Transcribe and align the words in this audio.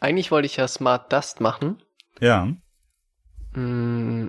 Eigentlich 0.00 0.30
wollte 0.30 0.46
ich 0.46 0.56
ja 0.56 0.68
Smart 0.68 1.12
Dust 1.12 1.40
machen. 1.40 1.82
Ja. 2.20 2.48
Mm, 3.52 4.28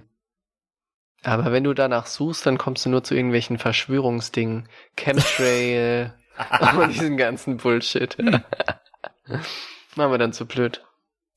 aber 1.23 1.51
wenn 1.51 1.63
du 1.63 1.73
danach 1.73 2.05
suchst, 2.05 2.45
dann 2.45 2.57
kommst 2.57 2.85
du 2.85 2.89
nur 2.89 3.03
zu 3.03 3.15
irgendwelchen 3.15 3.57
Verschwörungsdingen. 3.57 4.69
Chemtrail 4.95 6.13
und 6.79 6.93
diesen 6.93 7.17
ganzen 7.17 7.57
Bullshit. 7.57 8.17
Machen 9.95 10.11
wir 10.11 10.17
dann 10.17 10.33
zu 10.33 10.45
blöd. 10.45 10.83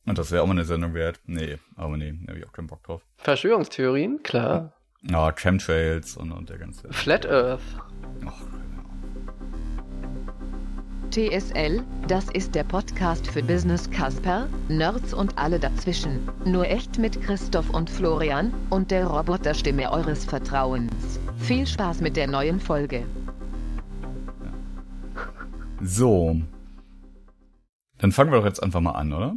Und 0.07 0.19
das 0.19 0.31
wäre 0.31 0.43
auch 0.43 0.47
mal 0.47 0.53
eine 0.53 0.65
Sendung 0.65 0.95
wert. 0.95 1.21
Nee, 1.27 1.59
aber 1.77 1.97
nee, 1.97 2.15
da 2.25 2.33
hab 2.33 2.39
ich 2.39 2.47
auch 2.47 2.53
keinen 2.53 2.67
Bock 2.67 2.83
drauf. 2.85 3.03
Verschwörungstheorien, 3.17 4.23
klar. 4.23 4.75
Ja, 5.03 5.33
Chemtrails 5.33 6.17
und, 6.17 6.33
und 6.33 6.51
der 6.51 6.59
ganze. 6.59 6.93
Flat 6.93 7.27
Earth. 7.27 7.63
Ach, 8.27 8.43
TSL, 11.11 11.83
das 12.07 12.31
ist 12.31 12.55
der 12.55 12.63
Podcast 12.63 13.27
für 13.27 13.43
Business 13.43 13.91
Casper, 13.91 14.49
Nerds 14.69 15.13
und 15.13 15.37
alle 15.37 15.59
dazwischen. 15.59 16.29
Nur 16.45 16.69
echt 16.69 16.99
mit 16.99 17.21
Christoph 17.21 17.69
und 17.71 17.91
Florian 17.91 18.55
und 18.71 18.93
der 18.93 19.09
Roboterstimme 19.09 19.91
eures 19.91 20.25
Vertrauens. 20.25 21.19
Viel 21.41 21.67
Spaß 21.67 22.01
mit 22.01 22.17
der 22.17 22.29
neuen 22.29 22.61
Folge. 22.61 23.05
So. 25.83 26.41
Dann 27.99 28.13
fangen 28.13 28.31
wir 28.31 28.39
doch 28.39 28.47
jetzt 28.47 28.63
einfach 28.63 28.81
mal 28.81 28.93
an, 28.93 29.13
oder? 29.13 29.37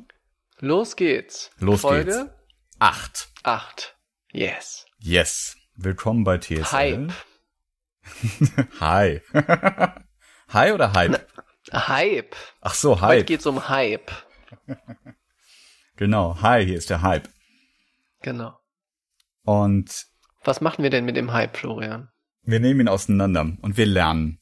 Los 0.59 0.95
geht's. 0.95 1.49
Los 1.57 1.81
Folge 1.81 2.05
geht's. 2.05 2.29
Acht. 2.77 3.29
8. 3.41 3.97
Yes. 4.31 4.85
Yes. 4.99 5.57
Willkommen 5.75 6.23
bei 6.23 6.37
TSL. 6.37 6.65
Hype. 6.71 7.13
Hi. 8.79 9.21
Hi 10.49 10.71
oder 10.71 10.93
Hype? 10.93 11.25
Hype. 11.73 12.35
Ach 12.61 12.73
so, 12.73 12.95
Heute 13.01 13.01
Hype. 13.19 13.25
geht's 13.27 13.45
um 13.45 13.67
Hype. 13.69 14.11
Genau. 15.95 16.41
Hi, 16.41 16.65
hier 16.65 16.77
ist 16.77 16.89
der 16.89 17.01
Hype. 17.03 17.29
Genau. 18.21 18.57
Und 19.43 20.05
Was 20.43 20.59
machen 20.61 20.81
wir 20.83 20.89
denn 20.89 21.05
mit 21.05 21.15
dem 21.15 21.31
Hype, 21.33 21.55
Florian? 21.57 22.09
wir 22.45 22.59
nehmen 22.59 22.81
ihn 22.81 22.87
auseinander 22.89 23.55
und 23.61 23.77
wir 23.77 23.85
lernen. 23.85 24.39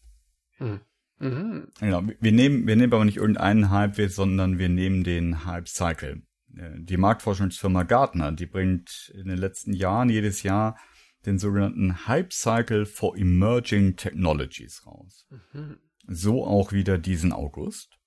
Hm. 0.57 0.79
Mhm. 1.19 1.67
Genau. 1.79 2.03
Wir 2.19 2.31
nehmen, 2.31 2.65
wir 2.65 2.75
nehmen 2.75 2.93
aber 2.93 3.05
nicht 3.05 3.17
irgendeinen 3.17 3.69
Hype, 3.69 4.09
sondern 4.09 4.57
wir 4.57 4.69
nehmen 4.69 5.03
den 5.03 5.45
Hype 5.45 5.67
Cycle. 5.67 6.23
Äh, 6.57 6.71
Die 6.79 6.97
Marktforschungsfirma 6.97 7.83
Gartner, 7.83 8.31
die 8.31 8.47
bringt 8.47 9.11
in 9.13 9.27
den 9.27 9.37
letzten 9.37 9.73
Jahren 9.73 10.09
jedes 10.09 10.41
Jahr 10.43 10.77
den 11.25 11.37
sogenannten 11.37 12.07
Hype 12.07 12.33
Cycle 12.33 12.85
for 12.87 13.15
Emerging 13.17 13.97
Technologies 13.97 14.83
raus. 14.87 15.27
Mhm. 15.53 15.77
So 16.07 16.45
auch 16.45 16.71
wieder 16.71 16.97
diesen 16.97 17.33
August. 17.33 17.97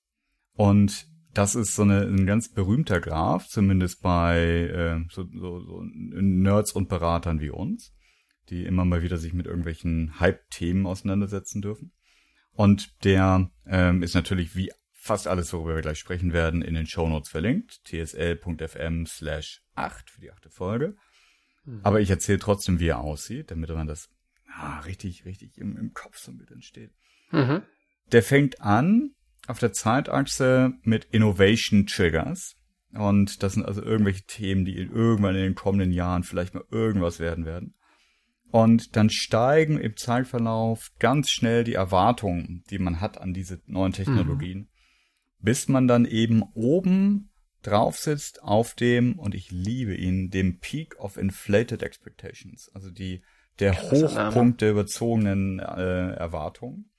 Und 0.53 1.07
das 1.33 1.55
ist 1.55 1.75
so 1.75 1.83
eine, 1.83 2.03
ein 2.03 2.27
ganz 2.27 2.49
berühmter 2.49 3.01
Graph, 3.01 3.49
zumindest 3.49 4.03
bei 4.03 4.39
äh, 4.39 5.05
so, 5.11 5.27
so, 5.33 5.61
so 5.61 5.83
Nerds 5.85 6.73
und 6.73 6.89
Beratern 6.89 7.41
wie 7.41 7.51
uns, 7.51 7.93
die 8.51 8.65
immer 8.65 8.85
mal 8.85 9.03
wieder 9.03 9.19
sich 9.19 9.33
mit 9.33 9.47
irgendwelchen 9.47 10.21
Hype-Themen 10.21 10.87
auseinandersetzen 10.87 11.61
dürfen. 11.61 11.93
Und 12.53 13.05
der 13.05 13.51
ähm, 13.67 14.03
ist 14.03 14.15
natürlich 14.15 14.55
wie 14.55 14.71
fast 14.93 15.27
alles, 15.27 15.53
worüber 15.53 15.75
wir 15.75 15.83
gleich 15.83 15.99
sprechen 15.99 16.33
werden, 16.33 16.63
in 16.63 16.75
den 16.75 16.87
Shownotes 16.87 17.29
verlinkt. 17.29 17.85
tsl.fm 17.85 19.07
slash 19.07 19.63
8 19.75 20.09
für 20.09 20.21
die 20.21 20.31
achte 20.31 20.51
Folge. 20.51 20.97
Aber 21.83 22.01
ich 22.01 22.11
erzähle 22.11 22.39
trotzdem, 22.39 22.79
wie 22.79 22.89
er 22.89 23.01
aussieht, 23.01 23.51
damit 23.51 23.71
man 23.71 23.87
das 23.87 24.11
ah, 24.53 24.81
richtig, 24.81 25.25
richtig 25.25 25.59
im, 25.59 25.77
im 25.77 25.93
Kopf 25.93 26.19
so 26.19 26.31
mit 26.33 26.51
entsteht. 26.51 26.93
Mhm. 27.31 27.63
Der 28.15 28.23
fängt 28.23 28.61
an 28.61 29.11
auf 29.49 29.59
der 29.59 29.73
Zeitachse 29.73 30.75
mit 30.83 31.07
Innovation 31.07 31.85
Triggers. 31.85 32.55
Und 32.93 33.43
das 33.43 33.55
sind 33.55 33.67
also 33.67 33.83
irgendwelche 33.83 34.23
Themen, 34.23 34.65
die 34.65 34.77
irgendwann 34.77 35.35
in 35.35 35.43
den 35.43 35.55
kommenden 35.57 35.91
Jahren 35.91 36.23
vielleicht 36.23 36.55
mal 36.55 36.63
irgendwas 36.71 37.19
werden 37.19 37.45
werden. 37.45 37.75
Und 38.53 38.95
dann 38.95 39.11
steigen 39.11 39.81
im 39.81 39.97
Zeitverlauf 39.97 40.93
ganz 41.01 41.29
schnell 41.29 41.65
die 41.65 41.75
Erwartungen, 41.75 42.63
die 42.71 42.79
man 42.79 43.01
hat 43.01 43.21
an 43.21 43.35
diese 43.35 43.61
neuen 43.67 43.93
Technologien, 43.93 44.71
bis 45.41 45.67
man 45.67 45.89
dann 45.89 46.05
eben 46.05 46.45
oben 46.55 47.33
drauf 47.63 47.99
sitzt 47.99 48.45
auf 48.45 48.75
dem, 48.75 49.19
und 49.19 49.35
ich 49.35 49.51
liebe 49.51 49.97
ihn, 49.97 50.31
dem 50.31 50.61
Peak 50.61 51.01
of 51.01 51.17
Inflated 51.17 51.83
Expectations. 51.83 52.71
Also 52.75 52.93
die, 52.93 53.25
der. 53.59 53.91
Hochpunkt 53.91 54.61
der 54.61 54.71
überzogenen 54.71 55.59
äh, 55.59 56.13
Erwartungen. 56.13 56.93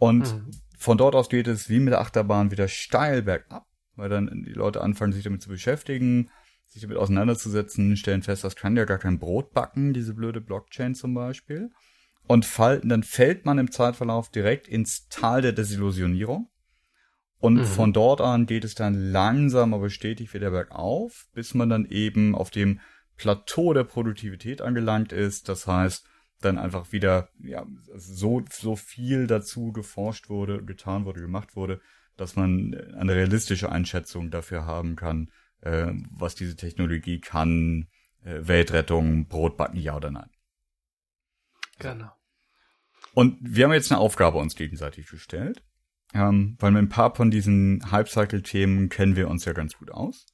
Und 0.00 0.34
Mhm. 0.34 0.50
von 0.78 0.98
dort 0.98 1.14
aus 1.14 1.28
geht 1.28 1.46
es 1.46 1.68
wie 1.68 1.78
mit 1.78 1.92
der 1.92 2.00
Achterbahn 2.00 2.50
wieder 2.50 2.66
steil 2.66 3.22
bergab, 3.22 3.66
weil 3.96 4.08
dann 4.08 4.44
die 4.46 4.52
Leute 4.52 4.80
anfangen, 4.80 5.12
sich 5.12 5.22
damit 5.22 5.42
zu 5.42 5.50
beschäftigen, 5.50 6.30
sich 6.68 6.82
damit 6.82 6.96
auseinanderzusetzen, 6.96 7.96
stellen 7.96 8.22
fest, 8.22 8.42
das 8.42 8.56
kann 8.56 8.76
ja 8.76 8.86
gar 8.86 8.98
kein 8.98 9.18
Brot 9.18 9.52
backen, 9.52 9.92
diese 9.92 10.14
blöde 10.14 10.40
Blockchain 10.40 10.94
zum 10.94 11.14
Beispiel. 11.14 11.70
Und 12.26 12.46
fallen, 12.46 12.88
dann 12.88 13.02
fällt 13.02 13.44
man 13.44 13.58
im 13.58 13.70
Zeitverlauf 13.70 14.30
direkt 14.30 14.68
ins 14.68 15.08
Tal 15.08 15.42
der 15.42 15.52
Desillusionierung. 15.52 16.48
Und 17.38 17.58
Mhm. 17.58 17.64
von 17.64 17.92
dort 17.92 18.20
an 18.20 18.46
geht 18.46 18.64
es 18.64 18.74
dann 18.74 18.94
langsam, 18.94 19.74
aber 19.74 19.90
stetig 19.90 20.32
wieder 20.32 20.50
bergauf, 20.50 21.26
bis 21.34 21.54
man 21.54 21.68
dann 21.68 21.86
eben 21.86 22.34
auf 22.34 22.50
dem 22.50 22.80
Plateau 23.16 23.74
der 23.74 23.84
Produktivität 23.84 24.62
angelangt 24.62 25.12
ist. 25.12 25.48
Das 25.48 25.66
heißt, 25.66 26.06
dann 26.40 26.58
einfach 26.58 26.92
wieder 26.92 27.28
ja, 27.42 27.66
so, 27.94 28.42
so 28.50 28.76
viel 28.76 29.26
dazu 29.26 29.72
geforscht 29.72 30.28
wurde, 30.28 30.64
getan 30.64 31.04
wurde, 31.04 31.20
gemacht 31.20 31.56
wurde, 31.56 31.80
dass 32.16 32.36
man 32.36 32.74
eine 32.96 33.14
realistische 33.14 33.70
Einschätzung 33.70 34.30
dafür 34.30 34.66
haben 34.66 34.96
kann, 34.96 35.30
äh, 35.60 35.92
was 36.10 36.34
diese 36.34 36.56
Technologie 36.56 37.20
kann, 37.20 37.88
äh, 38.24 38.40
Weltrettung, 38.42 39.26
Brotbacken, 39.26 39.78
ja 39.78 39.96
oder 39.96 40.10
nein. 40.10 40.30
Genau. 41.78 42.10
Und 43.14 43.38
wir 43.40 43.64
haben 43.64 43.72
jetzt 43.72 43.90
eine 43.90 44.00
Aufgabe 44.00 44.38
uns 44.38 44.54
gegenseitig 44.54 45.08
gestellt, 45.08 45.62
ähm, 46.14 46.56
weil 46.60 46.72
mit 46.72 46.82
ein 46.82 46.88
paar 46.88 47.14
von 47.14 47.30
diesen 47.30 47.90
Hype-Cycle-Themen 47.90 48.88
kennen 48.88 49.16
wir 49.16 49.28
uns 49.28 49.44
ja 49.44 49.52
ganz 49.52 49.76
gut 49.76 49.90
aus. 49.90 50.26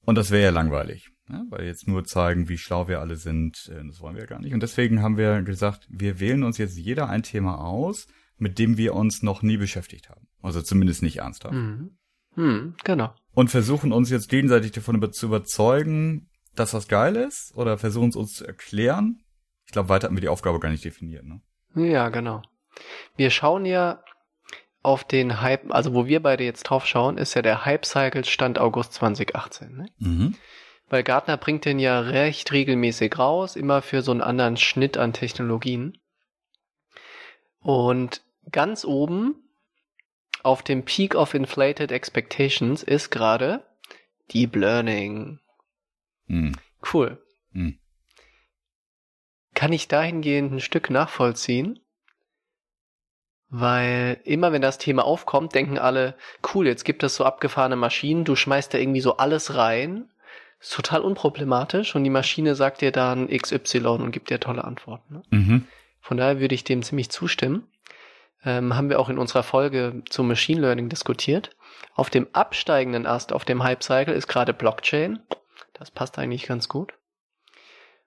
Und 0.00 0.16
das 0.16 0.30
wäre 0.30 0.44
ja 0.44 0.50
langweilig, 0.50 1.10
ne? 1.28 1.46
weil 1.50 1.64
jetzt 1.64 1.88
nur 1.88 2.04
zeigen, 2.04 2.48
wie 2.48 2.58
schlau 2.58 2.88
wir 2.88 3.00
alle 3.00 3.16
sind, 3.16 3.70
äh, 3.72 3.86
das 3.86 4.00
wollen 4.00 4.14
wir 4.14 4.22
ja 4.22 4.28
gar 4.28 4.40
nicht. 4.40 4.54
Und 4.54 4.62
deswegen 4.62 5.02
haben 5.02 5.16
wir 5.16 5.42
gesagt, 5.42 5.86
wir 5.88 6.20
wählen 6.20 6.42
uns 6.42 6.58
jetzt 6.58 6.76
jeder 6.76 7.08
ein 7.08 7.22
Thema 7.22 7.58
aus, 7.58 8.06
mit 8.36 8.58
dem 8.58 8.76
wir 8.76 8.94
uns 8.94 9.22
noch 9.22 9.42
nie 9.42 9.56
beschäftigt 9.56 10.08
haben. 10.08 10.26
Also 10.42 10.60
zumindest 10.60 11.02
nicht 11.02 11.18
ernsthaft. 11.18 11.54
Mhm. 11.54 11.96
Mhm. 12.36 12.74
Genau. 12.84 13.14
Und 13.32 13.50
versuchen 13.50 13.92
uns 13.92 14.10
jetzt 14.10 14.28
gegenseitig 14.28 14.72
davon 14.72 15.00
zu 15.12 15.26
überzeugen, 15.26 16.28
dass 16.54 16.72
das 16.72 16.88
geil 16.88 17.16
ist, 17.16 17.52
oder 17.56 17.78
versuchen 17.78 18.10
es 18.10 18.16
uns 18.16 18.34
zu 18.34 18.46
erklären. 18.46 19.22
Ich 19.66 19.72
glaube, 19.72 19.88
weiter 19.88 20.08
haben 20.08 20.16
wir 20.16 20.20
die 20.20 20.28
Aufgabe 20.28 20.60
gar 20.60 20.70
nicht 20.70 20.84
definiert. 20.84 21.24
Ne? 21.24 21.40
Ja, 21.74 22.08
genau. 22.10 22.42
Wir 23.16 23.30
schauen 23.30 23.66
ja 23.66 24.02
auf 24.82 25.04
den 25.04 25.40
Hype, 25.40 25.72
also 25.72 25.94
wo 25.94 26.06
wir 26.06 26.22
beide 26.22 26.44
jetzt 26.44 26.64
drauf 26.64 26.86
schauen, 26.86 27.16
ist 27.16 27.34
ja 27.34 27.42
der 27.42 27.64
Hype-Cycle 27.64 28.24
Stand 28.24 28.58
August 28.58 28.92
2018. 28.94 29.76
Ne? 29.76 29.86
Mhm. 29.98 30.34
Weil 30.88 31.02
Gartner 31.02 31.36
bringt 31.36 31.64
den 31.64 31.78
ja 31.78 32.00
recht 32.00 32.52
regelmäßig 32.52 33.18
raus, 33.18 33.56
immer 33.56 33.82
für 33.82 34.02
so 34.02 34.10
einen 34.10 34.20
anderen 34.20 34.56
Schnitt 34.56 34.96
an 34.96 35.12
Technologien. 35.12 35.98
Und 37.60 38.22
ganz 38.50 38.84
oben 38.84 39.36
auf 40.42 40.62
dem 40.62 40.84
Peak 40.84 41.14
of 41.14 41.32
Inflated 41.34 41.90
Expectations 41.90 42.82
ist 42.82 43.10
gerade 43.10 43.64
Deep 44.32 44.54
Learning. 44.56 45.40
Mhm. 46.26 46.56
Cool. 46.92 47.22
Mhm. 47.52 47.78
Kann 49.54 49.72
ich 49.72 49.88
dahingehend 49.88 50.52
ein 50.52 50.60
Stück 50.60 50.90
nachvollziehen? 50.90 51.80
Weil 53.48 54.20
immer 54.24 54.52
wenn 54.52 54.62
das 54.62 54.78
Thema 54.78 55.04
aufkommt, 55.04 55.54
denken 55.54 55.78
alle, 55.78 56.16
cool, 56.52 56.66
jetzt 56.66 56.84
gibt 56.84 57.04
es 57.04 57.14
so 57.14 57.24
abgefahrene 57.24 57.76
Maschinen, 57.76 58.24
du 58.24 58.34
schmeißt 58.34 58.74
da 58.74 58.78
irgendwie 58.78 59.00
so 59.00 59.16
alles 59.16 59.54
rein. 59.54 60.10
Ist 60.64 60.72
total 60.72 61.02
unproblematisch 61.02 61.94
und 61.94 62.04
die 62.04 62.10
Maschine 62.10 62.54
sagt 62.54 62.80
dir 62.80 62.90
dann 62.90 63.28
XY 63.28 63.86
und 63.86 64.12
gibt 64.12 64.30
dir 64.30 64.40
tolle 64.40 64.64
Antworten. 64.64 65.16
Ne? 65.16 65.22
Mhm. 65.28 65.66
Von 66.00 66.16
daher 66.16 66.40
würde 66.40 66.54
ich 66.54 66.64
dem 66.64 66.82
ziemlich 66.82 67.10
zustimmen. 67.10 67.68
Ähm, 68.46 68.74
haben 68.74 68.88
wir 68.88 68.98
auch 68.98 69.10
in 69.10 69.18
unserer 69.18 69.42
Folge 69.42 70.02
zum 70.08 70.26
Machine 70.26 70.62
Learning 70.62 70.88
diskutiert. 70.88 71.50
Auf 71.94 72.08
dem 72.08 72.28
absteigenden 72.32 73.04
Ast, 73.04 73.34
auf 73.34 73.44
dem 73.44 73.62
Hype 73.62 73.82
Cycle, 73.82 74.14
ist 74.14 74.26
gerade 74.26 74.54
Blockchain. 74.54 75.18
Das 75.74 75.90
passt 75.90 76.18
eigentlich 76.18 76.46
ganz 76.46 76.70
gut. 76.70 76.94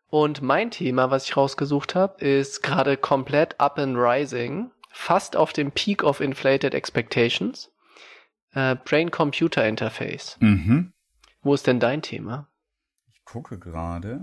Und 0.09 0.42
mein 0.42 0.71
Thema, 0.71 1.12
was 1.12 1.25
ich 1.25 1.38
rausgesucht 1.38 1.94
habe, 1.94 2.25
ist 2.25 2.63
gerade 2.63 2.98
komplett 2.98 3.59
up 3.59 3.77
and 3.77 3.95
rising, 3.95 4.71
fast 4.89 5.36
auf 5.36 5.54
dem 5.54 5.71
Peak 5.71 6.04
of 6.04 6.21
inflated 6.21 6.74
expectations. 6.74 7.71
Äh, 8.56 8.77
Brain-Computer 8.83 9.63
Interface. 9.68 10.38
Mhm. 10.39 10.94
Wo 11.47 11.53
ist 11.53 11.65
denn 11.65 11.79
dein 11.79 12.01
Thema? 12.01 12.49
Ich 13.13 13.23
gucke 13.23 13.57
gerade. 13.57 14.19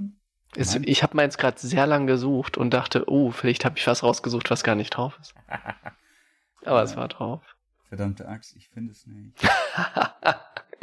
Ist, 0.55 0.77
ich 0.85 1.03
habe 1.03 1.17
meins 1.17 1.39
gerade 1.39 1.59
sehr 1.59 1.87
lang 1.87 2.07
gesucht 2.07 2.59
und 2.59 2.75
dachte, 2.75 3.09
oh, 3.11 3.31
vielleicht 3.31 3.65
habe 3.65 3.79
ich 3.79 3.87
was 3.87 4.03
rausgesucht, 4.03 4.51
was 4.51 4.63
gar 4.63 4.75
nicht 4.75 4.91
drauf 4.91 5.19
ist. 5.23 5.35
Aber 6.67 6.83
es 6.83 6.97
war 6.97 7.09
drauf. 7.09 7.43
Verdammte 7.89 8.29
Axt, 8.29 8.55
ich 8.57 8.69
finde 8.69 8.93
es 8.93 9.07
nicht. 9.07 9.37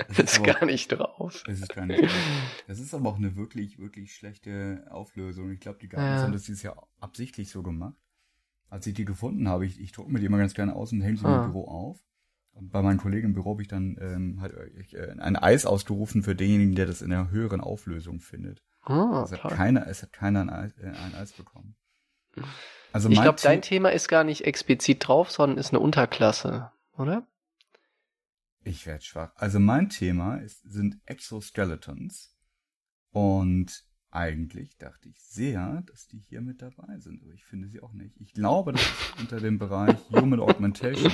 Das 0.08 0.18
ist 0.18 0.40
aber- 0.40 0.54
gar 0.54 0.66
nicht 0.66 0.88
drauf. 0.88 1.44
Das 1.46 1.60
ist 1.60 1.76
gar 1.76 1.86
nicht. 1.86 2.10
Das 2.68 2.80
ist 2.80 2.92
aber 2.96 3.08
auch 3.10 3.18
eine 3.18 3.36
wirklich, 3.36 3.78
wirklich 3.78 4.16
schlechte 4.16 4.88
Auflösung. 4.90 5.52
Ich 5.52 5.60
glaube, 5.60 5.78
die 5.80 5.90
Gartens 5.90 6.22
Ja. 6.22 6.24
haben 6.24 6.32
das 6.34 6.42
dieses 6.44 6.64
Jahr 6.64 6.88
absichtlich 7.00 7.52
so 7.52 7.62
gemacht. 7.62 7.94
Als 8.72 8.88
ich 8.88 8.96
die 8.96 9.06
gefunden 9.06 9.48
habe, 9.48 9.68
ich, 9.68 9.80
ich 9.80 9.92
drucke 9.92 10.12
mir 10.12 10.20
die 10.20 10.26
immer 10.26 10.40
ganz 10.40 10.56
gerne 10.56 10.76
aus 10.76 10.92
und 10.92 11.02
hänge 11.02 11.18
sie 11.18 11.26
Ah. 11.28 11.46
im 11.46 11.52
Büro 11.52 11.68
auf. 11.68 12.00
Und 12.54 12.72
bei 12.72 12.82
meinen 12.82 12.98
Kollegen 12.98 13.28
im 13.28 13.34
Büro 13.34 13.52
habe 13.52 13.62
ich 13.62 13.68
dann 13.68 13.98
ähm, 14.00 14.42
halt, 14.42 14.54
äh, 14.94 15.16
ein 15.20 15.36
Eis 15.36 15.66
ausgerufen 15.66 16.24
für 16.24 16.36
denjenigen, 16.36 16.76
der 16.76 16.86
das 16.86 17.02
in 17.02 17.10
der 17.10 17.32
höheren 17.32 17.62
Auflösung 17.62 18.20
findet. 18.20 18.62
Ah, 18.84 19.24
es, 19.24 19.32
hat 19.32 19.42
toll. 19.42 19.52
keiner, 19.52 19.88
es 19.88 20.02
hat 20.02 20.12
keiner 20.12 20.42
ein 20.42 20.50
Eis, 20.50 20.74
äh, 20.78 20.88
ein 20.88 21.16
Eis 21.16 21.34
bekommen. 21.34 21.76
Also 22.94 23.10
Ich 23.10 23.22
glaube, 23.22 23.40
dein 23.42 23.62
Thema 23.62 23.90
ist 23.90 24.08
gar 24.08 24.24
nicht 24.24 24.46
explizit 24.46 25.08
drauf, 25.08 25.32
sondern 25.32 25.58
ist 25.58 25.72
eine 25.72 25.80
Unterklasse, 25.80 26.72
oder? 26.98 27.28
Ich 28.64 28.86
werde 28.86 29.04
schwach. 29.04 29.32
Also 29.36 29.60
mein 29.60 29.90
Thema 29.90 30.38
ist, 30.38 30.62
sind 30.64 31.00
Exoskeletons. 31.06 32.36
Und 33.12 33.86
eigentlich 34.12 34.78
dachte 34.78 35.10
ich 35.10 35.22
sehr, 35.22 35.84
dass 35.88 36.08
die 36.08 36.20
hier 36.20 36.42
mit 36.42 36.62
dabei 36.62 37.00
sind, 37.00 37.22
aber 37.24 37.32
ich 37.32 37.46
finde 37.46 37.70
sie 37.70 37.82
auch 37.82 37.94
nicht. 37.94 38.16
Ich 38.20 38.34
glaube, 38.34 38.74
das 38.74 38.82
ist 38.82 39.20
unter 39.20 39.40
dem 39.40 39.58
Bereich 39.58 39.98
Human 40.12 40.40
Augmentation. 40.40 41.12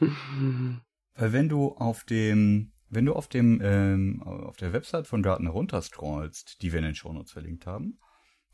Weil 1.14 1.32
wenn 1.32 1.48
du 1.48 1.68
auf 1.76 2.04
dem, 2.04 2.72
wenn 2.88 3.06
du 3.06 3.14
auf 3.14 3.28
dem, 3.28 3.60
ähm, 3.62 4.22
auf 4.22 4.56
der 4.56 4.72
Website 4.72 5.06
von 5.06 5.22
Gartner 5.22 5.50
runterscrollst, 5.50 6.62
die 6.62 6.72
wir 6.72 6.78
in 6.78 6.86
den 6.86 6.94
Shownotes 6.94 7.32
verlinkt 7.32 7.66
haben, 7.66 7.98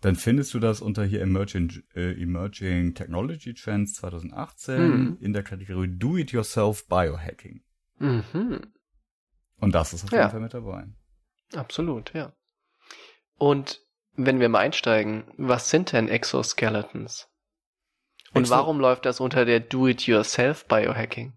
dann 0.00 0.16
findest 0.16 0.52
du 0.52 0.58
das 0.58 0.80
unter 0.82 1.04
hier 1.04 1.22
Emerging, 1.22 1.82
äh, 1.94 2.20
Emerging 2.20 2.94
Technology 2.94 3.54
Trends 3.54 3.94
2018 3.94 4.78
Mhm. 4.90 5.16
in 5.20 5.32
der 5.32 5.42
Kategorie 5.42 5.88
Do-It-Yourself 5.88 6.86
Biohacking. 6.86 7.62
Mhm. 7.98 8.60
Und 9.58 9.74
das 9.74 9.94
ist 9.94 10.04
auf 10.04 10.12
Ja. 10.12 10.18
jeden 10.22 10.30
Fall 10.32 10.40
mit 10.40 10.52
dabei. 10.54 10.86
Absolut, 11.54 12.12
ja. 12.12 12.34
Und 13.38 13.80
wenn 14.16 14.40
wir 14.40 14.48
mal 14.48 14.58
einsteigen, 14.60 15.24
was 15.38 15.70
sind 15.70 15.92
denn 15.92 16.08
Exoskeletons? 16.08 17.28
Und 18.32 18.44
Exo- 18.46 18.50
warum 18.50 18.80
läuft 18.80 19.04
das 19.06 19.20
unter 19.20 19.44
der 19.44 19.60
Do-It-Yourself 19.60 20.66
Biohacking? 20.66 21.32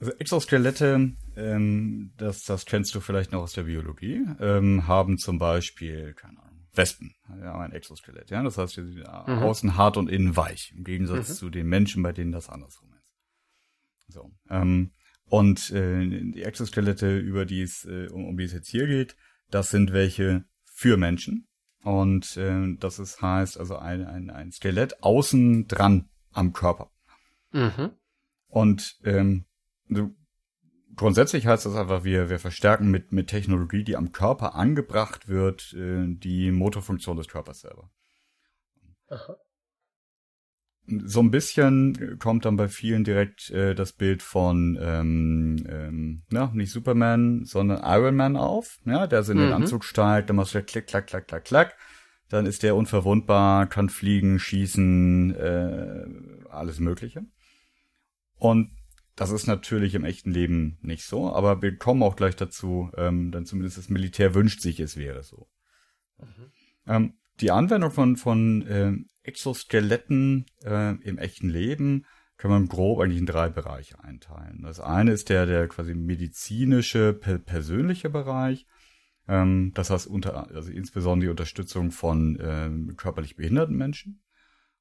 Also 0.00 0.12
Exoskelette, 0.18 1.12
ähm, 1.36 2.12
das, 2.16 2.42
das 2.44 2.66
kennst 2.66 2.94
du 2.94 3.00
vielleicht 3.00 3.32
noch 3.32 3.42
aus 3.42 3.52
der 3.52 3.62
Biologie, 3.62 4.22
ähm, 4.40 4.86
haben 4.86 5.18
zum 5.18 5.38
Beispiel, 5.38 6.14
keine 6.14 6.40
Ahnung, 6.42 6.66
Wespen, 6.74 7.14
ja, 7.40 7.56
ein 7.60 7.72
Exoskelett, 7.72 8.30
ja, 8.30 8.42
das 8.42 8.58
heißt, 8.58 8.76
die 8.76 8.82
sind 8.82 9.06
außen 9.08 9.76
hart 9.76 9.96
und 9.96 10.10
innen 10.10 10.36
weich, 10.36 10.72
im 10.76 10.82
Gegensatz 10.82 11.28
Mhm. 11.30 11.34
zu 11.34 11.50
den 11.50 11.68
Menschen, 11.68 12.02
bei 12.02 12.12
denen 12.12 12.32
das 12.32 12.48
andersrum 12.48 12.92
ist. 12.98 13.14
So, 14.08 14.32
ähm, 14.50 14.90
und 15.26 15.70
äh, 15.70 16.04
die 16.06 16.42
Exoskelette, 16.42 17.16
über 17.16 17.46
die 17.46 17.62
es, 17.62 17.84
äh, 17.84 18.08
um, 18.10 18.26
um 18.26 18.36
die 18.36 18.44
es 18.44 18.52
jetzt 18.52 18.68
hier 18.68 18.86
geht, 18.88 19.16
das 19.50 19.70
sind 19.70 19.92
welche 19.92 20.44
für 20.64 20.96
Menschen. 20.96 21.46
Und 21.84 22.38
äh, 22.38 22.76
das 22.78 22.98
ist 22.98 23.20
heißt 23.20 23.58
also 23.58 23.76
ein, 23.76 24.06
ein, 24.06 24.30
ein 24.30 24.50
Skelett 24.50 25.02
außen 25.02 25.68
dran 25.68 26.08
am 26.32 26.54
Körper. 26.54 26.90
Mhm. 27.52 27.90
Und 28.48 28.98
ähm, 29.04 29.44
grundsätzlich 30.96 31.46
heißt 31.46 31.66
das 31.66 31.76
einfach, 31.76 32.02
wir, 32.02 32.30
wir 32.30 32.38
verstärken 32.38 32.90
mit, 32.90 33.12
mit 33.12 33.28
Technologie, 33.28 33.84
die 33.84 33.96
am 33.96 34.12
Körper 34.12 34.54
angebracht 34.54 35.28
wird, 35.28 35.74
äh, 35.74 36.06
die 36.08 36.50
Motorfunktion 36.52 37.18
des 37.18 37.28
Körpers 37.28 37.60
selber. 37.60 37.90
Aha. 39.08 39.36
So 40.86 41.20
ein 41.20 41.30
bisschen 41.30 42.18
kommt 42.18 42.44
dann 42.44 42.56
bei 42.56 42.68
vielen 42.68 43.04
direkt 43.04 43.50
äh, 43.50 43.74
das 43.74 43.92
Bild 43.92 44.22
von, 44.22 44.78
ähm, 44.80 45.64
ähm, 45.68 46.22
na, 46.30 46.50
nicht 46.52 46.72
Superman, 46.72 47.44
sondern 47.44 47.80
Iron 47.82 48.16
Man 48.16 48.36
auf. 48.36 48.78
Ja, 48.84 49.06
der 49.06 49.22
so 49.22 49.32
in 49.32 49.38
den 49.38 49.48
Mhm. 49.48 49.54
Anzug 49.54 49.84
steigt, 49.84 50.28
dann 50.28 50.36
machst 50.36 50.54
du 50.54 50.62
klick, 50.62 50.86
klack, 50.86 51.06
klack, 51.06 51.26
klack, 51.26 51.44
klack. 51.44 51.76
Dann 52.28 52.46
ist 52.46 52.62
der 52.62 52.76
unverwundbar, 52.76 53.66
kann 53.66 53.88
fliegen, 53.88 54.38
schießen, 54.38 55.34
äh, 55.34 56.04
alles 56.50 56.80
Mögliche. 56.80 57.24
Und 58.36 58.70
das 59.16 59.30
ist 59.30 59.46
natürlich 59.46 59.94
im 59.94 60.04
echten 60.04 60.32
Leben 60.32 60.78
nicht 60.82 61.04
so, 61.04 61.32
aber 61.32 61.62
wir 61.62 61.76
kommen 61.78 62.02
auch 62.02 62.16
gleich 62.16 62.36
dazu, 62.36 62.90
ähm, 62.96 63.30
dann 63.30 63.46
zumindest 63.46 63.78
das 63.78 63.88
Militär 63.88 64.34
wünscht 64.34 64.60
sich, 64.60 64.80
es 64.80 64.96
wäre 64.96 65.22
so. 65.22 65.48
Ähm, 66.86 67.14
die 67.40 67.50
Anwendung 67.50 67.90
von, 67.90 68.16
von 68.16 68.64
ähm, 68.68 69.06
Exoskeletten 69.22 70.46
äh, 70.64 70.94
im 71.02 71.18
echten 71.18 71.48
Leben 71.48 72.06
kann 72.36 72.50
man 72.50 72.68
grob 72.68 73.00
eigentlich 73.00 73.18
in 73.18 73.26
drei 73.26 73.48
Bereiche 73.48 73.98
einteilen. 74.00 74.62
Das 74.62 74.80
eine 74.80 75.12
ist 75.12 75.28
der, 75.28 75.46
der 75.46 75.68
quasi 75.68 75.94
medizinische, 75.94 77.12
per 77.12 77.38
persönliche 77.38 78.10
Bereich. 78.10 78.66
Ähm, 79.28 79.72
das 79.74 79.90
heißt 79.90 80.06
unter, 80.06 80.50
also 80.54 80.70
insbesondere 80.70 81.26
die 81.26 81.30
Unterstützung 81.30 81.90
von 81.90 82.38
ähm, 82.40 82.94
körperlich 82.96 83.36
behinderten 83.36 83.76
Menschen. 83.76 84.22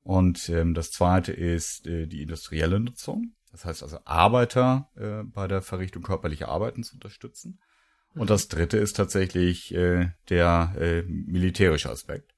Und 0.02 0.50
ähm, 0.50 0.74
das 0.74 0.92
zweite 0.92 1.32
ist 1.32 1.88
äh, 1.88 2.08
die 2.08 2.22
industrielle 2.22 2.80
Nutzung. 2.80 3.34
Das 3.52 3.66
heißt 3.66 3.84
also 3.84 4.00
Arbeiter 4.04 4.90
äh, 4.96 5.24
bei 5.24 5.48
der 5.48 5.62
Verrichtung 5.62 6.04
körperlicher 6.04 6.50
Arbeiten 6.50 6.84
zu 6.84 6.96
unterstützen. 6.96 7.60
Und 8.16 8.30
das 8.30 8.48
dritte 8.48 8.78
ist 8.78 8.98
tatsächlich 8.98 9.74
äh, 9.74 10.10
der 10.30 10.76
äh, 10.78 11.04
militärische 11.04 11.90
Aspekt. 11.90 12.34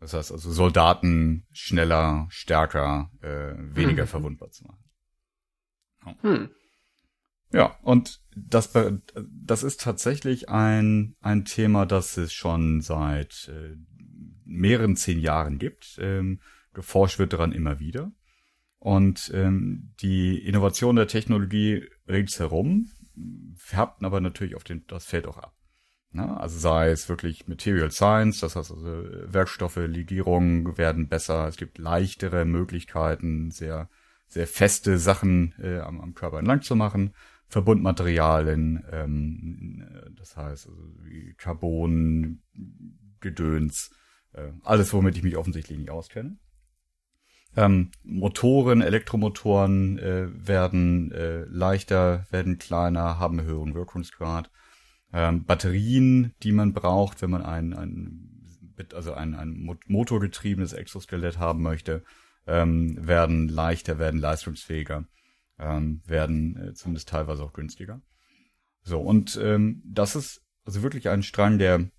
Das 0.00 0.14
heißt 0.14 0.32
also 0.32 0.50
Soldaten 0.52 1.46
schneller, 1.52 2.26
stärker, 2.30 3.10
äh, 3.20 3.54
weniger 3.56 4.04
Mhm. 4.04 4.08
verwundbar 4.08 4.50
zu 4.50 4.64
machen. 4.64 4.84
Hm. 6.22 6.50
Ja, 7.52 7.76
und 7.82 8.20
das, 8.36 8.72
das 8.72 9.62
ist 9.62 9.80
tatsächlich 9.80 10.48
ein, 10.48 11.16
ein 11.20 11.44
Thema, 11.44 11.86
das 11.86 12.16
es 12.16 12.32
schon 12.32 12.80
seit 12.80 13.50
äh, 13.52 13.74
mehreren 14.44 14.96
zehn 14.96 15.18
Jahren 15.18 15.58
gibt. 15.58 15.98
Ähm, 16.00 16.40
geforscht 16.74 17.18
wird 17.18 17.32
daran 17.32 17.52
immer 17.52 17.80
wieder. 17.80 18.12
Und 18.78 19.30
ähm, 19.34 19.94
die 20.00 20.38
Innovation 20.38 20.94
der 20.94 21.08
Technologie 21.08 21.88
ringsherum 22.06 22.88
färbt 23.56 24.04
aber 24.04 24.20
natürlich 24.20 24.54
auf 24.54 24.62
den, 24.62 24.84
das 24.86 25.04
Feld 25.04 25.26
auch 25.26 25.38
ab. 25.38 25.57
Na, 26.10 26.38
also 26.38 26.58
sei 26.58 26.90
es 26.90 27.08
wirklich 27.08 27.48
Material 27.48 27.90
Science, 27.90 28.40
das 28.40 28.56
heißt 28.56 28.70
also 28.70 29.04
Werkstoffe, 29.26 29.76
Legierungen 29.76 30.78
werden 30.78 31.08
besser, 31.08 31.46
es 31.48 31.56
gibt 31.56 31.76
leichtere 31.76 32.46
Möglichkeiten, 32.46 33.50
sehr, 33.50 33.90
sehr 34.26 34.46
feste 34.46 34.98
Sachen 34.98 35.54
äh, 35.60 35.80
am, 35.80 36.00
am 36.00 36.14
Körper 36.14 36.38
entlang 36.38 36.62
zu 36.62 36.76
machen. 36.76 37.12
Verbundmaterialien, 37.48 38.84
ähm, 38.90 39.86
äh, 39.86 40.10
das 40.16 40.36
heißt 40.36 40.68
also 40.68 40.92
Carbon, 41.36 42.42
Gedöns, 43.20 43.90
äh, 44.32 44.52
alles, 44.64 44.92
womit 44.92 45.16
ich 45.16 45.22
mich 45.22 45.36
offensichtlich 45.36 45.78
nicht 45.78 45.90
auskenne. 45.90 46.38
Ähm, 47.56 47.90
Motoren, 48.02 48.82
Elektromotoren 48.82 49.98
äh, 49.98 50.28
werden 50.32 51.10
äh, 51.12 51.44
leichter, 51.44 52.26
werden 52.30 52.58
kleiner, 52.58 53.18
haben 53.18 53.42
höheren 53.42 53.74
Wirkungsgrad. 53.74 54.50
Ähm, 55.12 55.44
Batterien, 55.44 56.34
die 56.42 56.52
man 56.52 56.72
braucht, 56.72 57.22
wenn 57.22 57.30
man 57.30 57.42
ein, 57.42 57.72
ein 57.72 58.24
also 58.94 59.12
ein, 59.12 59.34
ein 59.34 59.58
mo- 59.58 59.76
motorgetriebenes 59.86 60.72
Exoskelett 60.72 61.38
haben 61.38 61.62
möchte, 61.62 62.04
ähm, 62.46 62.96
werden 63.06 63.48
leichter, 63.48 63.98
werden 63.98 64.20
leistungsfähiger, 64.20 65.06
ähm, 65.58 66.02
werden 66.06 66.56
äh, 66.56 66.74
zumindest 66.74 67.08
teilweise 67.08 67.42
auch 67.42 67.52
günstiger. 67.52 68.00
So, 68.82 69.00
und 69.00 69.38
ähm, 69.42 69.82
das 69.84 70.14
ist 70.14 70.42
also 70.64 70.82
wirklich 70.82 71.08
ein 71.08 71.22
Strang, 71.22 71.58
der 71.58 71.90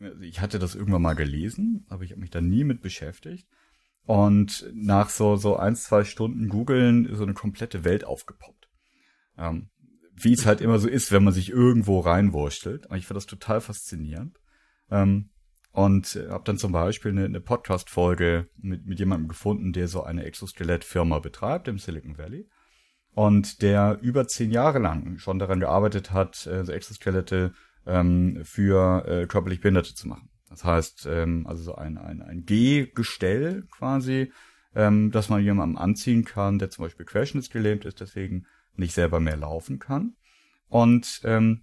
also 0.00 0.20
ich 0.20 0.40
hatte 0.40 0.58
das 0.58 0.74
irgendwann 0.74 1.02
mal 1.02 1.14
gelesen, 1.14 1.86
aber 1.88 2.04
ich 2.04 2.10
habe 2.10 2.20
mich 2.20 2.30
da 2.30 2.40
nie 2.40 2.64
mit 2.64 2.82
beschäftigt. 2.82 3.48
Und 4.04 4.70
nach 4.72 5.08
so, 5.08 5.36
so 5.36 5.56
ein, 5.56 5.74
zwei 5.74 6.04
Stunden 6.04 6.48
googeln 6.48 7.06
ist 7.06 7.18
so 7.18 7.24
eine 7.24 7.34
komplette 7.34 7.82
Welt 7.84 8.04
aufgepoppt. 8.04 8.68
Ähm, 9.36 9.70
wie 10.18 10.32
es 10.32 10.46
halt 10.46 10.60
immer 10.60 10.78
so 10.78 10.88
ist, 10.88 11.12
wenn 11.12 11.24
man 11.24 11.32
sich 11.32 11.50
irgendwo 11.50 12.00
reinwurstelt. 12.00 12.86
Aber 12.86 12.96
ich 12.96 13.06
fand 13.06 13.16
das 13.16 13.26
total 13.26 13.60
faszinierend. 13.60 14.40
Ähm, 14.90 15.30
und 15.72 16.18
habe 16.30 16.44
dann 16.44 16.56
zum 16.56 16.72
Beispiel 16.72 17.10
eine, 17.10 17.26
eine 17.26 17.40
Podcast-Folge 17.40 18.48
mit, 18.56 18.86
mit 18.86 18.98
jemandem 18.98 19.28
gefunden, 19.28 19.74
der 19.74 19.88
so 19.88 20.02
eine 20.02 20.24
Exoskelett-Firma 20.24 21.18
betreibt 21.18 21.68
im 21.68 21.78
Silicon 21.78 22.16
Valley. 22.16 22.48
Und 23.12 23.60
der 23.60 23.98
über 24.00 24.26
zehn 24.26 24.50
Jahre 24.50 24.78
lang 24.78 25.18
schon 25.18 25.38
daran 25.38 25.60
gearbeitet 25.60 26.12
hat, 26.12 26.46
äh, 26.46 26.64
so 26.64 26.72
Exoskelette 26.72 27.52
ähm, 27.86 28.40
für 28.42 29.06
äh, 29.06 29.26
körperlich 29.26 29.60
Behinderte 29.60 29.94
zu 29.94 30.08
machen. 30.08 30.30
Das 30.48 30.64
heißt, 30.64 31.06
ähm, 31.10 31.46
also 31.46 31.62
so 31.62 31.74
ein, 31.74 31.98
ein, 31.98 32.22
ein 32.22 32.44
G-Gestell 32.44 33.66
quasi, 33.70 34.32
ähm, 34.74 35.10
dass 35.10 35.28
man 35.28 35.42
jemandem 35.42 35.76
anziehen 35.76 36.24
kann, 36.24 36.58
der 36.58 36.70
zum 36.70 36.84
Beispiel 36.84 37.04
querschnittsgelähmt 37.04 37.84
ist, 37.84 38.00
deswegen 38.00 38.46
nicht 38.78 38.94
selber 38.94 39.20
mehr 39.20 39.36
laufen 39.36 39.78
kann. 39.78 40.16
Und 40.68 41.20
ähm, 41.24 41.62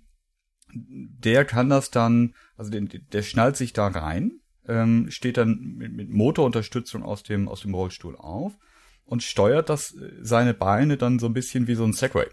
der 0.73 1.45
kann 1.45 1.69
das 1.69 1.91
dann, 1.91 2.33
also 2.57 2.71
der, 2.71 2.81
der 2.81 3.21
schnallt 3.21 3.57
sich 3.57 3.73
da 3.73 3.87
rein, 3.87 4.39
ähm, 4.67 5.07
steht 5.09 5.37
dann 5.37 5.59
mit, 5.77 5.93
mit 5.93 6.09
Motorunterstützung 6.09 7.03
aus 7.03 7.23
dem, 7.23 7.47
aus 7.47 7.61
dem 7.61 7.73
Rollstuhl 7.73 8.15
auf 8.15 8.57
und 9.05 9.23
steuert 9.23 9.69
das, 9.69 9.93
äh, 9.95 10.11
seine 10.21 10.53
Beine 10.53 10.97
dann 10.97 11.19
so 11.19 11.27
ein 11.27 11.33
bisschen 11.33 11.67
wie 11.67 11.75
so 11.75 11.83
ein 11.83 11.93
Segway. 11.93 12.27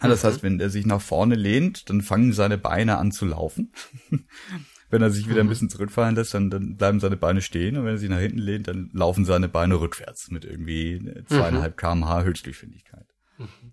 Das 0.00 0.24
heißt, 0.24 0.42
wenn 0.42 0.60
er 0.60 0.68
sich 0.68 0.84
nach 0.84 1.00
vorne 1.00 1.36
lehnt, 1.36 1.88
dann 1.88 2.02
fangen 2.02 2.32
seine 2.32 2.58
Beine 2.58 2.98
an 2.98 3.12
zu 3.12 3.24
laufen. 3.24 3.72
wenn 4.90 5.02
er 5.02 5.10
sich 5.10 5.28
wieder 5.28 5.40
ein 5.40 5.48
bisschen 5.48 5.70
zurückfallen 5.70 6.14
lässt, 6.14 6.34
dann, 6.34 6.50
dann 6.50 6.76
bleiben 6.76 7.00
seine 7.00 7.16
Beine 7.16 7.40
stehen. 7.40 7.76
Und 7.76 7.84
wenn 7.84 7.94
er 7.94 7.98
sich 7.98 8.10
nach 8.10 8.18
hinten 8.18 8.38
lehnt, 8.38 8.68
dann 8.68 8.90
laufen 8.92 9.24
seine 9.24 9.48
Beine 9.48 9.80
rückwärts 9.80 10.30
mit 10.30 10.44
irgendwie 10.44 11.24
zweieinhalb 11.26 11.78
kmh 11.78 12.24
Höchstgeschwindigkeit. 12.24 13.06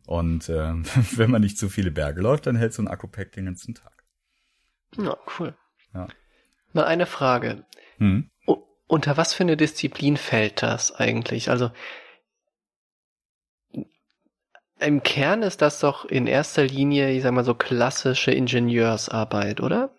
Und 0.05 0.49
äh, 0.49 0.73
wenn 1.17 1.31
man 1.31 1.41
nicht 1.41 1.57
zu 1.57 1.69
viele 1.69 1.91
Berge 1.91 2.21
läuft, 2.21 2.47
dann 2.47 2.55
hält 2.55 2.73
so 2.73 2.81
ein 2.81 2.87
Akku-Pack 2.87 3.31
den 3.33 3.45
ganzen 3.45 3.75
Tag. 3.75 4.03
Ja, 4.97 5.17
cool. 5.39 5.55
Ja. 5.93 6.07
Mal 6.73 6.85
eine 6.85 7.05
Frage. 7.05 7.65
Hm. 7.97 8.29
U 8.47 8.57
unter 8.87 9.17
was 9.17 9.33
für 9.33 9.43
eine 9.43 9.57
Disziplin 9.57 10.17
fällt 10.17 10.61
das 10.61 10.91
eigentlich? 10.91 11.49
Also 11.49 11.71
im 14.79 15.01
Kern 15.01 15.41
ist 15.41 15.61
das 15.61 15.79
doch 15.79 16.05
in 16.05 16.27
erster 16.27 16.65
Linie, 16.65 17.11
ich 17.11 17.23
sag 17.23 17.31
mal 17.31 17.45
so 17.45 17.55
klassische 17.55 18.31
Ingenieursarbeit, 18.31 19.61
oder? 19.61 19.91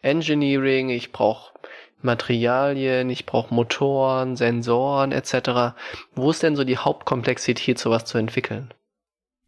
Engineering, 0.00 0.88
ich 0.88 1.12
brauche 1.12 1.52
Materialien, 2.00 3.08
ich 3.10 3.26
brauche 3.26 3.54
Motoren, 3.54 4.36
Sensoren 4.36 5.12
etc. 5.12 5.76
Wo 6.14 6.30
ist 6.30 6.42
denn 6.42 6.56
so 6.56 6.64
die 6.64 6.78
Hauptkomplexität, 6.78 7.78
sowas 7.78 8.04
zu 8.04 8.18
entwickeln? 8.18 8.72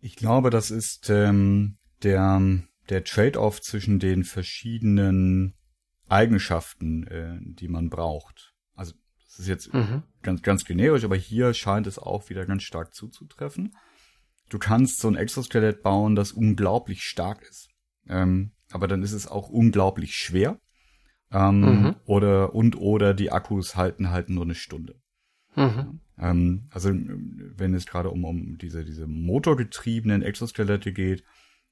Ich 0.07 0.15
glaube, 0.15 0.51
das 0.51 0.71
ist 0.71 1.11
ähm, 1.11 1.79
der, 2.05 2.41
der 2.89 3.03
Trade-off 3.03 3.61
zwischen 3.61 3.99
den 3.99 4.23
verschiedenen 4.23 5.57
Eigenschaften, 6.09 7.09
äh, 7.09 7.39
die 7.41 7.67
man 7.67 7.91
braucht. 7.91 8.55
Also 8.75 8.95
das 9.25 9.41
ist 9.41 9.49
jetzt 9.49 9.75
mhm. 9.75 10.05
ganz, 10.23 10.43
ganz 10.43 10.65
generisch, 10.65 11.03
aber 11.03 11.17
hier 11.17 11.53
scheint 11.55 11.89
es 11.89 11.99
auch 11.99 12.31
wieder 12.31 12.47
ganz 12.47 12.63
stark 12.63 12.95
zuzutreffen. 12.95 13.75
Du 14.49 14.61
kannst 14.61 15.01
so 15.01 15.09
ein 15.09 15.17
Exoskelett 15.17 15.83
bauen, 15.83 16.15
das 16.15 16.31
unglaublich 16.31 17.03
stark 17.03 17.43
ist. 17.43 17.69
Ähm, 18.09 18.53
aber 18.71 18.87
dann 18.87 19.03
ist 19.03 19.13
es 19.13 19.27
auch 19.27 19.49
unglaublich 19.49 20.15
schwer. 20.15 20.61
Ähm, 21.33 21.61
mhm. 21.63 21.97
Oder 22.05 22.55
und 22.55 22.77
oder 22.77 23.13
die 23.13 23.33
Akkus 23.33 23.75
halten 23.75 24.11
halt 24.11 24.29
nur 24.29 24.45
eine 24.45 24.55
Stunde. 24.55 25.01
Mhm. 25.57 25.99
Ähm, 26.19 26.69
also 26.71 26.91
wenn 26.91 27.75
es 27.75 27.87
gerade 27.87 28.11
um, 28.11 28.25
um 28.25 28.59
diese, 28.59 28.85
diese 28.85 29.07
motorgetriebenen 29.07 30.23
Exoskelette 30.23 30.93
geht, 30.93 31.25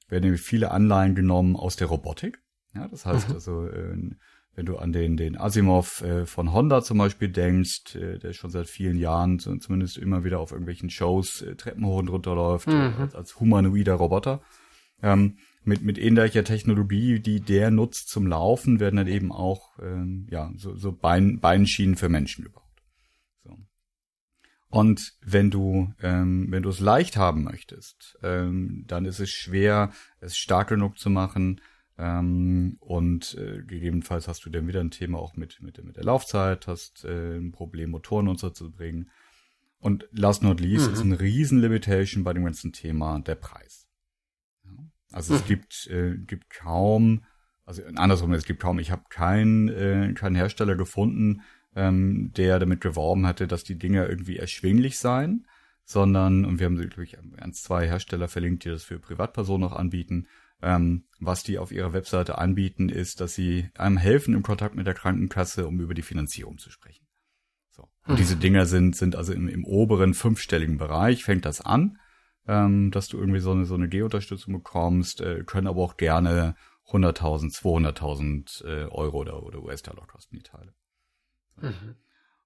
werden 0.07 0.23
nämlich 0.23 0.41
viele 0.41 0.71
Anleihen 0.71 1.15
genommen 1.15 1.55
aus 1.55 1.75
der 1.75 1.87
Robotik. 1.87 2.39
Ja, 2.73 2.87
das 2.87 3.05
heißt 3.05 3.29
mhm. 3.29 3.35
also, 3.35 3.67
äh, 3.67 3.97
wenn 4.55 4.65
du 4.65 4.77
an 4.77 4.93
den, 4.93 5.17
den 5.17 5.37
Asimov 5.37 6.01
äh, 6.01 6.25
von 6.25 6.53
Honda 6.53 6.81
zum 6.81 6.97
Beispiel 6.97 7.29
denkst, 7.29 7.95
äh, 7.95 8.19
der 8.19 8.33
schon 8.33 8.51
seit 8.51 8.67
vielen 8.67 8.97
Jahren 8.97 9.39
zumindest 9.39 9.97
immer 9.97 10.23
wieder 10.23 10.39
auf 10.39 10.51
irgendwelchen 10.51 10.89
Shows 10.89 11.41
äh, 11.41 11.55
Treppen 11.55 11.85
hoch 11.85 11.99
und 11.99 12.09
runter 12.09 12.35
läuft, 12.35 12.67
mhm. 12.67 12.93
als, 12.99 13.15
als 13.15 13.39
humanoider 13.39 13.95
Roboter. 13.95 14.41
Ähm, 15.01 15.37
mit, 15.63 15.81
mit 15.81 15.97
ähnlicher 15.97 16.43
Technologie, 16.43 17.19
die 17.19 17.41
der 17.41 17.71
nutzt 17.71 18.09
zum 18.09 18.27
Laufen, 18.27 18.79
werden 18.79 18.97
dann 18.97 19.07
eben 19.07 19.31
auch 19.31 19.77
ähm, 19.81 20.27
ja, 20.29 20.51
so, 20.55 20.75
so 20.75 20.91
Bein, 20.91 21.39
Beinschienen 21.39 21.95
für 21.95 22.07
Menschen 22.07 22.45
gebaut. 22.45 22.64
Und 24.69 25.13
wenn 25.21 25.51
du, 25.51 25.93
ähm, 26.01 26.47
wenn 26.49 26.63
du 26.63 26.69
es 26.69 26.79
leicht 26.79 27.17
haben 27.17 27.43
möchtest, 27.43 28.17
ähm, 28.23 28.83
dann 28.87 29.05
ist 29.05 29.19
es 29.19 29.29
schwer, 29.29 29.91
es 30.19 30.37
stark 30.37 30.69
genug 30.69 30.97
zu 30.97 31.09
machen, 31.09 31.61
ähm, 31.97 32.75
und 32.79 33.35
äh, 33.35 33.63
gegebenenfalls 33.63 34.27
hast 34.27 34.45
du 34.45 34.49
dann 34.49 34.67
wieder 34.67 34.81
ein 34.81 34.91
Thema 34.91 35.19
auch 35.19 35.35
mit, 35.35 35.61
mit, 35.61 35.81
mit 35.83 35.95
der 35.95 36.03
Laufzeit, 36.03 36.67
hast 36.67 37.05
äh, 37.05 37.37
ein 37.37 37.51
Problem, 37.51 37.91
Motoren 37.91 38.27
unterzubringen. 38.27 39.09
Und 39.79 40.07
last 40.11 40.43
not 40.43 40.59
least 40.59 40.87
mhm. 40.87 40.93
ist 40.93 41.01
ein 41.01 41.13
riesen 41.13 41.59
Limitation 41.59 42.23
bei 42.23 42.33
dem 42.33 42.43
ganzen 42.43 42.73
Thema 42.73 43.19
der 43.19 43.35
Preis. 43.35 43.87
Also 45.11 45.33
mhm. 45.33 45.39
es 45.39 45.45
gibt, 45.45 45.87
äh, 45.87 46.17
gibt 46.17 46.49
kaum, 46.49 47.23
also 47.63 47.81
andersrum, 47.95 48.33
es 48.33 48.45
gibt 48.45 48.61
kaum, 48.61 48.79
ich 48.79 48.91
habe 48.91 49.03
keinen 49.09 49.69
äh, 49.69 50.13
keinen 50.13 50.35
Hersteller 50.35 50.75
gefunden, 50.75 51.41
ähm, 51.75 52.31
der 52.35 52.59
damit 52.59 52.81
geworben 52.81 53.27
hatte, 53.27 53.47
dass 53.47 53.63
die 53.63 53.77
Dinger 53.77 54.09
irgendwie 54.09 54.37
erschwinglich 54.37 54.97
seien, 54.97 55.45
sondern, 55.83 56.45
und 56.45 56.59
wir 56.59 56.65
haben, 56.65 56.77
glaube 56.77 57.03
ich, 57.03 57.17
eins, 57.37 57.61
zwei 57.61 57.87
Hersteller 57.87 58.27
verlinkt, 58.27 58.65
die 58.65 58.69
das 58.69 58.83
für 58.83 58.99
Privatpersonen 58.99 59.67
auch 59.67 59.75
anbieten, 59.75 60.27
ähm, 60.61 61.03
was 61.19 61.43
die 61.43 61.59
auf 61.59 61.71
ihrer 61.71 61.93
Webseite 61.93 62.37
anbieten, 62.37 62.89
ist, 62.89 63.21
dass 63.21 63.35
sie 63.35 63.69
einem 63.77 63.97
helfen 63.97 64.33
im 64.33 64.41
Kontakt 64.41 64.75
mit 64.75 64.87
der 64.87 64.93
Krankenkasse, 64.93 65.67
um 65.67 65.79
über 65.79 65.93
die 65.93 66.01
Finanzierung 66.01 66.57
zu 66.57 66.71
sprechen. 66.71 67.05
So. 67.69 67.83
Und 68.05 68.11
hm. 68.11 68.15
diese 68.15 68.37
Dinger 68.37 68.65
sind, 68.65 68.95
sind 68.95 69.15
also 69.15 69.33
im, 69.33 69.47
im 69.47 69.65
oberen 69.65 70.13
fünfstelligen 70.13 70.77
Bereich, 70.77 71.23
fängt 71.23 71.45
das 71.45 71.61
an, 71.61 71.99
ähm, 72.47 72.89
dass 72.91 73.09
du 73.09 73.17
irgendwie 73.17 73.41
so 73.41 73.51
eine, 73.51 73.65
so 73.65 73.75
eine 73.75 73.89
G-Unterstützung 73.89 74.53
bekommst, 74.53 75.21
äh, 75.21 75.43
können 75.45 75.67
aber 75.67 75.81
auch 75.81 75.97
gerne 75.97 76.55
100.000, 76.87 77.53
200.000 77.53 78.65
äh, 78.65 78.85
Euro 78.85 79.19
oder, 79.19 79.43
oder 79.43 79.61
US-Dollar 79.61 80.07
kosten 80.07 80.37
die 80.37 80.43
Teile. 80.43 80.73
Mhm. 81.61 81.95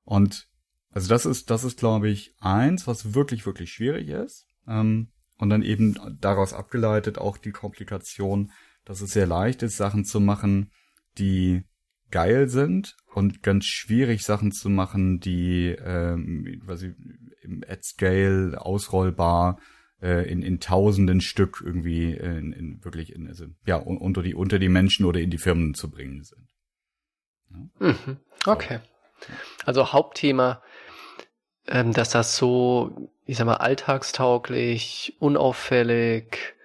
Und 0.04 0.48
also 0.92 1.08
das 1.08 1.26
ist, 1.26 1.50
das 1.50 1.64
ist, 1.64 1.80
glaube 1.80 2.10
ich, 2.10 2.34
eins, 2.40 2.88
was 2.88 3.14
wirklich, 3.14 3.46
wirklich 3.46 3.72
schwierig 3.72 4.10
ist. 4.10 4.48
Ähm, 4.68 5.10
und 5.38 5.50
dann 5.50 5.62
eben 5.62 5.96
daraus 6.20 6.54
abgeleitet 6.54 7.18
auch 7.18 7.38
die 7.38 7.52
Komplikation, 7.52 8.52
dass 8.86 9.02
es 9.02 9.12
sehr 9.12 9.28
leicht 9.28 9.64
ist, 9.64 9.78
Sachen 9.78 10.04
zu 10.04 10.20
machen, 10.20 10.72
die 11.18 11.64
geil 12.12 12.50
sind 12.50 12.98
und 13.14 13.44
ganz 13.44 13.66
schwierig 13.66 14.24
Sachen 14.24 14.52
zu 14.52 14.70
machen, 14.70 15.20
die 15.20 15.76
ähm, 15.80 16.62
quasi 16.66 16.94
im 17.42 17.64
Ad-Scale 17.68 18.60
ausrollbar 18.60 19.60
äh, 20.02 20.30
in, 20.30 20.42
in 20.42 20.60
tausenden 20.60 21.22
Stück 21.22 21.62
irgendwie 21.64 22.14
in, 22.14 22.52
in 22.52 22.84
wirklich 22.84 23.14
in, 23.14 23.28
also, 23.28 23.46
ja, 23.66 23.78
unter 23.78 24.24
die, 24.24 24.34
unter 24.34 24.60
die 24.60 24.70
Menschen 24.70 25.06
oder 25.06 25.20
in 25.22 25.30
die 25.30 25.38
Firmen 25.38 25.74
zu 25.74 25.90
bringen 25.90 26.24
sind. 26.24 26.50
Ja? 27.52 27.88
Mhm. 27.88 28.18
Okay. 28.46 28.80
Also 29.66 29.94
Hauptthema, 29.94 30.62
ähm, 31.68 31.94
dass 31.94 32.10
das 32.10 32.36
so 32.36 33.10
ich 33.30 33.38
sag 33.38 33.46
mal, 33.46 33.58
alltagstauglich, 33.58 35.16
unauffällig, 35.20 36.56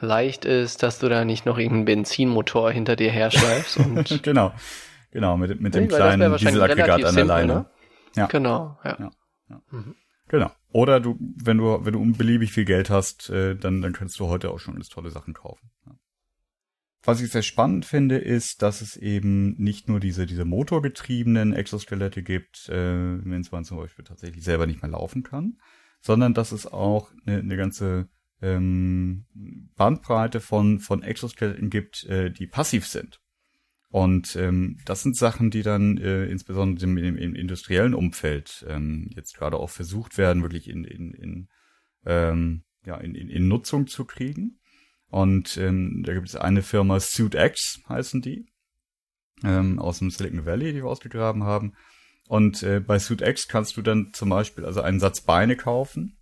leicht 0.00 0.44
ist, 0.44 0.82
dass 0.82 0.98
du 0.98 1.08
da 1.08 1.24
nicht 1.24 1.46
noch 1.46 1.56
irgendeinen 1.56 1.84
Benzinmotor 1.84 2.72
hinter 2.72 2.96
dir 2.96 3.12
herschleifst. 3.12 3.76
Und 3.78 4.20
genau, 4.24 4.52
genau, 5.12 5.36
mit, 5.36 5.60
mit 5.60 5.76
dem 5.76 5.86
kleinen 5.86 6.36
Dieselaggregat 6.36 7.04
an 7.04 7.14
der 7.14 7.24
Leine. 7.24 7.54
Ne? 7.54 7.66
Ja. 8.16 8.26
Genau, 8.26 8.76
ja. 8.82 8.96
ja, 8.98 9.10
ja. 9.50 9.62
Mhm. 9.70 9.94
Genau. 10.26 10.50
Oder 10.72 10.98
du, 10.98 11.16
wenn 11.20 11.58
du, 11.58 11.84
wenn 11.84 11.92
du 11.92 12.00
unbeliebig 12.00 12.50
viel 12.50 12.64
Geld 12.64 12.90
hast, 12.90 13.30
äh, 13.30 13.54
dann, 13.54 13.80
dann 13.80 13.92
kannst 13.92 14.18
du 14.18 14.26
heute 14.26 14.50
auch 14.50 14.58
schon 14.58 14.74
alles 14.74 14.88
tolle 14.88 15.10
Sachen 15.10 15.32
kaufen. 15.32 15.70
Ja. 15.86 15.92
Was 17.02 17.22
ich 17.22 17.30
sehr 17.30 17.42
spannend 17.42 17.86
finde, 17.86 18.18
ist, 18.18 18.60
dass 18.60 18.82
es 18.82 18.96
eben 18.96 19.54
nicht 19.56 19.88
nur 19.88 20.00
diese, 20.00 20.26
diese 20.26 20.44
motorgetriebenen 20.44 21.54
Exoskelette 21.54 22.22
gibt, 22.22 22.68
äh, 22.68 23.24
wenn 23.24 23.40
es 23.40 23.50
man 23.50 23.64
zum 23.64 23.78
Beispiel 23.78 24.04
tatsächlich 24.04 24.44
selber 24.44 24.66
nicht 24.66 24.82
mehr 24.82 24.90
laufen 24.90 25.22
kann, 25.22 25.58
sondern 26.02 26.34
dass 26.34 26.52
es 26.52 26.66
auch 26.66 27.10
eine, 27.24 27.38
eine 27.38 27.56
ganze 27.56 28.08
ähm, 28.42 29.24
Bandbreite 29.76 30.40
von, 30.40 30.78
von 30.78 31.02
Exoskeletten 31.02 31.70
gibt, 31.70 32.04
äh, 32.04 32.30
die 32.30 32.46
passiv 32.46 32.86
sind. 32.86 33.20
Und 33.88 34.36
ähm, 34.36 34.78
das 34.84 35.02
sind 35.02 35.16
Sachen, 35.16 35.50
die 35.50 35.62
dann 35.62 35.98
äh, 35.98 36.26
insbesondere 36.26 36.84
im, 36.86 36.96
im, 36.96 37.16
im 37.16 37.34
industriellen 37.34 37.94
Umfeld 37.94 38.64
ähm, 38.68 39.10
jetzt 39.14 39.36
gerade 39.36 39.56
auch 39.56 39.70
versucht 39.70 40.16
werden, 40.16 40.42
wirklich 40.42 40.68
in, 40.68 40.84
in, 40.84 41.12
in, 41.12 41.48
ähm, 42.06 42.62
ja, 42.84 42.96
in, 42.98 43.14
in, 43.14 43.28
in 43.28 43.48
Nutzung 43.48 43.88
zu 43.88 44.04
kriegen. 44.04 44.59
Und 45.10 45.56
ähm, 45.56 46.02
da 46.04 46.14
gibt 46.14 46.28
es 46.28 46.36
eine 46.36 46.62
Firma, 46.62 47.00
SuitX 47.00 47.80
heißen 47.88 48.22
die, 48.22 48.46
ähm, 49.42 49.78
aus 49.78 49.98
dem 49.98 50.10
Silicon 50.10 50.46
Valley, 50.46 50.72
die 50.72 50.82
wir 50.82 50.88
ausgegraben 50.88 51.44
haben. 51.44 51.74
Und 52.28 52.62
äh, 52.62 52.78
bei 52.78 52.98
Suit 53.00 53.22
X 53.22 53.48
kannst 53.48 53.76
du 53.76 53.82
dann 53.82 54.12
zum 54.12 54.28
Beispiel 54.28 54.64
also 54.64 54.82
einen 54.82 55.00
Satz 55.00 55.22
Beine 55.22 55.56
kaufen 55.56 56.16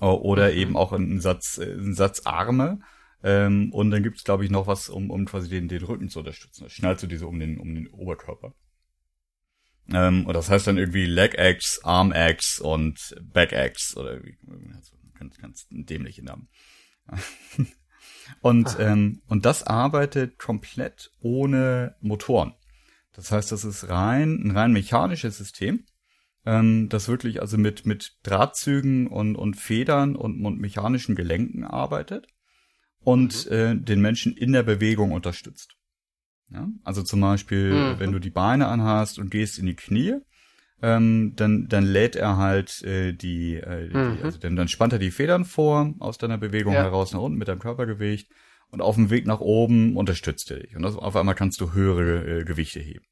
oder 0.00 0.50
mhm. 0.50 0.58
eben 0.58 0.76
auch 0.76 0.92
einen 0.92 1.20
Satz, 1.20 1.58
äh, 1.58 1.72
einen 1.72 1.94
Satz 1.94 2.22
Arme. 2.24 2.80
Ähm, 3.22 3.72
und 3.72 3.92
dann 3.92 4.02
gibt's 4.02 4.24
glaube 4.24 4.44
ich, 4.44 4.50
noch 4.50 4.66
was, 4.66 4.88
um, 4.88 5.10
um 5.10 5.26
quasi 5.26 5.48
den, 5.48 5.68
den 5.68 5.84
Rücken 5.84 6.08
zu 6.08 6.18
unterstützen. 6.18 6.64
Das 6.64 6.72
schnallst 6.72 7.04
du 7.04 7.06
diese 7.06 7.28
um 7.28 7.38
den, 7.38 7.60
um 7.60 7.74
den 7.74 7.88
Oberkörper. 7.90 8.54
Ähm, 9.92 10.26
und 10.26 10.34
das 10.34 10.50
heißt 10.50 10.66
dann 10.66 10.78
irgendwie 10.78 11.06
Leg 11.06 11.36
X, 11.38 11.80
Arm 11.84 12.12
X 12.12 12.58
und 12.58 12.98
Back 13.22 13.52
X 13.52 13.96
oder 13.96 14.24
wie, 14.24 14.36
also 14.74 14.96
ganz, 15.18 15.38
ganz 15.38 15.66
dämliche 15.70 16.24
Namen. 16.24 16.48
und, 18.40 18.76
ähm, 18.78 19.22
und 19.28 19.44
das 19.44 19.62
arbeitet 19.62 20.38
komplett 20.38 21.10
ohne 21.20 21.96
Motoren. 22.00 22.54
Das 23.12 23.32
heißt, 23.32 23.52
das 23.52 23.64
ist 23.64 23.88
rein, 23.88 24.42
ein 24.44 24.50
rein 24.52 24.72
mechanisches 24.72 25.38
System, 25.38 25.84
ähm, 26.46 26.88
das 26.88 27.08
wirklich 27.08 27.40
also 27.40 27.58
mit, 27.58 27.86
mit 27.86 28.16
Drahtzügen 28.22 29.06
und, 29.08 29.36
und 29.36 29.54
Federn 29.54 30.16
und, 30.16 30.44
und 30.44 30.58
mechanischen 30.58 31.14
Gelenken 31.14 31.64
arbeitet 31.64 32.26
und 33.00 33.46
mhm. 33.46 33.52
äh, 33.52 33.76
den 33.76 34.00
Menschen 34.00 34.36
in 34.36 34.52
der 34.52 34.62
Bewegung 34.62 35.12
unterstützt. 35.12 35.76
Ja? 36.50 36.68
Also 36.84 37.02
zum 37.02 37.20
Beispiel, 37.20 37.72
mhm. 37.72 37.98
wenn 37.98 38.12
du 38.12 38.18
die 38.18 38.30
Beine 38.30 38.68
anhast 38.68 39.18
und 39.18 39.30
gehst 39.30 39.58
in 39.58 39.66
die 39.66 39.76
Knie, 39.76 40.16
ähm, 40.82 41.34
dann, 41.36 41.68
dann 41.68 41.84
lädt 41.84 42.16
er 42.16 42.36
halt 42.36 42.82
äh, 42.82 43.12
die, 43.12 43.56
äh, 43.56 43.88
Mhm. 43.92 44.16
die 44.18 44.22
also 44.22 44.38
dann, 44.38 44.56
dann 44.56 44.68
spannt 44.68 44.92
er 44.92 44.98
die 44.98 45.10
Federn 45.10 45.44
vor 45.44 45.92
aus 45.98 46.18
deiner 46.18 46.38
Bewegung 46.38 46.72
Ja. 46.74 46.82
heraus 46.82 47.12
nach 47.12 47.20
unten 47.20 47.38
mit 47.38 47.48
deinem 47.48 47.58
Körpergewicht 47.60 48.30
und 48.70 48.80
auf 48.80 48.94
dem 48.94 49.10
Weg 49.10 49.26
nach 49.26 49.40
oben 49.40 49.96
unterstützt 49.96 50.50
er 50.50 50.60
dich. 50.60 50.76
Und 50.76 50.82
das, 50.82 50.96
auf 50.96 51.16
einmal 51.16 51.34
kannst 51.34 51.60
du 51.60 51.72
höhere 51.72 52.40
äh, 52.40 52.44
Gewichte 52.44 52.80
heben. 52.80 53.04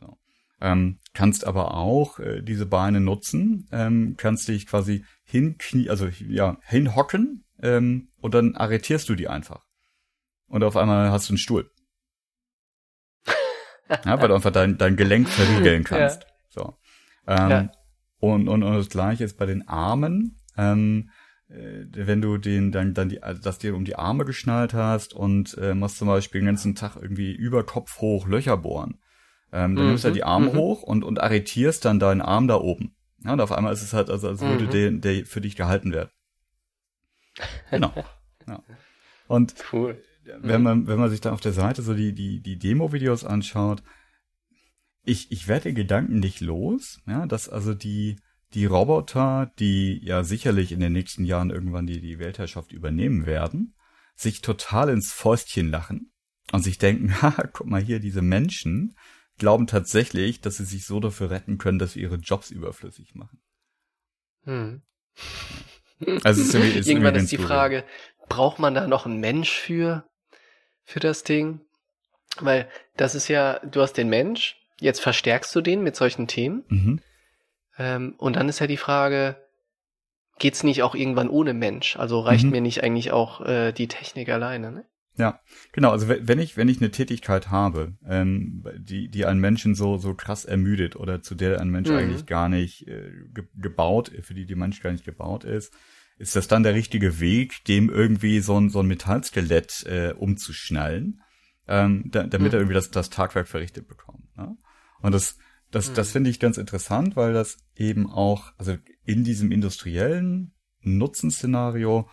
So. 0.00 0.18
Ähm, 0.60 0.98
kannst 1.14 1.46
aber 1.46 1.74
auch 1.74 2.18
äh, 2.18 2.42
diese 2.42 2.66
Beine 2.66 3.00
nutzen, 3.00 3.66
ähm, 3.72 4.14
kannst 4.16 4.48
dich 4.48 4.66
quasi 4.66 5.04
hinknie, 5.24 5.88
also 5.88 6.08
ja, 6.28 6.58
hinhocken 6.64 7.44
ähm, 7.62 8.08
und 8.20 8.34
dann 8.34 8.54
arretierst 8.56 9.08
du 9.08 9.14
die 9.14 9.28
einfach. 9.28 9.64
Und 10.48 10.62
auf 10.64 10.76
einmal 10.76 11.10
hast 11.10 11.28
du 11.28 11.32
einen 11.32 11.38
Stuhl. 11.38 11.70
ja, 14.04 14.20
weil 14.20 14.28
du 14.28 14.34
einfach 14.34 14.52
dein, 14.52 14.78
dein 14.78 14.96
Gelenk 14.96 15.28
verriegeln 15.28 15.84
kannst. 15.84 16.22
So. 16.22 16.27
Ähm, 17.28 17.50
Ja. 17.50 17.70
und, 18.20 18.48
und, 18.48 18.62
und 18.64 18.74
das 18.74 18.88
gleiche 18.88 19.22
ist 19.24 19.38
bei 19.38 19.46
den 19.46 19.68
Armen. 19.68 20.36
Ähm, 20.56 21.10
äh, 21.48 21.84
wenn 21.92 22.20
du 22.20 22.36
den 22.38 22.72
dann 22.72 22.94
dann 22.94 23.08
die 23.08 23.22
also 23.22 23.40
das 23.40 23.58
dir 23.58 23.76
um 23.76 23.84
die 23.84 23.96
Arme 23.96 24.24
geschnallt 24.24 24.74
hast 24.74 25.14
und 25.14 25.56
äh, 25.58 25.74
machst 25.74 25.98
zum 25.98 26.08
Beispiel 26.08 26.40
den 26.40 26.46
ganzen 26.46 26.74
Tag 26.74 26.96
irgendwie 26.96 27.32
über 27.32 27.64
Kopf 27.64 28.00
hoch 28.00 28.26
Löcher 28.26 28.56
bohren, 28.56 28.98
ähm, 29.52 29.76
dann 29.76 29.84
Mhm, 29.84 29.88
nimmst 29.88 30.04
du 30.04 30.08
halt 30.08 30.16
die 30.16 30.24
Arme 30.24 30.50
mhm. 30.50 30.56
hoch 30.56 30.82
und 30.82 31.04
und 31.04 31.20
arretierst 31.20 31.84
dann 31.84 32.00
deinen 32.00 32.20
Arm 32.22 32.48
da 32.48 32.56
oben. 32.56 32.94
Ja, 33.24 33.32
und 33.34 33.40
auf 33.40 33.52
einmal 33.52 33.72
ist 33.72 33.82
es 33.82 33.92
halt 33.94 34.10
also 34.10 34.28
als 34.28 34.40
würde 34.40 34.66
Mhm. 34.66 34.70
der 34.70 34.90
der 34.92 35.26
für 35.26 35.40
dich 35.40 35.56
gehalten 35.56 35.92
werden. 35.92 36.10
Genau. 37.70 37.92
ja. 38.46 38.62
Und 39.28 39.54
Cool. 39.72 40.02
wenn 40.40 40.62
man, 40.62 40.86
wenn 40.86 40.98
man 40.98 41.10
sich 41.10 41.20
dann 41.20 41.32
auf 41.34 41.40
der 41.40 41.52
Seite 41.52 41.82
so 41.82 41.94
die, 41.94 42.12
die, 42.14 42.40
die 42.40 42.58
Demo-Videos 42.58 43.24
anschaut, 43.24 43.82
ich, 45.08 45.32
ich 45.32 45.48
werde 45.48 45.64
den 45.64 45.74
Gedanken 45.74 46.18
nicht 46.18 46.40
los, 46.40 47.00
ja, 47.06 47.26
dass 47.26 47.48
also 47.48 47.74
die, 47.74 48.20
die 48.52 48.66
Roboter, 48.66 49.50
die 49.58 50.04
ja 50.04 50.22
sicherlich 50.22 50.70
in 50.70 50.80
den 50.80 50.92
nächsten 50.92 51.24
Jahren 51.24 51.50
irgendwann 51.50 51.86
die, 51.86 52.00
die 52.00 52.18
Weltherrschaft 52.18 52.72
übernehmen 52.72 53.24
werden, 53.24 53.74
sich 54.14 54.42
total 54.42 54.90
ins 54.90 55.12
Fäustchen 55.12 55.70
lachen 55.70 56.12
und 56.52 56.62
sich 56.62 56.78
denken, 56.78 57.10
haha, 57.22 57.48
guck 57.52 57.66
mal 57.66 57.80
hier, 57.80 58.00
diese 58.00 58.22
Menschen 58.22 58.96
glauben 59.38 59.66
tatsächlich, 59.66 60.40
dass 60.40 60.58
sie 60.58 60.64
sich 60.64 60.84
so 60.84 61.00
dafür 61.00 61.30
retten 61.30 61.56
können, 61.56 61.78
dass 61.78 61.92
sie 61.92 62.02
ihre 62.02 62.16
Jobs 62.16 62.50
überflüssig 62.50 63.14
machen. 63.14 63.40
Hm. 64.44 64.82
Also 66.22 66.42
ist 66.42 66.54
irgendwie, 66.54 66.78
ist 66.78 66.88
Irgendwann 66.88 67.14
ist 67.14 67.32
die 67.32 67.38
Frage, 67.38 67.84
braucht 68.28 68.58
man 68.58 68.74
da 68.74 68.86
noch 68.86 69.06
einen 69.06 69.20
Mensch 69.20 69.52
für, 69.52 70.06
für 70.84 71.00
das 71.00 71.24
Ding? 71.24 71.60
Weil 72.40 72.68
das 72.96 73.14
ist 73.14 73.28
ja, 73.28 73.58
du 73.60 73.80
hast 73.80 73.94
den 73.94 74.08
Mensch, 74.08 74.58
jetzt 74.80 75.00
verstärkst 75.00 75.54
du 75.54 75.60
den 75.60 75.82
mit 75.82 75.96
solchen 75.96 76.26
Themen. 76.26 76.64
Mhm. 76.68 77.00
Ähm, 77.78 78.14
und 78.18 78.36
dann 78.36 78.48
ist 78.48 78.58
ja 78.58 78.66
die 78.66 78.76
Frage, 78.76 79.36
geht's 80.38 80.62
nicht 80.62 80.82
auch 80.82 80.94
irgendwann 80.94 81.28
ohne 81.28 81.54
Mensch? 81.54 81.96
Also 81.96 82.20
reicht 82.20 82.44
Mhm. 82.46 82.50
mir 82.50 82.60
nicht 82.60 82.82
eigentlich 82.82 83.12
auch 83.12 83.40
äh, 83.44 83.72
die 83.72 83.88
Technik 83.88 84.28
alleine, 84.28 84.72
ne? 84.72 84.84
Ja, 85.16 85.40
genau. 85.72 85.90
Also 85.90 86.08
we- 86.08 86.20
wenn 86.28 86.38
ich 86.38 86.56
wenn 86.56 86.68
ich 86.68 86.80
eine 86.80 86.92
Tätigkeit 86.92 87.50
habe, 87.50 87.94
ähm, 88.06 88.62
die 88.78 89.08
die 89.08 89.26
einen 89.26 89.40
Menschen 89.40 89.74
so 89.74 89.96
so 89.96 90.14
krass 90.14 90.44
ermüdet 90.44 90.94
oder 90.94 91.22
zu 91.22 91.34
der 91.34 91.60
ein 91.60 91.70
Mensch 91.70 91.90
Mhm. 91.90 91.96
eigentlich 91.96 92.26
gar 92.26 92.48
nicht 92.48 92.86
äh, 92.86 93.10
ge 93.34 93.44
gebaut, 93.56 94.12
für 94.22 94.34
die 94.34 94.46
die 94.46 94.54
Mensch 94.54 94.80
gar 94.80 94.92
nicht 94.92 95.04
gebaut 95.04 95.42
ist, 95.42 95.74
ist 96.18 96.36
das 96.36 96.46
dann 96.46 96.62
der 96.62 96.74
richtige 96.74 97.18
Weg, 97.18 97.64
dem 97.64 97.90
irgendwie 97.90 98.38
so 98.38 98.60
ein 98.60 98.70
so 98.70 98.78
ein 98.78 98.86
Metallskelett 98.86 99.84
äh, 99.86 100.12
umzuschnallen, 100.12 101.20
ähm, 101.66 102.04
da, 102.06 102.22
damit 102.22 102.52
Mhm. 102.52 102.54
er 102.56 102.60
irgendwie 102.60 102.74
das 102.74 102.92
das 102.92 103.10
Tagwerk 103.10 103.48
verrichtet 103.48 103.88
bekommt. 103.88 104.36
Ne? 104.36 104.56
Und 105.00 105.12
das 105.12 105.38
das 105.70 105.92
das 105.92 106.08
Mhm. 106.08 106.12
finde 106.12 106.30
ich 106.30 106.40
ganz 106.40 106.56
interessant, 106.58 107.16
weil 107.16 107.32
das 107.32 107.58
eben 107.76 108.10
auch 108.10 108.52
also 108.56 108.76
in 109.04 109.24
diesem 109.24 109.52
industriellen 109.52 110.54
Nutzenszenario 110.80 112.08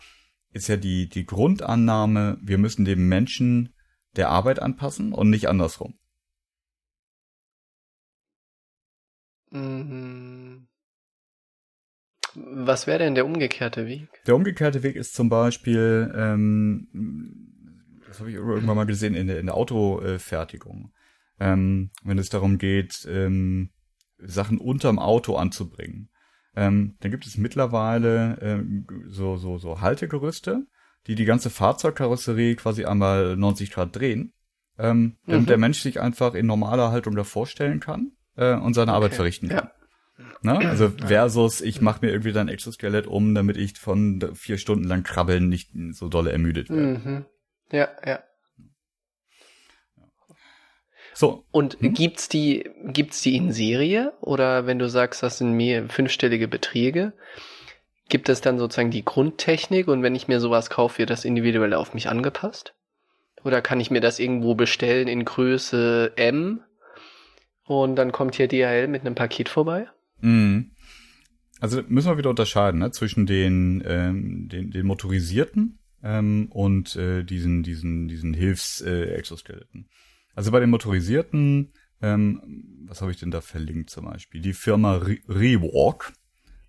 ist 0.52 0.68
ja 0.68 0.76
die, 0.76 1.08
die 1.08 1.26
Grundannahme, 1.26 2.38
wir 2.40 2.58
müssen 2.58 2.84
dem 2.84 3.08
Menschen 3.08 3.74
der 4.16 4.30
Arbeit 4.30 4.60
anpassen 4.60 5.12
und 5.12 5.28
nicht 5.30 5.48
andersrum. 5.48 5.98
Mhm. 9.50 10.68
Was 12.34 12.86
wäre 12.86 12.98
denn 12.98 13.14
der 13.14 13.24
umgekehrte 13.24 13.86
Weg? 13.86 14.08
Der 14.26 14.36
umgekehrte 14.36 14.82
Weg 14.82 14.96
ist 14.96 15.14
zum 15.14 15.28
Beispiel, 15.28 16.12
ähm, 16.14 16.88
das 18.06 18.20
habe 18.20 18.30
ich 18.30 18.36
irgendwann 18.36 18.76
mal 18.76 18.84
gesehen 18.86 19.14
in 19.14 19.26
der, 19.26 19.40
in 19.40 19.46
der 19.46 19.54
Autofertigung, 19.54 20.92
ähm, 21.40 21.90
wenn 22.04 22.18
es 22.18 22.28
darum 22.28 22.58
geht, 22.58 23.06
ähm, 23.10 23.70
Sachen 24.18 24.58
unterm 24.58 24.98
Auto 24.98 25.36
anzubringen. 25.36 26.08
Ähm, 26.54 26.96
dann 27.00 27.10
gibt 27.10 27.26
es 27.26 27.36
mittlerweile 27.36 28.38
ähm, 28.40 28.86
so, 29.08 29.36
so, 29.36 29.58
so 29.58 29.80
Haltegerüste, 29.82 30.66
die 31.06 31.14
die 31.14 31.26
ganze 31.26 31.50
Fahrzeugkarosserie 31.50 32.56
quasi 32.56 32.84
einmal 32.86 33.36
90 33.36 33.70
Grad 33.70 33.94
drehen, 33.94 34.32
ähm, 34.78 35.16
damit 35.26 35.42
Mhm. 35.42 35.46
der 35.46 35.58
Mensch 35.58 35.80
sich 35.80 36.00
einfach 36.00 36.34
in 36.34 36.46
normaler 36.46 36.90
Haltung 36.90 37.14
davor 37.14 37.46
stellen 37.46 37.80
kann 37.80 38.12
äh, 38.36 38.54
und 38.54 38.74
seine 38.74 38.92
Arbeit 38.92 39.08
Okay. 39.08 39.16
verrichten 39.16 39.48
kann. 39.48 39.68
Ja. 39.68 39.72
Ne? 40.42 40.58
Also 40.58 40.90
versus, 40.90 41.60
ich 41.60 41.80
mache 41.82 42.04
mir 42.04 42.10
irgendwie 42.10 42.32
dein 42.32 42.48
Exoskelett 42.48 43.06
um, 43.06 43.34
damit 43.34 43.56
ich 43.58 43.78
von 43.78 44.30
vier 44.34 44.56
Stunden 44.58 44.84
lang 44.84 45.02
krabbeln 45.02 45.48
nicht 45.48 45.72
so 45.90 46.08
dolle 46.08 46.32
ermüdet 46.32 46.70
werde. 46.70 46.98
Mhm. 46.98 47.24
Ja, 47.70 47.88
ja. 48.06 48.20
So, 51.18 51.46
Und 51.50 51.78
Hm? 51.80 51.94
gibt's 51.94 52.28
die, 52.28 52.68
gibt's 52.88 53.22
die 53.22 53.36
in 53.36 53.50
Serie? 53.50 54.12
Oder 54.20 54.66
wenn 54.66 54.78
du 54.78 54.86
sagst, 54.86 55.22
das 55.22 55.38
sind 55.38 55.52
mehr 55.52 55.88
fünfstellige 55.88 56.46
Beträge, 56.46 57.14
gibt 58.10 58.28
es 58.28 58.42
dann 58.42 58.58
sozusagen 58.58 58.90
die 58.90 59.02
Grundtechnik 59.02 59.88
und 59.88 60.02
wenn 60.02 60.14
ich 60.14 60.28
mir 60.28 60.40
sowas 60.40 60.68
kaufe, 60.68 60.98
wird 60.98 61.08
das 61.08 61.24
individuell 61.24 61.72
auf 61.72 61.94
mich 61.94 62.10
angepasst? 62.10 62.74
Oder 63.44 63.62
kann 63.62 63.80
ich 63.80 63.90
mir 63.90 64.02
das 64.02 64.18
irgendwo 64.18 64.54
bestellen 64.54 65.08
in 65.08 65.24
Größe 65.24 66.12
M 66.16 66.60
und 67.64 67.96
dann 67.96 68.12
kommt 68.12 68.34
hier 68.34 68.46
DHL 68.46 68.86
mit 68.86 69.00
einem 69.00 69.14
Paket 69.14 69.48
vorbei? 69.48 69.88
Mhm. 70.20 70.72
Also 71.60 71.80
müssen 71.88 72.10
wir 72.10 72.18
wieder 72.18 72.28
unterscheiden 72.28 72.80
ne? 72.80 72.90
zwischen 72.90 73.24
den, 73.24 73.82
ähm, 73.86 74.50
den, 74.52 74.70
den 74.70 74.84
motorisierten 74.84 75.78
ähm, 76.02 76.48
und 76.50 76.94
äh, 76.96 77.22
diesen, 77.24 77.62
diesen, 77.62 78.06
diesen 78.06 78.34
Hilfs-Exoskeletten. 78.34 79.88
Also 80.36 80.52
bei 80.52 80.60
den 80.60 80.70
motorisierten, 80.70 81.72
ähm, 82.02 82.84
was 82.86 83.00
habe 83.02 83.10
ich 83.10 83.18
denn 83.18 83.32
da 83.32 83.40
verlinkt 83.40 83.90
zum 83.90 84.04
Beispiel? 84.04 84.40
Die 84.40 84.52
Firma 84.52 84.94
Re 84.96 85.16
Rewalk. 85.28 86.12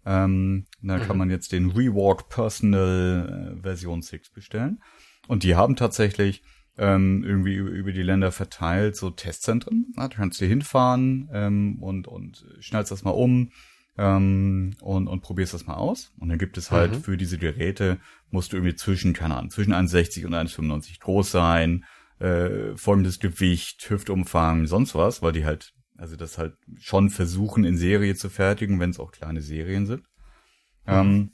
Ähm, 0.05 0.65
da 0.81 0.99
kann 0.99 1.17
Mhm. 1.17 1.19
man 1.19 1.29
jetzt 1.29 1.51
den 1.51 1.69
Rewalk 1.71 2.29
Personal 2.29 3.55
äh, 3.57 3.61
Version 3.61 4.01
6 4.01 4.31
bestellen. 4.31 4.81
Und 5.27 5.43
die 5.43 5.55
haben 5.55 5.75
tatsächlich 5.75 6.41
ähm, 6.77 7.23
irgendwie 7.25 7.55
über, 7.55 7.69
über 7.71 7.91
die 7.91 8.03
Länder 8.03 8.31
verteilt 8.31 8.95
so 8.95 9.09
Testzentren. 9.09 9.87
Na, 9.95 10.07
da 10.07 10.15
kannst 10.15 10.39
du 10.39 10.45
hinfahren 10.45 11.29
ähm, 11.33 11.77
und, 11.83 12.07
und 12.07 12.45
schnallst 12.59 12.91
das 12.91 13.03
mal 13.03 13.11
um 13.11 13.51
ähm, 13.97 14.75
und, 14.79 15.07
und 15.07 15.21
probierst 15.21 15.53
das 15.53 15.65
mal 15.67 15.73
aus. 15.75 16.13
Und 16.19 16.29
dann 16.29 16.37
gibt 16.37 16.57
es 16.57 16.71
halt 16.71 16.91
Mhm. 16.91 17.01
für 17.01 17.17
diese 17.17 17.37
Geräte, 17.37 17.97
musst 18.31 18.53
du 18.53 18.57
irgendwie 18.57 18.75
zwischen, 18.75 19.13
keine 19.13 19.35
Ahnung, 19.35 19.49
zwischen 19.51 19.73
1,60 19.73 20.25
und 20.25 20.33
1,95 20.35 20.99
groß 21.01 21.31
sein, 21.31 21.83
äh, 22.19 22.75
folgendes 22.75 23.19
Gewicht, 23.19 23.89
Hüftumfang, 23.89 24.67
sonst 24.67 24.95
was, 24.95 25.21
weil 25.21 25.33
die 25.33 25.45
halt, 25.45 25.73
also 25.97 26.15
das 26.15 26.37
halt 26.37 26.55
schon 26.79 27.09
versuchen 27.09 27.63
in 27.63 27.77
Serie 27.77 28.15
zu 28.15 28.29
fertigen, 28.29 28.79
wenn 28.79 28.89
es 28.89 28.99
auch 28.99 29.11
kleine 29.11 29.41
Serien 29.41 29.85
sind. 29.85 30.03
Ähm, 30.85 31.31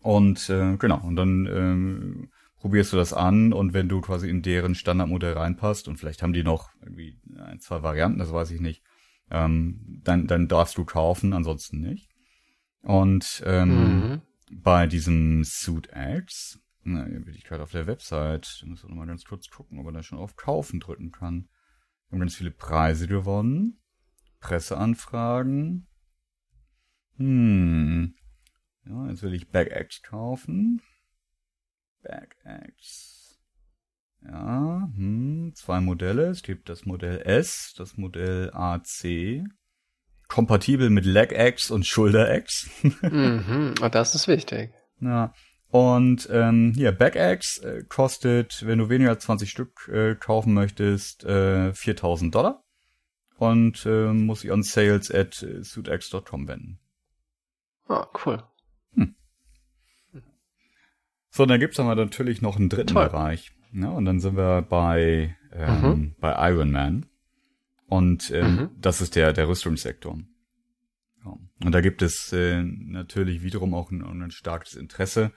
und 0.00 0.48
äh, 0.48 0.76
genau, 0.76 1.00
und 1.02 1.16
dann 1.16 1.46
ähm, 1.46 2.30
probierst 2.56 2.92
du 2.92 2.96
das 2.96 3.12
an 3.12 3.52
und 3.52 3.72
wenn 3.72 3.88
du 3.88 4.00
quasi 4.00 4.28
in 4.28 4.42
deren 4.42 4.74
Standardmodell 4.74 5.34
reinpasst 5.34 5.88
und 5.88 5.96
vielleicht 5.96 6.22
haben 6.22 6.32
die 6.32 6.44
noch 6.44 6.70
irgendwie 6.80 7.18
ein, 7.36 7.60
zwei 7.60 7.82
Varianten, 7.82 8.18
das 8.18 8.32
weiß 8.32 8.50
ich 8.52 8.60
nicht, 8.60 8.82
ähm, 9.30 10.00
dann, 10.04 10.26
dann 10.26 10.48
darfst 10.48 10.78
du 10.78 10.84
kaufen, 10.84 11.32
ansonsten 11.32 11.80
nicht. 11.80 12.08
Und 12.82 13.42
ähm, 13.44 14.00
Mhm. 14.00 14.22
bei 14.52 14.86
diesem 14.86 15.44
Suit 15.44 15.90
X, 15.94 16.58
na, 16.92 17.04
hier 17.06 17.20
bin 17.20 17.34
ich 17.34 17.44
gerade 17.44 17.62
auf 17.62 17.72
der 17.72 17.86
Website, 17.86 18.60
da 18.60 18.66
muss 18.66 18.82
ich 18.82 18.88
noch 18.88 18.96
mal 18.96 19.06
ganz 19.06 19.24
kurz 19.24 19.48
gucken, 19.48 19.78
ob 19.78 19.84
man 19.84 19.94
da 19.94 20.02
schon 20.02 20.18
auf 20.18 20.36
Kaufen 20.36 20.80
drücken 20.80 21.12
kann. 21.12 21.48
Wir 22.08 22.16
haben 22.16 22.20
ganz 22.20 22.36
viele 22.36 22.50
Preise 22.50 23.06
gewonnen, 23.06 23.80
Presseanfragen. 24.40 25.86
Hm. 27.16 28.14
Ja, 28.86 29.08
jetzt 29.08 29.22
will 29.22 29.34
ich 29.34 29.50
Back 29.50 29.70
X 29.74 30.02
kaufen. 30.02 30.80
Back 32.02 32.36
X. 32.68 33.38
Ja, 34.22 34.88
hm, 34.94 35.52
zwei 35.54 35.80
Modelle. 35.80 36.28
Es 36.28 36.42
gibt 36.42 36.68
das 36.68 36.86
Modell 36.86 37.20
S, 37.20 37.74
das 37.76 37.96
Modell 37.96 38.50
AC. 38.52 39.44
Kompatibel 40.28 40.90
mit 40.90 41.04
Leg 41.04 41.32
X 41.32 41.70
und 41.70 41.86
Shoulder 41.86 42.34
X. 42.36 42.70
mhm. 43.02 43.74
Und 43.80 43.94
das 43.94 44.14
ist 44.14 44.28
wichtig. 44.28 44.72
Ja. 45.00 45.32
Und 45.70 46.28
ähm, 46.32 46.72
hier, 46.74 46.92
Backaxe 46.92 47.62
äh, 47.80 47.84
kostet, 47.84 48.64
wenn 48.66 48.78
du 48.78 48.88
weniger 48.88 49.10
als 49.10 49.24
20 49.24 49.50
Stück 49.50 49.88
äh, 49.92 50.14
kaufen 50.14 50.54
möchtest, 50.54 51.24
äh, 51.24 51.72
4000 51.74 52.34
Dollar. 52.34 52.64
und 53.36 53.84
äh, 53.86 54.12
muss 54.12 54.40
sich 54.40 54.50
an 54.50 54.62
sales 54.64 55.10
at 55.14 55.34
suitex.com 55.62 56.48
wenden. 56.48 56.80
Ah, 57.86 58.06
cool. 58.24 58.42
So, 61.30 61.46
dann 61.46 61.60
gibt's 61.60 61.78
aber 61.78 61.94
natürlich 61.94 62.42
noch 62.42 62.56
einen 62.56 62.68
dritten 62.68 62.94
Toll. 62.94 63.04
Bereich. 63.08 63.52
Ja, 63.72 63.90
und 63.90 64.06
dann 64.06 64.18
sind 64.20 64.36
wir 64.36 64.62
bei, 64.62 65.36
ähm, 65.52 65.80
Mhm. 65.82 66.14
bei 66.18 66.50
Iron 66.50 66.70
Man. 66.72 67.06
Und 67.86 68.30
ähm, 68.30 68.54
Mhm. 68.56 68.70
das 68.80 69.00
ist 69.00 69.14
der, 69.14 69.32
der 69.32 69.46
Rüstungssektor. 69.48 70.18
Ja. 71.24 71.36
Und 71.64 71.72
da 71.72 71.80
gibt 71.80 72.02
es 72.02 72.32
äh, 72.32 72.62
natürlich 72.62 73.42
wiederum 73.42 73.74
auch 73.74 73.90
ein, 73.90 74.02
ein 74.02 74.30
starkes 74.30 74.74
Interesse 74.74 75.32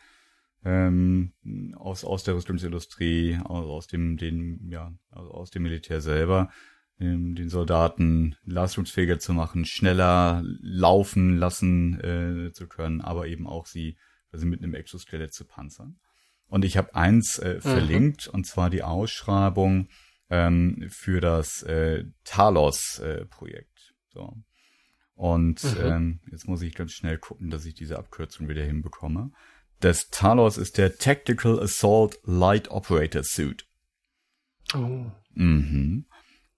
ähm, 0.63 1.34
aus, 1.76 2.04
aus 2.04 2.24
der 2.24 2.36
Rüstungsindustrie, 2.36 3.39
aus, 3.43 3.65
aus 3.65 3.88
dem, 3.88 4.17
den, 4.17 4.69
ja, 4.69 4.93
aus, 5.10 5.30
aus 5.30 5.50
dem 5.52 5.63
Militär 5.63 6.02
selber, 6.02 6.52
ähm, 7.00 7.36
den 7.36 7.50
Soldaten 7.50 8.36
leistungsfähiger 8.45 9.19
zu 9.19 9.34
machen, 9.34 9.65
schneller 9.65 10.43
laufen 10.62 11.38
lassen 11.38 12.00
äh, 12.00 12.52
zu 12.54 12.67
können, 12.67 13.02
aber 13.02 13.28
eben 13.28 13.47
auch 13.47 13.65
sie 13.65 13.97
also 14.32 14.45
mit 14.45 14.62
einem 14.62 14.76
Exoskelett 14.76 15.34
zu 15.34 15.45
panzern. 15.45 16.00
Und 16.47 16.65
ich 16.65 16.78
habe 16.78 16.95
eins 16.95 17.39
äh, 17.39 17.60
verlinkt, 17.62 18.28
und 18.28 18.45
zwar 18.45 18.69
die 18.69 18.84
Ausschreibung 18.84 19.88
ähm, 20.30 20.86
für 20.89 21.21
das 21.21 21.63
äh, 21.63 22.06
Talos-Projekt. 22.24 23.93
so. 24.10 24.38
Und 25.15 25.63
Mhm. 25.63 25.78
ähm, 25.80 26.19
jetzt 26.32 26.47
muss 26.47 26.62
ich 26.62 26.74
ganz 26.74 26.93
schnell 26.93 27.17
gucken, 27.17 27.50
dass 27.50 27.65
ich 27.65 27.74
diese 27.76 28.00
Abkürzung 28.00 28.50
wieder 28.50 28.63
hinbekomme. 28.63 29.32
Das 29.82 30.10
Talos 30.12 30.58
ist 30.58 30.78
der 30.78 30.98
Tactical 30.98 31.60
Assault 31.60 32.20
Light 32.24 32.70
Operator 32.70 33.24
Suit. 33.24 33.67
Oh. 34.76 35.06
Mhm. 35.34 36.06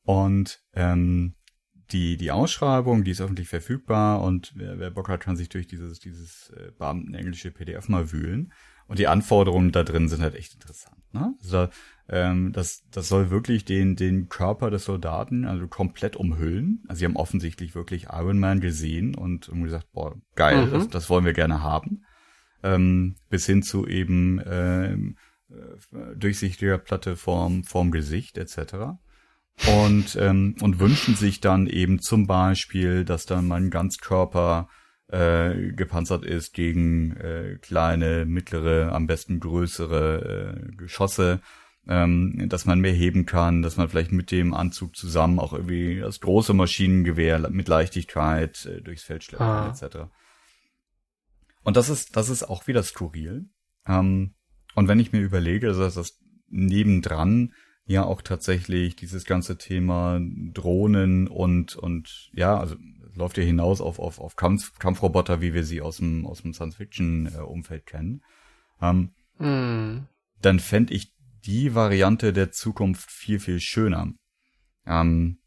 Und 0.04 0.60
ähm, 0.74 1.36
die, 1.92 2.18
die 2.18 2.32
Ausschreibung, 2.32 3.04
die 3.06 3.12
ist 3.12 3.22
öffentlich 3.22 3.48
verfügbar 3.48 4.22
und 4.22 4.52
wer, 4.56 4.78
wer 4.78 4.92
Bock 4.92 5.08
hat, 5.08 5.22
kann 5.22 5.38
sich 5.38 5.48
durch 5.48 5.68
dieses, 5.68 6.00
dieses 6.00 6.50
äh, 6.50 6.72
beamtenenglische 6.78 7.52
PDF 7.52 7.88
mal 7.88 8.12
wühlen. 8.12 8.52
Und 8.88 9.00
die 9.00 9.08
Anforderungen 9.08 9.72
da 9.72 9.84
drin 9.84 10.10
sind 10.10 10.22
halt 10.22 10.36
echt 10.36 10.54
interessant. 10.56 10.98
Ne? 11.14 11.34
Also 11.42 11.70
ähm, 12.10 12.52
das, 12.52 12.84
das 12.92 13.08
soll 13.08 13.30
wirklich 13.30 13.64
den, 13.64 13.96
den 13.96 14.28
Körper 14.28 14.70
des 14.70 14.84
Soldaten 14.84 15.46
also 15.46 15.68
komplett 15.68 16.18
umhüllen. 16.18 16.84
Also 16.90 17.00
sie 17.00 17.06
haben 17.06 17.16
offensichtlich 17.16 17.74
wirklich 17.76 18.08
Iron 18.12 18.40
Man 18.40 18.60
gesehen 18.60 19.16
und 19.16 19.50
gesagt, 19.64 19.90
boah, 19.94 20.16
geil, 20.36 20.66
Mhm. 20.66 20.72
das, 20.72 20.90
das 20.90 21.10
wollen 21.10 21.24
wir 21.24 21.32
gerne 21.32 21.64
haben. 21.64 22.03
Ähm, 22.64 23.16
bis 23.30 23.46
hin 23.46 23.62
zu 23.62 23.86
eben 23.88 24.42
ähm, 24.46 25.18
äh, 25.50 26.16
durchsichtiger 26.16 26.78
Platte 26.78 27.16
vorm, 27.16 27.64
vorm 27.64 27.92
Gesicht 27.92 28.38
etc 28.38 28.96
und 29.82 30.18
ähm, 30.20 30.56
und 30.62 30.80
wünschen 30.80 31.16
sich 31.16 31.40
dann 31.40 31.68
eben 31.68 32.02
zum 32.02 32.28
Beispiel, 32.28 33.06
dass 33.06 33.26
dann 33.26 33.48
mein 33.48 33.70
Ganzkörper 33.70 34.68
äh, 35.08 35.72
gepanzert 35.74 36.26
ist 36.26 36.54
gegen 36.54 37.16
äh, 37.18 37.58
kleine, 37.62 38.26
mittlere, 38.26 38.92
am 38.94 39.06
besten 39.06 39.40
größere 39.40 40.58
äh, 40.72 40.76
Geschosse, 40.76 41.40
ähm, 41.88 42.46
dass 42.50 42.66
man 42.66 42.80
mehr 42.80 42.94
heben 42.94 43.26
kann, 43.26 43.62
dass 43.62 43.78
man 43.78 43.90
vielleicht 43.90 44.12
mit 44.12 44.32
dem 44.32 44.54
Anzug 44.54 44.96
zusammen 44.96 45.40
auch 45.40 45.54
irgendwie 45.54 46.00
das 46.00 46.20
große 46.20 46.54
Maschinengewehr 46.54 47.50
mit 47.50 47.68
Leichtigkeit 47.68 48.66
äh, 48.66 48.82
durchs 48.82 49.04
Feld 49.04 49.24
schleppen 49.24 49.46
Ah. 49.46 49.70
etc. 49.70 50.10
Und 51.64 51.78
das 51.78 51.90
ist 51.90 52.16
das 52.16 52.30
ist 52.30 52.44
auch 52.44 52.68
wieder 52.68 52.84
skurril. 52.84 53.50
Ähm, 53.88 54.36
und 54.76 54.88
wenn 54.88 55.00
ich 55.00 55.12
mir 55.12 55.22
überlege, 55.22 55.68
dass 55.68 55.96
das 55.96 56.20
nebendran 56.48 57.54
ja 57.86 58.04
auch 58.06 58.22
tatsächlich 58.22 58.96
dieses 58.96 59.26
ganze 59.26 59.58
Thema 59.58 60.20
Drohnen 60.54 61.28
und 61.28 61.76
und 61.76 62.30
ja, 62.34 62.58
also 62.58 62.76
läuft 63.16 63.38
ja 63.38 63.44
hinaus 63.44 63.82
auf 63.82 64.00
auf 64.00 64.20
auf 64.20 64.36
Kampf, 64.36 64.78
Kampfroboter, 64.80 65.42
wie 65.42 65.54
wir 65.54 65.64
sie 65.64 65.82
aus 65.82 65.98
dem 65.98 66.26
aus 66.26 66.42
dem 66.42 66.54
Science 66.54 66.76
Fiction 66.76 67.28
äh, 67.34 67.40
Umfeld 67.40 67.86
kennen. 67.86 68.24
Ähm, 68.82 69.12
Hm. 69.38 70.06
dann 70.42 70.60
fände 70.60 70.94
ich 70.94 71.12
die 71.44 71.74
Variante 71.74 72.34
der 72.34 72.52
Zukunft 72.52 73.10
viel 73.12 73.40
viel 73.40 73.60
schöner. 73.60 74.14
Ähm, 74.86 75.40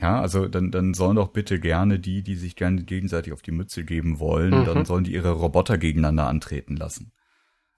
ja, 0.00 0.20
also 0.20 0.46
dann 0.48 0.70
dann 0.70 0.94
sollen 0.94 1.16
doch 1.16 1.28
bitte 1.28 1.58
gerne 1.60 1.98
die, 1.98 2.22
die 2.22 2.34
sich 2.36 2.56
gerne 2.56 2.82
gegenseitig 2.84 3.32
auf 3.32 3.42
die 3.42 3.52
Mütze 3.52 3.84
geben 3.84 4.18
wollen, 4.18 4.60
Mhm. 4.60 4.64
dann 4.66 4.84
sollen 4.84 5.04
die 5.04 5.12
ihre 5.14 5.30
Roboter 5.32 5.78
gegeneinander 5.78 6.26
antreten 6.26 6.76
lassen. 6.76 7.12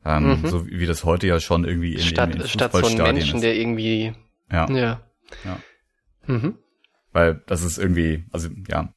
Ähm, 0.04 0.40
Mhm. 0.42 0.46
So 0.48 0.66
wie 0.66 0.86
das 0.86 1.04
heute 1.04 1.26
ja 1.26 1.40
schon 1.40 1.64
irgendwie 1.64 1.94
in, 1.94 2.00
Statt, 2.00 2.34
in, 2.34 2.40
in 2.40 2.48
statt 2.48 2.72
so 2.72 2.78
ein 2.78 2.82
Fußballstadien 2.84 3.14
Menschen, 3.16 3.36
ist. 3.36 3.42
der 3.42 3.56
irgendwie, 3.56 4.12
ja. 4.50 4.70
ja. 4.70 5.00
Ja. 5.44 5.60
Mhm. 6.26 6.54
Weil 7.12 7.42
das 7.46 7.62
ist 7.62 7.78
irgendwie, 7.78 8.24
also 8.32 8.48
ja, 8.68 8.92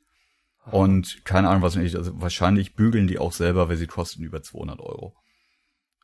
Und 0.70 1.24
keine 1.24 1.48
Ahnung, 1.48 1.62
was 1.62 1.76
nicht, 1.76 1.96
also 1.96 2.20
wahrscheinlich 2.20 2.74
bügeln 2.74 3.06
die 3.06 3.18
auch 3.18 3.32
selber, 3.32 3.70
weil 3.70 3.76
sie 3.76 3.86
kosten 3.86 4.22
über 4.22 4.42
200 4.42 4.80
Euro. 4.80 5.16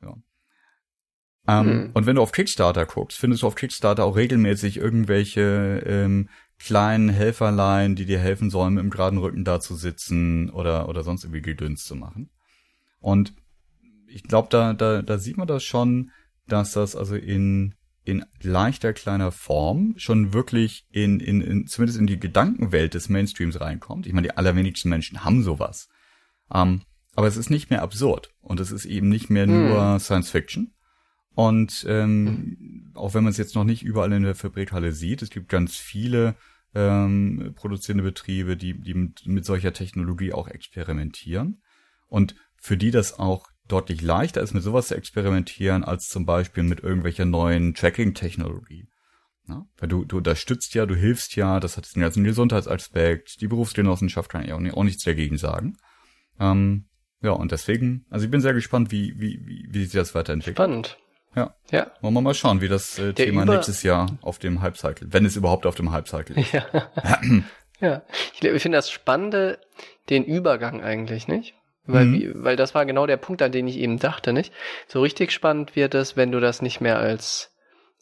Ja. 0.00 0.16
Ähm, 1.46 1.66
Hm. 1.66 1.90
Und 1.92 2.06
wenn 2.06 2.16
du 2.16 2.22
auf 2.22 2.32
Kickstarter 2.32 2.86
guckst, 2.86 3.18
findest 3.18 3.42
du 3.42 3.46
auf 3.46 3.56
Kickstarter 3.56 4.04
auch 4.04 4.16
regelmäßig 4.16 4.78
irgendwelche 4.78 5.82
ähm, 5.84 6.30
kleinen 6.58 7.08
Helferlein, 7.08 7.96
die 7.96 8.06
dir 8.06 8.18
helfen 8.18 8.50
sollen, 8.50 8.74
mit 8.74 8.82
dem 8.82 8.90
geraden 8.90 9.18
Rücken 9.18 9.44
da 9.44 9.60
zu 9.60 9.74
sitzen 9.74 10.50
oder, 10.50 10.88
oder 10.88 11.02
sonst 11.02 11.24
irgendwie 11.24 11.42
Gedöns 11.42 11.84
zu 11.84 11.94
machen. 11.96 12.30
Und 13.00 13.34
ich 14.06 14.22
glaube, 14.22 14.48
da, 14.50 14.72
da, 14.72 15.02
da 15.02 15.18
sieht 15.18 15.36
man 15.36 15.48
das 15.48 15.64
schon, 15.64 16.10
dass 16.46 16.72
das 16.72 16.94
also 16.94 17.16
in, 17.16 17.74
in 18.04 18.24
leichter 18.42 18.92
kleiner 18.92 19.32
Form 19.32 19.94
schon 19.96 20.32
wirklich 20.32 20.86
in, 20.90 21.20
in, 21.20 21.40
in, 21.40 21.66
zumindest 21.66 21.98
in 21.98 22.06
die 22.06 22.20
Gedankenwelt 22.20 22.94
des 22.94 23.08
Mainstreams 23.08 23.60
reinkommt. 23.60 24.06
Ich 24.06 24.12
meine, 24.12 24.28
die 24.28 24.36
allerwenigsten 24.36 24.88
Menschen 24.88 25.24
haben 25.24 25.42
sowas. 25.42 25.88
Ähm, 26.52 26.82
aber 27.16 27.26
es 27.26 27.36
ist 27.36 27.50
nicht 27.50 27.70
mehr 27.70 27.82
absurd 27.82 28.30
und 28.40 28.60
es 28.60 28.72
ist 28.72 28.84
eben 28.84 29.08
nicht 29.08 29.30
mehr 29.30 29.46
nur 29.46 29.98
Science 30.00 30.30
Fiction. 30.30 30.73
Und 31.34 31.84
ähm, 31.88 32.92
auch 32.94 33.14
wenn 33.14 33.24
man 33.24 33.32
es 33.32 33.38
jetzt 33.38 33.54
noch 33.54 33.64
nicht 33.64 33.82
überall 33.82 34.12
in 34.12 34.22
der 34.22 34.34
Fabrikhalle 34.34 34.92
sieht, 34.92 35.22
es 35.22 35.30
gibt 35.30 35.48
ganz 35.48 35.76
viele 35.76 36.36
ähm, 36.74 37.52
produzierende 37.56 38.04
Betriebe, 38.04 38.56
die, 38.56 38.80
die 38.80 38.94
mit, 38.94 39.26
mit 39.26 39.44
solcher 39.44 39.72
Technologie 39.72 40.32
auch 40.32 40.48
experimentieren 40.48 41.62
und 42.06 42.34
für 42.56 42.76
die 42.76 42.90
das 42.90 43.18
auch 43.18 43.48
deutlich 43.68 44.02
leichter 44.02 44.42
ist, 44.42 44.54
mit 44.54 44.62
sowas 44.62 44.88
zu 44.88 44.96
experimentieren, 44.96 45.84
als 45.84 46.08
zum 46.08 46.26
Beispiel 46.26 46.62
mit 46.62 46.80
irgendwelcher 46.80 47.24
neuen 47.24 47.74
Tracking-Technologie. 47.74 48.88
Ja? 49.48 49.66
Weil 49.78 49.88
du, 49.88 50.04
du 50.04 50.18
unterstützt 50.18 50.74
ja, 50.74 50.86
du 50.86 50.94
hilfst 50.94 51.36
ja, 51.36 51.60
das 51.60 51.76
hat 51.76 51.94
den 51.94 52.02
ganzen 52.02 52.24
Gesundheitsaspekt, 52.24 53.40
die 53.40 53.48
Berufsgenossenschaft 53.48 54.30
kann 54.30 54.46
ja 54.46 54.54
auch, 54.54 54.60
nicht, 54.60 54.74
auch 54.74 54.84
nichts 54.84 55.04
dagegen 55.04 55.38
sagen. 55.38 55.76
Ähm, 56.38 56.86
ja, 57.22 57.30
und 57.30 57.52
deswegen, 57.52 58.04
also 58.10 58.24
ich 58.24 58.30
bin 58.30 58.40
sehr 58.40 58.52
gespannt, 58.52 58.90
wie, 58.90 59.18
wie, 59.18 59.40
wie, 59.46 59.66
wie 59.70 59.84
sich 59.84 59.92
das 59.92 60.14
weiterentwickelt. 60.14 60.56
Spannend. 60.56 60.98
Ja. 61.34 61.54
Ja. 61.70 61.90
Wollen 62.00 62.14
wir 62.14 62.20
mal 62.20 62.34
schauen, 62.34 62.60
wie 62.60 62.68
das 62.68 62.98
äh, 62.98 63.12
Thema 63.12 63.42
Über- 63.42 63.54
nächstes 63.54 63.82
Jahr 63.82 64.06
auf 64.22 64.38
dem 64.38 64.62
Hype-Cycle, 64.62 65.08
wenn 65.12 65.24
es 65.24 65.36
überhaupt 65.36 65.66
auf 65.66 65.74
dem 65.74 65.92
Hype-Cycle 65.92 66.38
ist. 66.38 66.52
Ja. 66.52 66.64
ja. 67.80 68.02
Ich, 68.34 68.42
ich 68.44 68.62
finde 68.62 68.78
das 68.78 68.90
Spannende, 68.90 69.58
den 70.10 70.24
Übergang 70.24 70.82
eigentlich, 70.82 71.26
nicht? 71.28 71.54
Weil, 71.86 72.06
Mhm. 72.06 72.14
wie, 72.14 72.32
weil 72.34 72.56
das 72.56 72.74
war 72.74 72.86
genau 72.86 73.06
der 73.06 73.16
Punkt, 73.18 73.42
an 73.42 73.52
den 73.52 73.66
ich 73.68 73.76
eben 73.78 73.98
dachte, 73.98 74.32
nicht? 74.32 74.52
So 74.86 75.02
richtig 75.02 75.32
spannend 75.32 75.76
wird 75.76 75.94
es, 75.94 76.16
wenn 76.16 76.32
du 76.32 76.40
das 76.40 76.62
nicht 76.62 76.80
mehr 76.80 76.98
als 76.98 77.50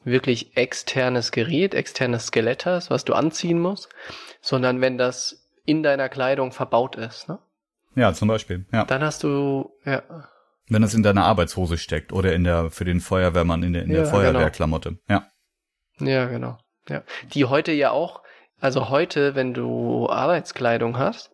wirklich 0.04 0.56
externes 0.56 1.30
Gerät, 1.32 1.74
externes 1.74 2.26
Skelett 2.26 2.66
hast, 2.66 2.90
was 2.90 3.04
du 3.04 3.14
anziehen 3.14 3.58
musst, 3.60 3.88
sondern 4.40 4.80
wenn 4.80 4.98
das 4.98 5.48
in 5.64 5.82
deiner 5.82 6.08
Kleidung 6.08 6.52
verbaut 6.52 6.96
ist, 6.96 7.28
ne? 7.28 7.38
Ja, 7.94 8.12
zum 8.14 8.28
Beispiel. 8.28 8.66
Ja. 8.72 8.84
Dann 8.84 9.02
hast 9.02 9.22
du, 9.22 9.70
ja, 9.84 10.02
Wenn 10.72 10.82
das 10.82 10.94
in 10.94 11.02
deiner 11.02 11.24
Arbeitshose 11.24 11.76
steckt 11.78 12.12
oder 12.12 12.32
in 12.34 12.44
der, 12.44 12.70
für 12.70 12.84
den 12.84 13.00
Feuerwehrmann 13.00 13.62
in 13.62 13.72
der, 13.74 13.82
in 13.82 13.90
der 13.90 14.04
Ja, 14.04 14.04
Feuerwehrklamotte. 14.06 14.98
Ja. 15.08 15.26
Ja, 16.00 16.26
genau. 16.26 16.58
Ja. 16.88 17.02
Die 17.34 17.44
heute 17.44 17.72
ja 17.72 17.90
auch, 17.90 18.22
also 18.60 18.88
heute, 18.88 19.34
wenn 19.34 19.54
du 19.54 20.08
Arbeitskleidung 20.08 20.98
hast, 20.98 21.30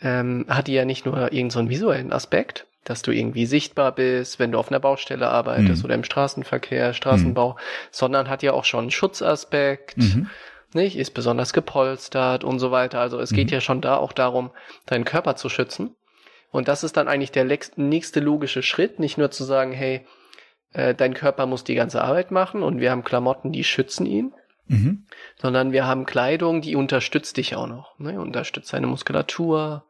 ähm, 0.00 0.46
hat 0.48 0.66
die 0.68 0.74
ja 0.74 0.84
nicht 0.84 1.04
nur 1.06 1.16
irgendeinen 1.16 1.50
so 1.50 1.58
einen 1.58 1.68
visuellen 1.70 2.12
Aspekt, 2.12 2.66
dass 2.84 3.02
du 3.02 3.10
irgendwie 3.10 3.46
sichtbar 3.46 3.92
bist, 3.92 4.38
wenn 4.38 4.52
du 4.52 4.58
auf 4.58 4.70
einer 4.70 4.80
Baustelle 4.80 5.28
arbeitest 5.28 5.82
Mhm. 5.82 5.84
oder 5.84 5.94
im 5.96 6.04
Straßenverkehr, 6.04 6.94
Straßenbau, 6.94 7.56
sondern 7.90 8.28
hat 8.30 8.42
ja 8.42 8.52
auch 8.52 8.64
schon 8.64 8.82
einen 8.84 8.90
Schutzaspekt, 8.90 9.96
Mhm. 9.98 10.28
nicht? 10.72 10.96
Ist 10.96 11.10
besonders 11.14 11.52
gepolstert 11.52 12.44
und 12.44 12.58
so 12.60 12.70
weiter. 12.70 13.00
Also 13.00 13.18
es 13.20 13.30
geht 13.32 13.48
Mhm. 13.48 13.54
ja 13.54 13.60
schon 13.60 13.80
da 13.80 13.96
auch 13.96 14.12
darum, 14.12 14.50
deinen 14.86 15.04
Körper 15.04 15.36
zu 15.36 15.48
schützen. 15.48 15.94
Und 16.50 16.68
das 16.68 16.84
ist 16.84 16.96
dann 16.96 17.08
eigentlich 17.08 17.32
der 17.32 17.44
nächste 17.76 18.20
logische 18.20 18.62
Schritt, 18.62 18.98
nicht 18.98 19.18
nur 19.18 19.30
zu 19.30 19.44
sagen, 19.44 19.72
hey, 19.72 20.06
äh, 20.72 20.94
dein 20.94 21.14
Körper 21.14 21.46
muss 21.46 21.64
die 21.64 21.74
ganze 21.74 22.02
Arbeit 22.02 22.30
machen 22.30 22.62
und 22.62 22.80
wir 22.80 22.90
haben 22.90 23.04
Klamotten, 23.04 23.52
die 23.52 23.64
schützen 23.64 24.06
ihn, 24.06 24.32
Mhm. 24.70 25.06
sondern 25.38 25.72
wir 25.72 25.86
haben 25.86 26.04
Kleidung, 26.04 26.60
die 26.60 26.76
unterstützt 26.76 27.38
dich 27.38 27.56
auch 27.56 27.66
noch, 27.66 27.98
ne? 27.98 28.20
unterstützt 28.20 28.72
deine 28.72 28.86
Muskulatur. 28.86 29.86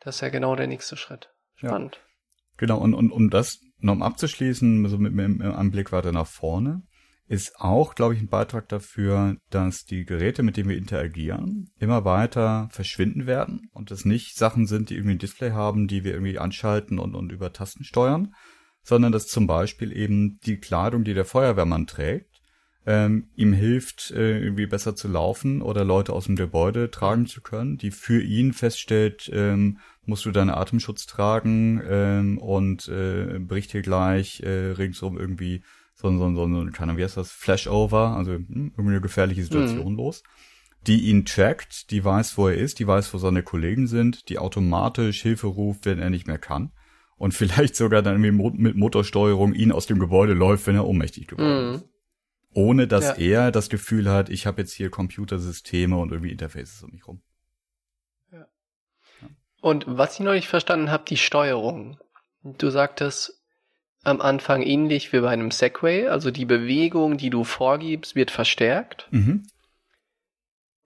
Das 0.00 0.16
ist 0.16 0.20
ja 0.22 0.30
genau 0.30 0.56
der 0.56 0.66
nächste 0.66 0.96
Schritt. 0.96 1.28
Ja. 1.60 1.68
Spannend. 1.68 2.00
Genau, 2.56 2.78
und, 2.78 2.94
und 2.94 3.12
um 3.12 3.28
das 3.28 3.60
noch 3.78 4.00
abzuschließen, 4.00 4.88
so 4.88 4.96
mit, 4.96 5.12
mit, 5.12 5.28
mit 5.38 5.54
einem 5.54 5.70
Blick 5.70 5.92
weiter 5.92 6.12
nach 6.12 6.26
vorne, 6.26 6.82
ist 7.28 7.56
auch, 7.56 7.94
glaube 7.94 8.14
ich, 8.14 8.20
ein 8.20 8.28
Beitrag 8.28 8.68
dafür, 8.68 9.36
dass 9.50 9.84
die 9.84 10.04
Geräte, 10.04 10.42
mit 10.42 10.56
denen 10.56 10.68
wir 10.68 10.76
interagieren, 10.76 11.70
immer 11.78 12.04
weiter 12.04 12.68
verschwinden 12.70 13.26
werden 13.26 13.68
und 13.72 13.90
es 13.90 14.04
nicht 14.04 14.36
Sachen 14.36 14.66
sind, 14.66 14.90
die 14.90 14.94
irgendwie 14.94 15.16
ein 15.16 15.20
Display 15.20 15.50
haben, 15.50 15.88
die 15.88 16.04
wir 16.04 16.12
irgendwie 16.12 16.38
anschalten 16.38 16.98
und, 16.98 17.14
und 17.14 17.32
über 17.32 17.52
Tasten 17.52 17.84
steuern, 17.84 18.34
sondern 18.82 19.10
dass 19.10 19.26
zum 19.26 19.48
Beispiel 19.48 19.96
eben 19.96 20.38
die 20.46 20.58
Kleidung, 20.58 21.02
die 21.02 21.14
der 21.14 21.24
Feuerwehrmann 21.24 21.88
trägt, 21.88 22.36
ähm, 22.86 23.30
ihm 23.34 23.52
hilft, 23.52 24.12
äh, 24.12 24.38
irgendwie 24.38 24.66
besser 24.66 24.94
zu 24.94 25.08
laufen 25.08 25.60
oder 25.60 25.84
Leute 25.84 26.12
aus 26.12 26.26
dem 26.26 26.36
Gebäude 26.36 26.92
tragen 26.92 27.26
zu 27.26 27.40
können, 27.40 27.76
die 27.76 27.90
für 27.90 28.22
ihn 28.22 28.52
feststellt, 28.52 29.28
ähm, 29.32 29.78
musst 30.04 30.24
du 30.24 30.30
deinen 30.30 30.50
Atemschutz 30.50 31.06
tragen 31.06 31.82
ähm, 31.84 32.38
und 32.38 32.86
äh, 32.86 33.40
bricht 33.40 33.72
hier 33.72 33.82
gleich 33.82 34.40
äh, 34.44 34.70
ringsum 34.70 35.18
irgendwie 35.18 35.64
so, 35.96 36.10
so, 36.16 36.34
so, 36.34 36.46
so 36.46 36.70
keine 36.70 36.90
Ahnung, 36.90 36.96
wie 36.98 37.04
heißt 37.04 37.16
das, 37.16 37.32
Flashover, 37.32 38.16
also 38.16 38.32
hm, 38.32 38.72
irgendwie 38.76 38.92
eine 38.92 39.00
gefährliche 39.00 39.42
Situation 39.42 39.96
los, 39.96 40.22
die 40.86 41.08
ihn 41.08 41.24
trackt, 41.24 41.90
die 41.90 42.04
weiß, 42.04 42.36
wo 42.38 42.48
er 42.48 42.56
ist, 42.56 42.78
die 42.78 42.86
weiß, 42.86 43.12
wo 43.14 43.18
seine 43.18 43.42
Kollegen 43.42 43.86
sind, 43.86 44.28
die 44.28 44.38
automatisch 44.38 45.22
Hilfe 45.22 45.46
ruft, 45.48 45.86
wenn 45.86 45.98
er 45.98 46.10
nicht 46.10 46.26
mehr 46.26 46.38
kann 46.38 46.70
und 47.16 47.32
vielleicht 47.34 47.76
sogar 47.76 48.02
dann 48.02 48.22
irgendwie 48.22 48.60
mit 48.62 48.76
Motorsteuerung 48.76 49.54
ihn 49.54 49.72
aus 49.72 49.86
dem 49.86 49.98
Gebäude 49.98 50.34
läuft, 50.34 50.66
wenn 50.66 50.76
er 50.76 50.86
ohnmächtig 50.86 51.28
geworden 51.28 51.68
Mhm. 51.70 51.74
ist. 51.76 51.88
Ohne 52.52 52.86
dass 52.86 53.18
Ja. 53.18 53.24
er 53.24 53.52
das 53.52 53.68
Gefühl 53.68 54.10
hat, 54.10 54.28
ich 54.30 54.46
habe 54.46 54.62
jetzt 54.62 54.72
hier 54.72 54.90
Computersysteme 54.90 55.96
und 55.96 56.12
irgendwie 56.12 56.32
Interfaces 56.32 56.82
um 56.82 56.90
mich 56.90 57.06
rum. 57.06 57.20
Und 59.60 59.84
was 59.88 60.14
ich 60.14 60.20
noch 60.20 60.32
nicht 60.32 60.48
verstanden 60.48 60.90
habe, 60.90 61.04
die 61.08 61.16
Steuerung. 61.16 61.98
Du 62.42 62.70
sagtest 62.70 63.35
am 64.06 64.20
Anfang 64.20 64.62
ähnlich 64.62 65.12
wie 65.12 65.20
bei 65.20 65.30
einem 65.30 65.50
Segway, 65.50 66.06
also 66.06 66.30
die 66.30 66.44
Bewegung, 66.44 67.16
die 67.16 67.30
du 67.30 67.44
vorgibst, 67.44 68.14
wird 68.14 68.30
verstärkt. 68.30 69.08
Mhm. 69.10 69.42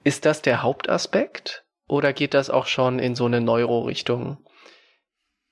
Ist 0.02 0.24
das 0.24 0.40
der 0.40 0.62
Hauptaspekt 0.62 1.64
oder 1.86 2.12
geht 2.12 2.32
das 2.32 2.48
auch 2.48 2.66
schon 2.66 2.98
in 2.98 3.14
so 3.14 3.26
eine 3.26 3.40
Neuro-Richtung? 3.40 4.38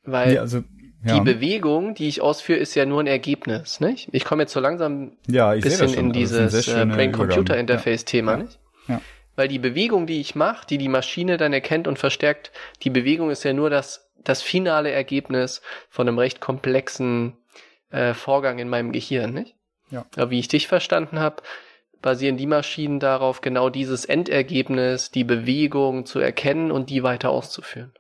Weil 0.03 0.35
Ja, 0.35 0.41
also, 0.41 0.63
ja. 1.05 1.15
die 1.15 1.21
Bewegung, 1.21 1.95
die 1.95 2.09
ich 2.09 2.23
ausführe, 2.23 2.59
ist 2.59 2.75
ja 2.75 2.87
nur 2.87 3.01
ein 3.01 3.07
Ergebnis, 3.07 3.81
nicht? 3.81 4.09
Ich 4.13 4.25
komme 4.25 4.45
jetzt 4.45 4.53
so 4.53 4.61
langsam 4.61 5.19
ja, 5.27 5.55
ich 5.55 5.63
bisschen 5.63 5.93
in 5.93 6.07
Also, 6.07 6.13
dieses 6.13 6.69
äh, 6.69 6.87
Brain-Computer-Interface-Thema, 6.87 8.33
Ja. 8.33 8.37
nicht? 8.39 8.59
Ja. 8.89 9.03
Weil 9.37 9.49
die 9.49 9.59
Bewegung, 9.59 10.07
die 10.07 10.21
ich 10.21 10.35
mache, 10.35 10.67
die 10.67 10.79
die 10.79 10.89
Maschine 10.89 11.37
dann 11.37 11.53
erkennt 11.53 11.87
und 11.87 11.99
verstärkt, 11.99 12.51
die 12.83 12.91
Bewegung 12.91 13.31
ist 13.31 13.45
ja 13.45 13.53
nur 13.53 13.69
das, 13.69 14.11
das 14.25 14.41
finale 14.41 14.91
Ergebnis 14.91 15.61
von 15.91 16.09
einem 16.09 16.19
recht 16.19 16.41
komplexen 16.41 17.37
äh, 17.91 18.15
Vorgang 18.15 18.59
in 18.59 18.69
meinem 18.69 18.93
Gehirn, 18.93 19.33
nicht? 19.35 19.57
Ja. 19.91 20.07
Aber 20.17 20.31
wie 20.31 20.39
ich 20.39 20.49
dich 20.49 20.69
verstanden 20.69 21.19
habe, 21.19 21.43
basieren 22.03 22.37
die 22.37 22.47
Maschinen 22.47 23.01
darauf, 23.01 23.41
genau 23.41 23.71
dieses 23.71 24.05
Endergebnis, 24.05 25.11
die 25.11 25.25
Bewegung 25.25 26.07
zu 26.07 26.19
erkennen 26.19 26.71
und 26.71 26.91
die 26.91 27.03
weiter 27.03 27.31
auszuführen. 27.31 27.93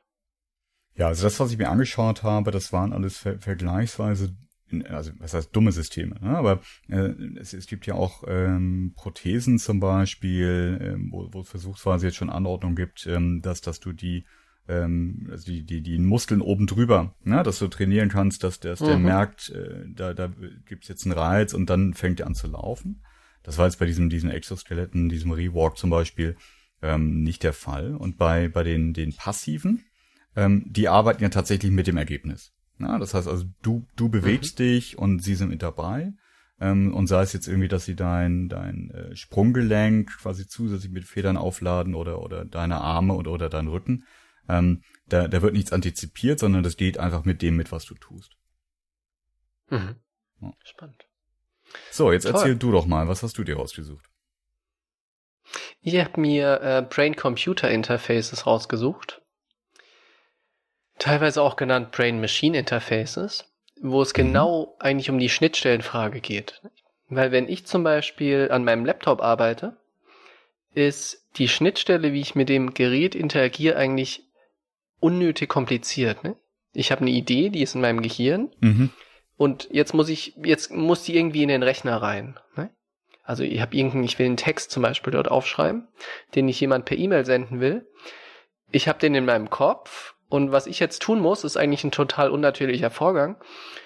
Ja, 0.95 1.07
also 1.07 1.23
das, 1.25 1.39
was 1.41 1.53
ich 1.53 1.59
mir 1.59 1.69
angeschaut 1.69 2.23
habe, 2.23 2.51
das 2.51 2.73
waren 2.73 2.93
alles 2.93 3.19
ver 3.19 3.39
vergleichsweise, 3.39 4.37
also 4.89 5.13
was 5.19 5.33
heißt 5.33 5.55
dumme 5.55 5.73
Systeme, 5.73 6.17
ne? 6.21 6.37
aber 6.37 6.61
äh, 6.89 7.13
es, 7.39 7.55
es 7.55 7.67
gibt 7.67 7.87
ja 7.87 7.95
auch 7.95 8.25
ähm, 8.27 8.93
Prothesen 8.97 9.59
zum 9.59 9.81
Beispiel, 9.81 10.79
ähm, 10.83 11.09
wo, 11.13 11.29
wo 11.33 11.41
es 11.41 11.49
versuchsweise 11.49 12.07
jetzt 12.07 12.17
schon 12.17 12.31
Anordnung 12.31 12.75
gibt, 12.75 13.07
ähm, 13.07 13.41
dass, 13.43 13.61
dass 13.61 13.81
du 13.81 13.93
die 13.93 14.27
ähm, 14.69 15.29
also 15.31 15.51
die, 15.51 15.65
die, 15.65 15.83
die 15.83 15.99
Muskeln 15.99 16.41
oben 16.41 16.67
drüber, 16.67 17.15
ne, 17.25 17.43
dass 17.43 17.59
du 17.59 17.69
trainieren 17.69 18.09
kannst, 18.09 18.45
dass, 18.45 18.61
dass 18.61 18.81
der 18.81 18.99
Mhm. 18.99 19.05
merkt, 19.05 19.51
äh, 19.51 19.85
da, 19.89 20.15
da 20.15 20.31
gibt's 20.67 20.89
jetzt 20.89 21.05
einen 21.07 21.19
Reiz 21.19 21.55
und 21.55 21.71
dann 21.71 21.95
fängt 21.95 22.21
er 22.21 22.27
an 22.27 22.35
zu 22.35 22.47
laufen. 22.47 23.03
Das 23.43 23.59
war 23.59 23.67
jetzt 23.67 23.79
bei 23.79 23.87
diesem, 23.87 24.11
diesen 24.11 24.31
Exoskeletten, 24.31 25.09
diesem 25.09 25.31
Rewalk 25.33 25.79
zum 25.79 25.91
Beispiel, 25.91 26.37
ähm, 26.83 27.23
nicht 27.23 27.43
der 27.43 27.55
Fall. 27.55 27.95
Und 27.95 28.19
bei, 28.19 28.49
bei 28.49 28.63
den, 28.63 28.93
den 28.93 29.17
passiven, 29.17 29.85
ähm, 30.37 30.65
die 30.67 30.89
arbeiten 30.89 31.23
ja 31.23 31.31
tatsächlich 31.31 31.73
mit 31.73 31.87
dem 31.87 31.97
Ergebnis. 31.97 32.53
Na, 32.77 32.99
das 32.99 33.15
heißt 33.15 33.27
also, 33.27 33.47
du, 33.63 33.87
du 33.97 34.09
bewegst 34.09 34.59
dich 34.59 34.99
und 34.99 35.23
sie 35.23 35.35
sind 35.35 35.49
mit 35.49 35.63
dabei. 35.63 36.13
Ähm, 36.61 36.93
und 36.95 37.07
sei 37.07 37.23
es 37.23 37.33
jetzt 37.33 37.49
irgendwie, 37.49 37.69
dass 37.69 37.85
sie 37.85 37.97
dein, 37.97 38.49
dein 38.49 38.91
äh, 38.91 39.17
Sprunggelenk 39.17 40.19
quasi 40.19 40.47
zusätzlich 40.47 40.93
mit 40.93 41.05
Federn 41.05 41.37
aufladen 41.37 41.95
oder, 41.95 42.21
oder 42.21 42.45
deine 42.45 42.81
Arme 42.81 43.15
oder, 43.15 43.33
oder 43.33 43.49
deinen 43.49 43.69
Rücken. 43.69 44.05
Ähm, 44.49 44.83
da, 45.07 45.29
da 45.29 45.43
wird 45.43 45.55
nichts 45.55 45.73
antizipiert, 45.73 46.39
sondern 46.39 46.63
das 46.63 46.77
geht 46.77 46.99
einfach 46.99 47.25
mit 47.25 47.43
dem 47.43 47.57
mit, 47.57 47.73
was 47.73 47.85
du 47.85 47.95
tust. 47.95 48.33
Mhm. 49.71 49.97
Ja. 50.41 50.53
Spannend. 50.65 51.07
So, 51.91 52.13
jetzt 52.13 52.25
Toll. 52.25 52.33
erzähl 52.35 52.57
du 52.57 52.73
doch 52.73 52.87
mal, 52.87 53.09
was 53.09 53.23
hast 53.23 53.37
du 53.39 53.45
dir 53.45 53.57
rausgesucht? 53.57 54.07
Ich 55.81 55.97
habe 55.99 56.21
mir 56.21 56.61
äh, 56.63 56.83
Brain-Computer-Interfaces 56.89 58.47
rausgesucht. 58.47 59.23
Teilweise 60.99 61.43
auch 61.43 61.57
genannt 61.57 61.93
Brain-Machine-Interfaces, 61.93 63.45
wo 63.81 64.03
es 64.03 64.11
Mhm. 64.13 64.17
genau 64.17 64.77
eigentlich 64.81 65.11
um 65.11 65.19
die 65.19 65.29
Schnittstellenfrage 65.29 66.21
geht. 66.21 66.61
Weil 67.09 67.33
wenn 67.33 67.49
ich 67.49 67.67
zum 67.67 67.85
Beispiel 67.85 68.49
an 68.51 68.65
meinem 68.65 68.85
Laptop 68.85 69.23
arbeite, 69.23 69.77
ist 70.75 71.25
die 71.37 71.49
Schnittstelle, 71.49 72.13
wie 72.13 72.21
ich 72.21 72.35
mit 72.35 72.49
dem 72.49 72.75
Gerät 72.75 73.15
interagiere, 73.15 73.77
eigentlich 73.77 74.25
unnötig 75.01 75.49
kompliziert. 75.49 76.25
Ne? 76.25 76.37
Ich 76.73 76.91
habe 76.91 77.03
eine 77.03 77.11
Idee, 77.11 77.51
die 77.51 77.63
ist 77.63 77.75
in 77.75 77.81
meinem 77.81 78.03
Gehirn 78.03 78.51
Mhm. 78.61 78.91
und 79.37 79.69
jetzt 79.71 79.95
muss 79.95 80.09
ich, 80.09 80.35
jetzt 80.43 80.73
muss 80.73 81.03
die 81.05 81.17
irgendwie 81.17 81.43
in 81.43 81.49
den 81.49 81.63
Rechner 81.63 81.97
rein. 82.03 82.39
Ne? 82.57 82.71
Also 83.25 83.43
ich 83.45 83.61
habe 83.61 83.77
irgendeinen, 83.77 84.05
ich 84.05 84.19
will 84.19 84.27
einen 84.27 84.37
Text 84.37 84.71
zum 84.71 84.83
Beispiel 84.83 85.13
dort 85.13 85.29
aufschreiben, 85.31 85.89
den 86.35 86.49
ich 86.49 86.61
jemand 86.61 86.85
per 86.87 86.97
E-Mail 86.99 87.25
senden 87.27 87.61
will. 87.61 87.87
Ich 88.71 88.89
habe 88.89 88.99
den 88.99 89.15
in 89.15 89.25
meinem 89.25 89.51
Kopf 89.51 90.15
Und 90.31 90.53
was 90.53 90.67
ich 90.67 90.79
jetzt 90.79 91.01
tun 91.01 91.21
muss, 91.21 91.43
ist 91.43 91.57
eigentlich 91.57 91.85
ein 91.85 91.91
total 91.91 92.31
unnatürlicher 92.31 92.91
Vorgang. 92.91 93.37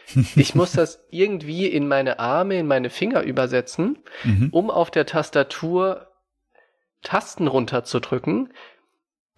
Ich 0.37 0.57
muss 0.57 0.73
das 0.73 1.07
irgendwie 1.11 1.67
in 1.67 1.87
meine 1.87 2.19
Arme, 2.19 2.59
in 2.59 2.67
meine 2.67 2.91
Finger 2.91 3.23
übersetzen, 3.23 3.99
Mhm. 4.25 4.49
um 4.51 4.69
auf 4.71 4.91
der 4.91 5.07
Tastatur 5.07 6.09
Tasten 7.03 7.47
runterzudrücken, 7.49 8.53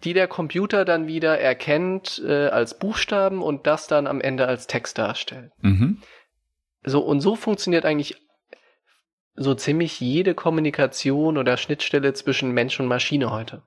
die 0.05 0.13
der 0.13 0.27
Computer 0.27 0.85
dann 0.85 1.07
wieder 1.07 1.39
erkennt 1.39 2.21
äh, 2.25 2.47
als 2.47 2.77
Buchstaben 2.79 3.41
und 3.41 3.67
das 3.67 3.87
dann 3.87 4.07
am 4.07 4.21
Ende 4.21 4.47
als 4.47 4.67
Text 4.67 4.97
darstellt. 4.97 5.51
Mhm. 5.61 6.01
So 6.83 7.01
und 7.01 7.19
so 7.19 7.35
funktioniert 7.35 7.85
eigentlich 7.85 8.15
so 9.35 9.53
ziemlich 9.53 9.99
jede 9.99 10.33
Kommunikation 10.33 11.37
oder 11.37 11.57
Schnittstelle 11.57 12.13
zwischen 12.13 12.51
Mensch 12.51 12.79
und 12.79 12.85
Maschine 12.87 13.31
heute. 13.31 13.63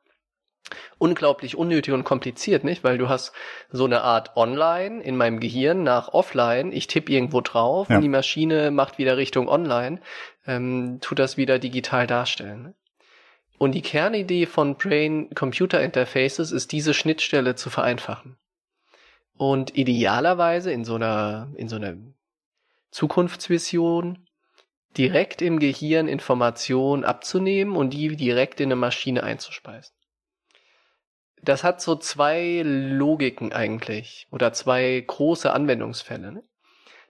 Unglaublich 0.98 1.56
unnötig 1.56 1.94
und 1.94 2.04
kompliziert, 2.04 2.64
nicht? 2.64 2.84
Weil 2.84 2.98
du 2.98 3.08
hast 3.08 3.32
so 3.70 3.84
eine 3.84 4.02
Art 4.02 4.36
Online 4.36 5.02
in 5.02 5.16
meinem 5.16 5.40
Gehirn 5.40 5.82
nach 5.82 6.08
Offline. 6.08 6.72
Ich 6.72 6.86
tippe 6.86 7.12
irgendwo 7.12 7.40
drauf 7.40 7.88
Ja. 7.88 7.96
und 7.96 8.02
die 8.02 8.08
Maschine 8.08 8.70
macht 8.70 8.98
wieder 8.98 9.16
Richtung 9.16 9.48
Online, 9.48 10.00
ähm, 10.46 10.98
tut 11.00 11.18
das 11.18 11.36
wieder 11.36 11.58
digital 11.58 12.06
darstellen. 12.06 12.74
Und 13.58 13.72
die 13.72 13.82
Kernidee 13.82 14.46
von 14.46 14.76
Brain-Computer 14.76 15.82
Interfaces 15.82 16.52
ist, 16.52 16.70
diese 16.70 16.94
Schnittstelle 16.94 17.56
zu 17.56 17.70
vereinfachen. 17.70 18.36
Und 19.36 19.76
idealerweise 19.76 20.72
in 20.72 20.84
so 20.84 20.94
einer, 20.94 21.52
in 21.56 21.68
so 21.68 21.76
einer 21.76 21.96
Zukunftsvision 22.90 24.26
direkt 24.96 25.42
im 25.42 25.58
Gehirn 25.58 26.08
Informationen 26.08 27.04
abzunehmen 27.04 27.76
und 27.76 27.90
die 27.90 28.16
direkt 28.16 28.60
in 28.60 28.68
eine 28.68 28.76
Maschine 28.76 29.22
einzuspeisen. 29.22 29.94
Das 31.42 31.62
hat 31.62 31.80
so 31.80 31.94
zwei 31.96 32.62
Logiken 32.64 33.52
eigentlich 33.52 34.26
oder 34.30 34.52
zwei 34.52 35.02
große 35.06 35.52
Anwendungsfälle. 35.52 36.32
Ne? 36.32 36.44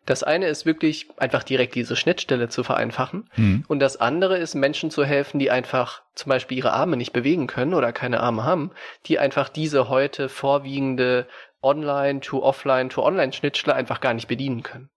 Das 0.09 0.23
eine 0.23 0.47
ist 0.49 0.64
wirklich 0.64 1.09
einfach 1.18 1.42
direkt 1.42 1.75
diese 1.75 1.94
Schnittstelle 1.94 2.49
zu 2.49 2.64
vereinfachen 2.64 3.29
Mhm. 3.37 3.64
und 3.68 3.79
das 3.79 3.99
andere 3.99 4.38
ist 4.38 4.55
Menschen 4.55 4.90
zu 4.90 5.05
helfen, 5.05 5.38
die 5.38 5.51
einfach 5.51 6.03
zum 6.14 6.31
Beispiel 6.31 6.57
ihre 6.57 6.73
Arme 6.73 6.97
nicht 6.97 7.12
bewegen 7.12 7.47
können 7.47 7.75
oder 7.75 7.92
keine 7.92 8.21
Arme 8.21 8.42
haben, 8.42 8.71
die 9.05 9.18
einfach 9.18 9.51
diese 9.51 9.90
heute 9.90 10.31
vorwiegende 10.31 11.29
Online 11.61 12.21
to 12.21 12.42
Offline 12.42 12.88
to 12.88 13.05
Online 13.05 13.35
Schnittstelle 13.35 13.77
einfach 13.77 14.01
gar 14.01 14.14
nicht 14.14 14.29
bedienen 14.29 14.62
können. 14.62 14.88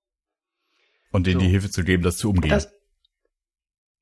Und 1.11 1.27
denen 1.27 1.41
So. 1.41 1.45
die 1.45 1.51
Hilfe 1.51 1.69
zu 1.69 1.83
geben, 1.83 2.03
das 2.03 2.15
zu 2.17 2.29
umgehen. 2.29 2.51
Das, 2.51 2.71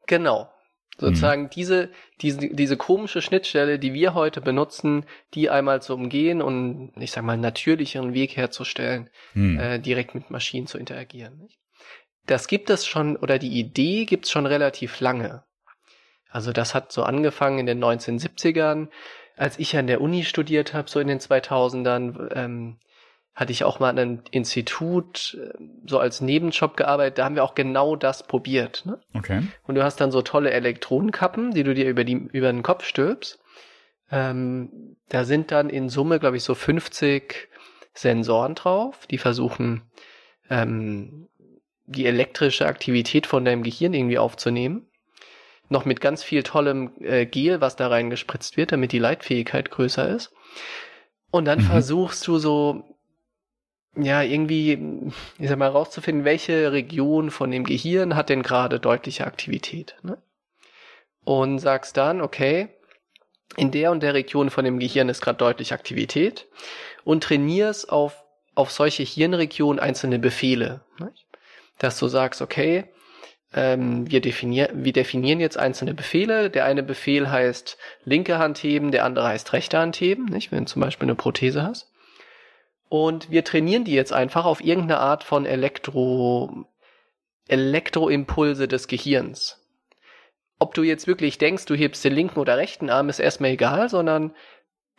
genau. 0.06 0.52
Sozusagen 1.00 1.50
diese, 1.50 1.90
diese, 2.22 2.40
diese 2.54 2.76
komische 2.76 3.22
Schnittstelle, 3.22 3.80
die 3.80 3.94
wir 3.94 4.14
heute 4.14 4.42
benutzen, 4.42 5.06
die 5.34 5.50
einmal 5.50 5.82
zu 5.82 5.94
umgehen 5.94 6.42
und, 6.42 6.92
ich 6.98 7.12
sag 7.12 7.24
mal, 7.24 7.34
einen 7.34 7.42
natürlicheren 7.42 8.14
Weg 8.14 8.36
herzustellen, 8.36 9.10
Hm. 9.34 9.60
äh, 9.60 9.80
direkt 9.80 10.14
mit 10.14 10.30
Maschinen 10.30 10.68
zu 10.68 10.78
interagieren. 10.78 11.38
Nicht? 11.38 11.58
Das 12.26 12.48
gibt 12.48 12.70
es 12.70 12.86
schon, 12.86 13.16
oder 13.16 13.40
die 13.40 13.60
Idee 13.60 14.06
gibt 14.06 14.26
es 14.26 14.32
schon 14.32 14.46
relativ 14.46 15.00
lange. 15.00 15.44
Also 16.30 16.52
das 16.52 16.76
hat 16.76 16.92
so 16.92 17.04
angefangen 17.04 17.60
in 17.60 17.66
den 17.66 17.84
1970ern, 17.84 18.90
als 19.36 19.58
ich 19.58 19.76
an 19.78 19.88
der 19.88 20.02
Uni 20.02 20.24
studiert 20.26 20.74
habe, 20.74 20.90
so 20.90 21.00
in 21.00 21.08
den 21.08 21.20
2000ern, 21.20 22.30
ähm, 22.36 22.78
hatte 23.36 23.52
ich 23.52 23.64
auch 23.64 23.80
mal 23.80 23.90
an 23.90 24.00
einem 24.00 24.22
Institut 24.32 25.38
äh, 25.40 25.58
so 25.86 26.00
als 26.00 26.22
Nebenjob 26.22 26.76
gearbeitet, 26.76 27.18
da 27.18 27.26
haben 27.26 27.36
wir 27.36 27.44
auch 27.44 27.56
genau 27.56 27.96
das 27.96 28.28
probiert. 28.28 28.86
Ne? 28.86 29.00
Okay. 29.14 29.44
Und 29.66 29.76
du 29.76 29.84
hast 29.84 30.02
dann 30.02 30.12
so 30.12 30.22
tolle 30.22 30.52
Elektronenkappen, 30.52 31.52
die 31.52 31.64
du 31.64 31.74
dir 31.74 31.88
über, 31.88 32.04
die, 32.04 32.14
über 32.14 32.52
den 32.52 32.64
Kopf 32.64 32.86
stülpst. 32.86 33.40
Ähm, 34.12 34.98
da 35.10 35.24
sind 35.24 35.52
dann 35.52 35.70
in 35.70 35.90
Summe, 35.90 36.20
glaube 36.20 36.38
ich, 36.38 36.44
so 36.44 36.56
50 36.56 37.48
Sensoren 37.94 38.56
drauf, 38.56 39.08
die 39.08 39.18
versuchen, 39.18 39.84
ähm, 40.50 41.28
die 41.86 42.06
elektrische 42.06 42.66
Aktivität 42.68 43.26
von 43.28 43.46
deinem 43.46 43.64
Gehirn 43.64 43.94
irgendwie 43.94 44.18
aufzunehmen. 44.20 44.88
Noch 45.70 45.86
mit 45.86 46.02
ganz 46.02 46.24
viel 46.24 46.44
tollem 46.44 46.92
äh, 47.02 47.26
Gel, 47.26 47.62
was 47.62 47.76
da 47.76 47.88
reingespritzt 47.88 48.58
wird, 48.58 48.72
damit 48.72 48.92
die 48.92 49.00
Leitfähigkeit 49.00 49.70
größer 49.70 50.10
ist. 50.10 50.34
Und 51.32 51.46
dann 51.46 51.60
Mhm. 51.60 51.64
versuchst 51.64 52.26
du 52.28 52.40
so, 52.40 52.89
ja, 53.96 54.22
irgendwie, 54.22 55.12
ich 55.38 55.50
sag 55.50 55.58
mal, 55.58 55.68
rauszufinden, 55.68 56.26
welche 56.26 56.72
Region 56.72 57.32
von 57.32 57.52
dem 57.52 57.64
Gehirn 57.64 58.16
hat 58.16 58.30
denn 58.30 58.44
gerade 58.44 58.80
deutliche 58.80 59.26
Aktivität. 59.26 59.96
Ne? 60.04 60.18
Und 61.24 61.60
sagst 61.60 61.98
dann, 61.98 62.22
okay, 62.22 62.70
in 63.58 63.72
der 63.72 63.92
und 63.92 64.04
der 64.04 64.14
Region 64.14 64.50
von 64.50 64.64
dem 64.64 64.80
Gehirn 64.80 65.10
ist 65.10 65.22
gerade 65.22 65.38
deutlich 65.38 65.74
Aktivität 65.74 66.48
und 67.04 67.24
trainierst 67.24 67.92
auf, 67.92 68.24
auf 68.56 68.72
solche 68.72 69.04
Hirnregionen 69.04 69.80
einzelne 69.80 70.20
Befehle. 70.20 70.82
Ne? 71.00 71.12
Dass 71.80 71.98
du 71.98 72.08
sagst, 72.08 72.42
okay, 72.42 72.86
ähm, 73.54 74.10
wir, 74.10 74.22
definier 74.22 74.70
wir 74.74 74.94
definieren 74.94 75.40
jetzt 75.40 75.58
einzelne 75.58 75.96
Befehle. 75.96 76.50
Der 76.52 76.66
eine 76.66 76.84
Befehl 76.84 77.32
heißt 77.32 77.78
linke 78.06 78.38
Hand 78.38 78.60
heben, 78.60 78.92
der 78.92 79.06
andere 79.06 79.28
heißt 79.28 79.54
rechte 79.54 79.80
Hand 79.80 80.00
heben, 80.00 80.26
nicht? 80.26 80.52
wenn 80.52 80.66
du 80.66 80.72
zum 80.72 80.82
Beispiel 80.82 81.08
eine 81.08 81.16
Prothese 81.16 81.64
hast. 81.64 81.89
Und 82.90 83.30
wir 83.30 83.44
trainieren 83.44 83.84
die 83.86 83.94
jetzt 83.94 84.12
einfach 84.12 84.46
auf 84.46 84.62
irgendeine 84.64 85.00
Art 85.00 85.24
von 85.24 85.46
Elektro, 85.46 86.66
Elektroimpulse 87.48 88.68
des 88.68 88.88
Gehirns. 88.88 89.58
Ob 90.60 90.74
du 90.74 90.84
jetzt 90.84 91.08
wirklich 91.08 91.38
denkst, 91.38 91.66
du 91.66 91.76
hebst 91.76 92.04
den 92.04 92.14
linken 92.14 92.40
oder 92.40 92.58
rechten 92.58 92.90
Arm, 92.90 93.10
ist 93.10 93.20
erstmal 93.20 93.52
egal, 93.52 93.90
sondern 93.90 94.34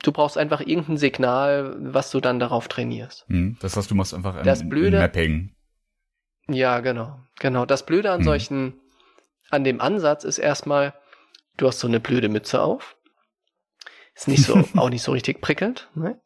du 0.03 0.13
brauchst 0.13 0.39
einfach 0.39 0.61
irgendein 0.61 0.97
Signal, 0.97 1.77
was 1.81 2.11
du 2.11 2.21
dann 2.21 2.39
darauf 2.39 2.69
trainierst. 2.69 3.27
Hm. 3.29 3.59
Das 3.61 3.77
heißt, 3.77 3.91
du 3.91 3.95
machst 3.95 4.15
einfach 4.15 4.37
ein, 4.37 4.45
Das 4.45 4.67
Blöde- 4.69 4.97
ein 4.99 5.03
Mapping. 5.03 5.55
Ja, 6.49 6.81
genau. 6.81 7.21
Genau. 7.39 7.67
Das 7.67 7.85
Blöde 7.87 8.11
an 8.11 8.21
Hm. 8.21 8.25
solchen, 8.25 8.81
an 9.51 9.65
dem 9.65 9.81
Ansatz 9.81 10.25
ist 10.25 10.39
erstmal, 10.39 10.95
du 11.57 11.67
hast 11.69 11.81
so 11.81 11.89
eine 11.89 12.01
blöde 12.01 12.29
Mütze 12.29 12.63
auf. 12.63 12.97
Ist 14.15 14.29
nicht 14.29 14.45
so, 14.45 14.55
auch 14.77 14.89
nicht 14.91 15.03
so 15.03 15.13
richtig 15.13 15.41
prickelnd, 15.41 15.89
ne? 15.95 16.21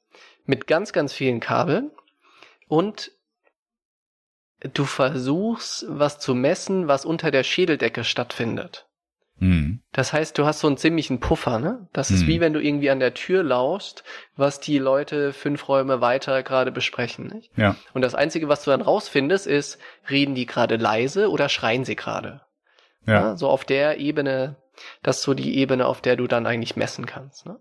Mit 0.44 0.66
ganz, 0.66 0.92
ganz 0.92 1.12
vielen 1.12 1.40
Kabeln. 1.40 1.90
Und 2.68 3.12
du 4.72 4.84
versuchst, 4.84 5.86
was 5.88 6.18
zu 6.18 6.34
messen, 6.34 6.88
was 6.88 7.04
unter 7.04 7.30
der 7.30 7.42
Schädeldecke 7.42 8.04
stattfindet. 8.04 8.86
Hm. 9.38 9.80
Das 9.92 10.12
heißt, 10.12 10.38
du 10.38 10.46
hast 10.46 10.60
so 10.60 10.68
einen 10.68 10.76
ziemlichen 10.76 11.18
Puffer, 11.18 11.58
ne? 11.58 11.88
Das 11.92 12.10
ist 12.10 12.20
Hm. 12.20 12.28
wie 12.28 12.40
wenn 12.40 12.52
du 12.52 12.60
irgendwie 12.60 12.90
an 12.90 13.00
der 13.00 13.14
Tür 13.14 13.42
laust, 13.42 14.04
was 14.36 14.60
die 14.60 14.78
Leute 14.78 15.32
fünf 15.32 15.68
Räume 15.68 16.00
weiter 16.00 16.42
gerade 16.44 16.70
besprechen, 16.70 17.26
nicht? 17.26 17.50
Ja. 17.56 17.74
Und 17.94 18.02
das 18.02 18.14
Einzige, 18.14 18.48
was 18.48 18.62
du 18.62 18.70
dann 18.70 18.80
rausfindest, 18.80 19.46
ist, 19.48 19.78
reden 20.08 20.36
die 20.36 20.46
gerade 20.46 20.76
leise 20.76 21.30
oder 21.30 21.48
schreien 21.48 21.84
sie 21.84 21.96
gerade? 21.96 22.42
Ja. 23.06 23.36
So 23.36 23.48
auf 23.48 23.64
der 23.64 23.98
Ebene, 23.98 24.56
das 25.02 25.18
ist 25.18 25.24
so 25.24 25.34
die 25.34 25.58
Ebene, 25.58 25.86
auf 25.86 26.00
der 26.00 26.14
du 26.16 26.28
dann 26.28 26.46
eigentlich 26.46 26.76
messen 26.76 27.04
kannst. 27.04 27.44
Ne? 27.44 27.58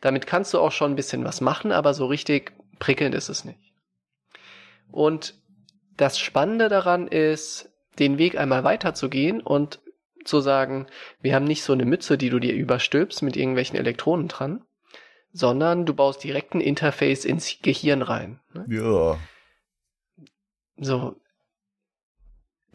Damit 0.00 0.26
kannst 0.26 0.54
du 0.54 0.60
auch 0.60 0.72
schon 0.72 0.92
ein 0.92 0.96
bisschen 0.96 1.24
was 1.24 1.40
machen, 1.40 1.72
aber 1.72 1.94
so 1.94 2.06
richtig 2.06 2.52
prickelnd 2.78 3.14
ist 3.14 3.28
es 3.28 3.44
nicht. 3.44 3.74
Und 4.90 5.34
das 5.96 6.18
Spannende 6.18 6.68
daran 6.68 7.08
ist, 7.08 7.70
den 7.98 8.18
Weg 8.18 8.38
einmal 8.38 8.64
weiterzugehen 8.64 9.40
und 9.40 9.80
zu 10.24 10.40
sagen, 10.40 10.86
wir 11.20 11.34
haben 11.34 11.44
nicht 11.44 11.62
so 11.62 11.72
eine 11.72 11.84
Mütze, 11.84 12.18
die 12.18 12.30
du 12.30 12.38
dir 12.38 12.54
überstülpst 12.54 13.22
mit 13.22 13.36
irgendwelchen 13.36 13.76
Elektronen 13.76 14.28
dran, 14.28 14.64
sondern 15.32 15.86
du 15.86 15.94
baust 15.94 16.22
direkt 16.22 16.54
ein 16.54 16.60
Interface 16.60 17.24
ins 17.24 17.58
Gehirn 17.62 18.02
rein. 18.02 18.40
Ne? 18.52 18.66
Ja. 18.68 19.18
So. 20.76 21.16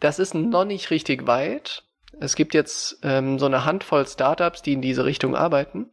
Das 0.00 0.18
ist 0.18 0.34
noch 0.34 0.64
nicht 0.64 0.90
richtig 0.90 1.26
weit. 1.26 1.84
Es 2.20 2.36
gibt 2.36 2.54
jetzt 2.54 2.98
ähm, 3.02 3.38
so 3.38 3.46
eine 3.46 3.64
Handvoll 3.64 4.06
Startups, 4.06 4.62
die 4.62 4.74
in 4.74 4.82
diese 4.82 5.04
Richtung 5.04 5.34
arbeiten. 5.34 5.90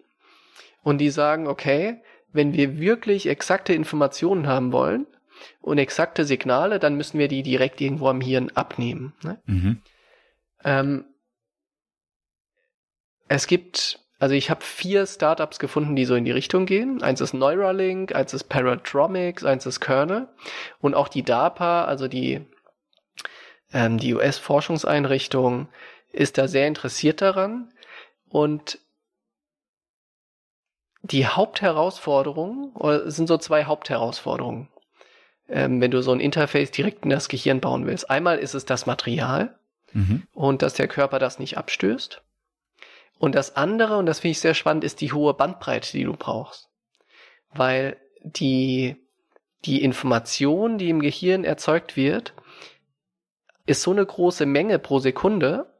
Und 0.83 0.97
die 0.97 1.09
sagen, 1.09 1.47
okay, 1.47 2.01
wenn 2.33 2.53
wir 2.53 2.79
wirklich 2.79 3.27
exakte 3.27 3.73
Informationen 3.73 4.47
haben 4.47 4.71
wollen 4.71 5.05
und 5.61 5.77
exakte 5.77 6.25
Signale, 6.25 6.79
dann 6.79 6.95
müssen 6.95 7.19
wir 7.19 7.27
die 7.27 7.43
direkt 7.43 7.81
irgendwo 7.81 8.07
am 8.07 8.21
Hirn 8.21 8.51
abnehmen. 8.55 9.13
Ne? 9.23 9.41
Mhm. 9.45 9.81
Ähm, 10.63 11.05
es 13.27 13.47
gibt, 13.47 13.99
also 14.19 14.35
ich 14.35 14.49
habe 14.49 14.61
vier 14.61 15.05
Startups 15.05 15.59
gefunden, 15.59 15.95
die 15.95 16.05
so 16.05 16.15
in 16.15 16.25
die 16.25 16.31
Richtung 16.31 16.65
gehen. 16.65 17.01
Eins 17.01 17.21
ist 17.21 17.33
Neuralink, 17.33 18.13
eins 18.13 18.33
ist 18.33 18.45
Paratromics, 18.45 19.43
eins 19.43 19.65
ist 19.65 19.79
Kernel 19.79 20.27
und 20.79 20.95
auch 20.95 21.07
die 21.07 21.23
DARPA, 21.23 21.85
also 21.85 22.07
die 22.07 22.45
ähm, 23.73 23.97
die 23.97 24.13
US-Forschungseinrichtung, 24.13 25.69
ist 26.11 26.37
da 26.37 26.47
sehr 26.47 26.67
interessiert 26.67 27.21
daran 27.21 27.71
und 28.27 28.79
die 31.03 31.27
Hauptherausforderung, 31.27 32.75
oder 32.75 33.05
es 33.05 33.15
sind 33.15 33.27
so 33.27 33.37
zwei 33.37 33.65
Hauptherausforderungen, 33.65 34.67
ähm, 35.49 35.81
wenn 35.81 35.91
du 35.91 36.01
so 36.01 36.11
ein 36.11 36.19
Interface 36.19 36.71
direkt 36.71 37.03
in 37.03 37.09
das 37.09 37.27
Gehirn 37.29 37.59
bauen 37.59 37.85
willst. 37.85 38.09
Einmal 38.09 38.37
ist 38.37 38.53
es 38.53 38.65
das 38.65 38.85
Material, 38.85 39.57
Mhm. 39.93 40.23
und 40.33 40.61
dass 40.61 40.73
der 40.73 40.87
Körper 40.87 41.19
das 41.19 41.37
nicht 41.37 41.57
abstößt. 41.57 42.21
Und 43.19 43.35
das 43.35 43.55
andere, 43.55 43.97
und 43.97 44.05
das 44.05 44.21
finde 44.21 44.31
ich 44.31 44.39
sehr 44.39 44.53
spannend, 44.53 44.83
ist 44.83 45.01
die 45.01 45.11
hohe 45.11 45.33
Bandbreite, 45.33 45.91
die 45.91 46.05
du 46.05 46.13
brauchst. 46.13 46.69
Weil 47.53 47.97
die 48.23 48.95
die 49.65 49.83
Information, 49.83 50.77
die 50.79 50.89
im 50.89 51.01
Gehirn 51.01 51.43
erzeugt 51.43 51.95
wird, 51.95 52.33
ist 53.67 53.83
so 53.83 53.91
eine 53.91 54.05
große 54.05 54.45
Menge 54.47 54.79
pro 54.79 54.99
Sekunde, 54.99 55.71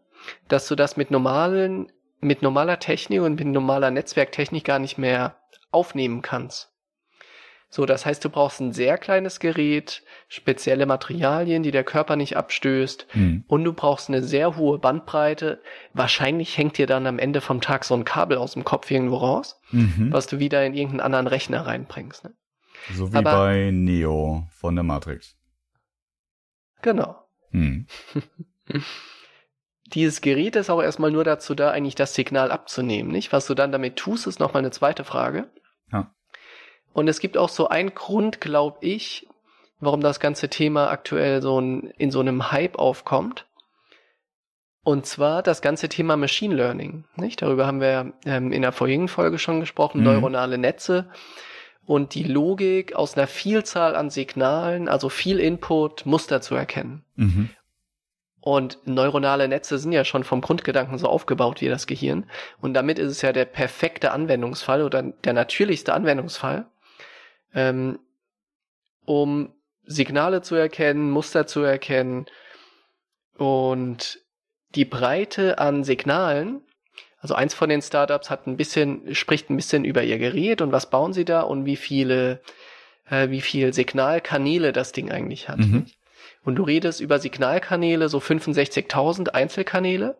dass 0.47 0.67
du 0.67 0.75
das 0.75 0.97
mit 0.97 1.09
normalen, 1.09 1.91
mit 2.21 2.41
normaler 2.41 2.79
Technik 2.79 3.21
und 3.21 3.35
mit 3.39 3.47
normaler 3.47 3.91
Netzwerktechnik 3.91 4.63
gar 4.63 4.79
nicht 4.79 4.97
mehr 4.97 5.37
aufnehmen 5.71 6.21
kannst. 6.21 6.69
So, 7.73 7.85
das 7.85 8.05
heißt, 8.05 8.23
du 8.25 8.29
brauchst 8.29 8.59
ein 8.59 8.73
sehr 8.73 8.97
kleines 8.97 9.39
Gerät, 9.39 10.03
spezielle 10.27 10.85
Materialien, 10.85 11.63
die 11.63 11.71
der 11.71 11.85
Körper 11.85 12.17
nicht 12.17 12.35
abstößt, 12.35 13.07
Hm. 13.11 13.45
und 13.47 13.63
du 13.63 13.71
brauchst 13.71 14.09
eine 14.09 14.21
sehr 14.21 14.57
hohe 14.57 14.77
Bandbreite. 14.77 15.61
Wahrscheinlich 15.93 16.57
hängt 16.57 16.77
dir 16.77 16.85
dann 16.85 17.07
am 17.07 17.17
Ende 17.17 17.39
vom 17.39 17.61
Tag 17.61 17.85
so 17.85 17.93
ein 17.95 18.03
Kabel 18.03 18.37
aus 18.37 18.53
dem 18.53 18.65
Kopf 18.65 18.91
irgendwo 18.91 19.15
raus, 19.17 19.59
Mhm. 19.71 20.11
was 20.11 20.27
du 20.27 20.39
wieder 20.39 20.65
in 20.65 20.73
irgendeinen 20.73 20.99
anderen 20.99 21.27
Rechner 21.27 21.65
reinbringst. 21.65 22.25
Ne? 22.25 22.33
So 22.93 23.13
wie 23.13 23.17
aber- 23.17 23.31
bei 23.31 23.71
Neo 23.71 24.47
von 24.51 24.75
der 24.75 24.83
Matrix. 24.83 25.37
Genau. 26.81 27.23
Hm. 27.51 27.87
Dieses 29.93 30.21
Gerät 30.21 30.55
ist 30.55 30.69
auch 30.69 30.81
erstmal 30.81 31.11
nur 31.11 31.23
dazu 31.23 31.53
da, 31.55 31.71
eigentlich 31.71 31.95
das 31.95 32.13
Signal 32.13 32.51
abzunehmen, 32.51 33.11
nicht? 33.11 33.33
Was 33.33 33.47
du 33.47 33.53
dann 33.53 33.71
damit 33.71 33.97
tust, 33.97 34.27
ist 34.27 34.39
nochmal 34.39 34.61
eine 34.61 34.71
zweite 34.71 35.03
Frage. 35.03 35.49
Ja. 35.91 36.13
Und 36.93 37.07
es 37.07 37.19
gibt 37.19 37.37
auch 37.37 37.49
so 37.49 37.67
einen 37.69 37.93
Grund, 37.93 38.41
glaube 38.41 38.77
ich, 38.81 39.27
warum 39.79 40.01
das 40.01 40.19
ganze 40.19 40.49
Thema 40.49 40.89
aktuell 40.89 41.41
so 41.41 41.59
ein, 41.59 41.91
in 41.97 42.11
so 42.11 42.19
einem 42.19 42.51
Hype 42.51 42.77
aufkommt. 42.77 43.47
Und 44.83 45.05
zwar 45.05 45.43
das 45.43 45.61
ganze 45.61 45.89
Thema 45.89 46.17
Machine 46.17 46.55
Learning, 46.55 47.03
nicht? 47.15 47.41
Darüber 47.41 47.67
haben 47.67 47.81
wir 47.81 48.13
ähm, 48.25 48.51
in 48.51 48.63
der 48.63 48.71
vorherigen 48.71 49.07
Folge 49.09 49.37
schon 49.37 49.59
gesprochen, 49.59 49.99
Mhm. 49.99 50.05
neuronale 50.05 50.57
Netze 50.57 51.09
und 51.85 52.15
die 52.15 52.23
Logik 52.23 52.95
aus 52.95 53.15
einer 53.15 53.27
Vielzahl 53.27 53.95
an 53.95 54.09
Signalen, 54.09 54.87
also 54.87 55.09
viel 55.09 55.39
Input, 55.39 56.05
Muster 56.05 56.41
zu 56.41 56.55
erkennen. 56.55 57.03
Mhm. 57.15 57.49
Und 58.41 58.79
neuronale 58.85 59.47
Netze 59.47 59.77
sind 59.77 59.91
ja 59.91 60.03
schon 60.03 60.23
vom 60.23 60.41
Grundgedanken 60.41 60.97
so 60.97 61.07
aufgebaut 61.07 61.61
wie 61.61 61.69
das 61.69 61.85
Gehirn. 61.85 62.25
Und 62.59 62.73
damit 62.73 62.97
ist 62.97 63.11
es 63.11 63.21
ja 63.21 63.33
der 63.33 63.45
perfekte 63.45 64.11
Anwendungsfall 64.11 64.81
oder 64.81 65.03
der 65.03 65.33
natürlichste 65.33 65.93
Anwendungsfall, 65.93 66.65
ähm, 67.53 67.99
um 69.05 69.53
Signale 69.83 70.41
zu 70.41 70.55
erkennen, 70.55 71.11
Muster 71.11 71.45
zu 71.45 71.61
erkennen 71.61 72.25
und 73.37 74.19
die 74.73 74.85
Breite 74.85 75.59
an 75.59 75.83
Signalen. 75.83 76.61
Also 77.19 77.35
eins 77.35 77.53
von 77.53 77.69
den 77.69 77.83
Startups 77.83 78.31
hat 78.31 78.47
ein 78.47 78.57
bisschen, 78.57 79.13
spricht 79.13 79.51
ein 79.51 79.55
bisschen 79.55 79.85
über 79.85 80.01
ihr 80.01 80.17
Gerät 80.17 80.61
und 80.61 80.71
was 80.71 80.89
bauen 80.89 81.13
sie 81.13 81.25
da 81.25 81.41
und 81.41 81.65
wie 81.65 81.75
viele, 81.75 82.41
äh, 83.07 83.29
wie 83.29 83.41
viel 83.41 83.71
Signalkanäle 83.73 84.73
das 84.73 84.93
Ding 84.93 85.11
eigentlich 85.11 85.47
hat. 85.47 85.59
Mhm. 85.59 85.85
Und 86.43 86.55
du 86.55 86.63
redest 86.63 86.99
über 87.01 87.19
Signalkanäle, 87.19 88.09
so 88.09 88.19
65.000 88.19 89.29
Einzelkanäle, 89.29 90.17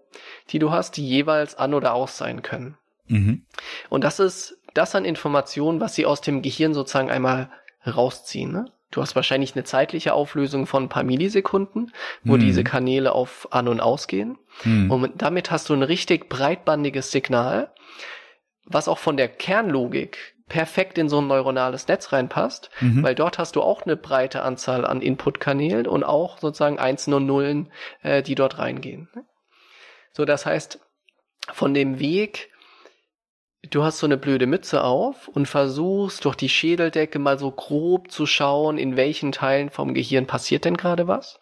die 0.49 0.59
du 0.59 0.72
hast, 0.72 0.97
die 0.97 1.07
jeweils 1.07 1.55
an 1.55 1.74
oder 1.74 1.93
aus 1.93 2.17
sein 2.17 2.41
können. 2.43 2.78
Mhm. 3.07 3.45
Und 3.89 4.03
das 4.03 4.19
ist 4.19 4.57
das 4.74 4.93
an 4.95 5.03
Informationen, 5.05 5.80
was 5.82 5.95
sie 5.95 6.05
aus 6.05 6.22
dem 6.22 6.41
Gehirn 6.41 6.74
sozusagen 6.74 7.09
einmal 7.09 7.49
rausziehen. 7.86 8.51
Ne? 8.51 8.65
Du 8.91 9.01
hast 9.01 9.15
wahrscheinlich 9.15 9.55
eine 9.55 9.63
zeitliche 9.63 10.13
Auflösung 10.13 10.67
von 10.67 10.84
ein 10.84 10.89
paar 10.89 11.03
Millisekunden, 11.03 11.91
wo 12.24 12.36
Mhm. 12.36 12.39
diese 12.41 12.63
Kanäle 12.63 13.13
auf 13.13 13.47
an 13.51 13.67
und 13.67 13.80
ausgehen. 13.80 14.38
Mhm. 14.63 14.91
Und 14.91 15.01
mit- 15.01 15.13
damit 15.22 15.49
hast 15.49 15.69
du 15.69 15.74
ein 15.74 15.84
richtig 15.84 16.30
breitbandiges 16.30 17.11
Signal, 17.11 17.74
was 18.65 18.88
auch 18.88 18.99
von 18.99 19.17
der 19.17 19.28
Kernlogik 19.28 20.30
perfekt 20.51 20.97
in 20.97 21.07
so 21.07 21.21
ein 21.21 21.27
neuronales 21.27 21.87
Netz 21.87 22.11
reinpasst, 22.11 22.69
Mhm. 22.81 23.03
weil 23.03 23.15
dort 23.15 23.39
hast 23.39 23.55
du 23.55 23.61
auch 23.61 23.83
eine 23.83 23.95
breite 23.95 24.41
Anzahl 24.41 24.85
an 24.85 25.01
Inputkanälen 25.01 25.87
und 25.87 26.03
auch 26.03 26.39
sozusagen 26.39 26.77
Einsen 26.77 27.13
und 27.13 27.25
Nullen, 27.25 27.71
äh, 28.01 28.21
die 28.21 28.35
dort 28.35 28.59
reingehen. 28.59 29.07
So, 30.11 30.25
das 30.25 30.45
heißt, 30.45 30.81
von 31.53 31.73
dem 31.73 31.99
Weg, 31.99 32.49
du 33.69 33.83
hast 33.83 33.99
so 33.99 34.05
eine 34.05 34.17
blöde 34.17 34.45
Mütze 34.45 34.83
auf 34.83 35.29
und 35.29 35.47
versuchst 35.47 36.25
durch 36.25 36.35
die 36.35 36.49
Schädeldecke 36.49 37.17
mal 37.17 37.39
so 37.39 37.49
grob 37.49 38.11
zu 38.11 38.25
schauen, 38.25 38.77
in 38.77 38.97
welchen 38.97 39.31
Teilen 39.31 39.69
vom 39.69 39.93
Gehirn 39.93 40.27
passiert 40.27 40.65
denn 40.65 40.75
gerade 40.75 41.07
was 41.07 41.39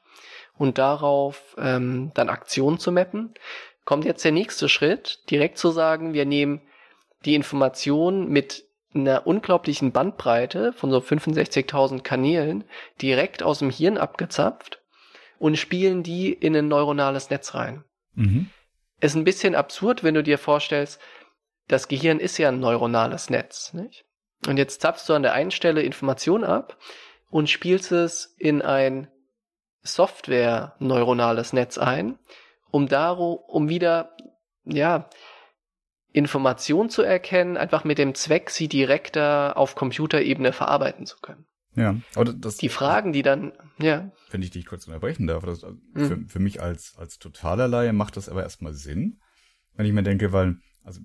und 0.56 0.78
darauf 0.78 1.56
ähm, 1.58 2.12
dann 2.14 2.30
Aktionen 2.30 2.78
zu 2.78 2.92
mappen, 2.92 3.34
kommt 3.86 4.06
jetzt 4.06 4.24
der 4.24 4.34
nächste 4.34 4.70
Schritt, 4.70 5.28
direkt 5.32 5.58
zu 5.58 5.72
sagen, 5.72 6.14
wir 6.14 6.26
nehmen 6.26 6.62
die 7.26 7.34
Information 7.34 8.30
mit 8.30 8.69
einer 8.94 9.28
unglaublichen 9.28 9.92
Bandbreite 9.92 10.74
von 10.74 10.92
so 10.92 10.98
65.000 10.98 12.02
Kanälen 12.02 12.64
direkt 13.02 13.44
aus 13.44 13.60
dem 13.60 13.70
Hirn 13.70 13.98
abgezapft 13.98 14.82
und 15.38 15.58
spielen 15.58 16.04
die 16.04 16.34
in 16.34 16.56
ein 16.56 16.68
neuronales 16.68 17.30
Netz 17.30 17.54
rein. 17.54 17.84
Mhm. 18.16 18.50
Ist 19.00 19.16
ein 19.16 19.24
bisschen 19.24 19.56
absurd, 19.56 20.04
wenn 20.04 20.16
du 20.16 20.24
dir 20.24 20.38
vorstellst, 20.38 21.00
das 21.68 21.88
Gehirn 21.88 22.20
ist 22.20 22.38
ja 22.38 22.50
ein 22.50 22.60
neuronales 22.60 23.30
Netz, 23.30 23.74
nicht? 23.74 24.06
Und 24.48 24.58
jetzt 24.58 24.82
zapfst 24.82 25.08
du 25.08 25.14
an 25.14 25.24
der 25.24 25.34
einen 25.34 25.52
Stelle 25.52 25.82
Information 25.82 26.44
ab 26.44 26.78
und 27.30 27.50
spielst 27.50 27.92
es 27.92 28.36
in 28.38 28.62
ein 28.62 29.08
Software-neuronales 29.84 31.54
Netz 31.54 31.78
ein, 31.78 32.18
um 32.72 32.88
daro, 32.88 33.34
um 33.34 33.70
wieder, 33.70 34.16
ja, 34.66 35.10
Information 36.12 36.90
zu 36.90 37.02
erkennen, 37.04 37.58
einfach 37.58 37.84
mit 37.84 37.98
dem 37.98 38.16
Zweck, 38.16 38.50
sie 38.50 38.68
direkter 38.68 39.58
auf 39.58 39.76
Computerebene 39.76 40.54
verarbeiten 40.54 41.06
zu 41.06 41.18
können. 41.18 41.46
Ja, 41.76 41.96
aber 42.16 42.26
das, 42.34 42.58
Die 42.58 42.70
Fragen, 42.70 43.14
die 43.14 43.22
dann, 43.22 43.54
ja, 43.80 44.12
wenn 44.32 44.42
ich 44.42 44.50
dich 44.52 44.66
kurz 44.66 44.88
unterbrechen 44.88 45.28
darf, 45.28 45.46
das, 45.46 45.64
also 45.64 45.78
Mhm. 45.94 46.06
für, 46.06 46.20
für 46.28 46.40
mich 46.40 46.62
als, 46.62 46.96
als 46.98 47.20
totaler 47.20 47.68
Laie 47.68 47.94
macht 47.94 48.18
das 48.18 48.28
aber 48.28 48.44
erstmal 48.44 48.74
Sinn, 48.74 49.20
wenn 49.76 49.86
ich 49.86 49.94
mir 49.94 50.04
denke, 50.04 50.34
weil, 50.34 50.58
also, 50.84 51.00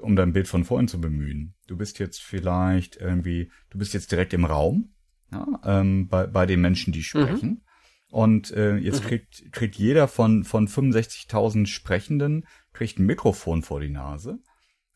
um 0.00 0.16
dein 0.16 0.32
Bild 0.32 0.48
von 0.48 0.64
vorhin 0.64 0.88
zu 0.88 1.00
bemühen, 1.00 1.54
du 1.68 1.76
bist 1.76 1.98
jetzt 2.00 2.20
vielleicht 2.20 2.96
irgendwie, 2.96 3.50
du 3.70 3.78
bist 3.78 3.94
jetzt 3.94 4.10
direkt 4.10 4.34
im 4.34 4.44
Raum, 4.44 4.94
ja, 5.32 5.46
ähm, 5.64 6.08
bei, 6.08 6.26
bei 6.26 6.44
den 6.44 6.60
Menschen, 6.60 6.92
die 6.92 7.04
sprechen. 7.04 7.62
Und 8.10 8.50
äh, 8.50 8.76
jetzt 8.76 9.04
Mhm. 9.04 9.08
kriegt, 9.08 9.52
kriegt 9.52 9.76
jeder 9.76 10.08
von, 10.08 10.44
von 10.44 10.66
65.000 10.68 11.66
Sprechenden, 11.66 12.46
kriegt 12.72 12.98
ein 12.98 13.06
Mikrofon 13.06 13.62
vor 13.62 13.80
die 13.80 13.88
Nase. 13.90 14.38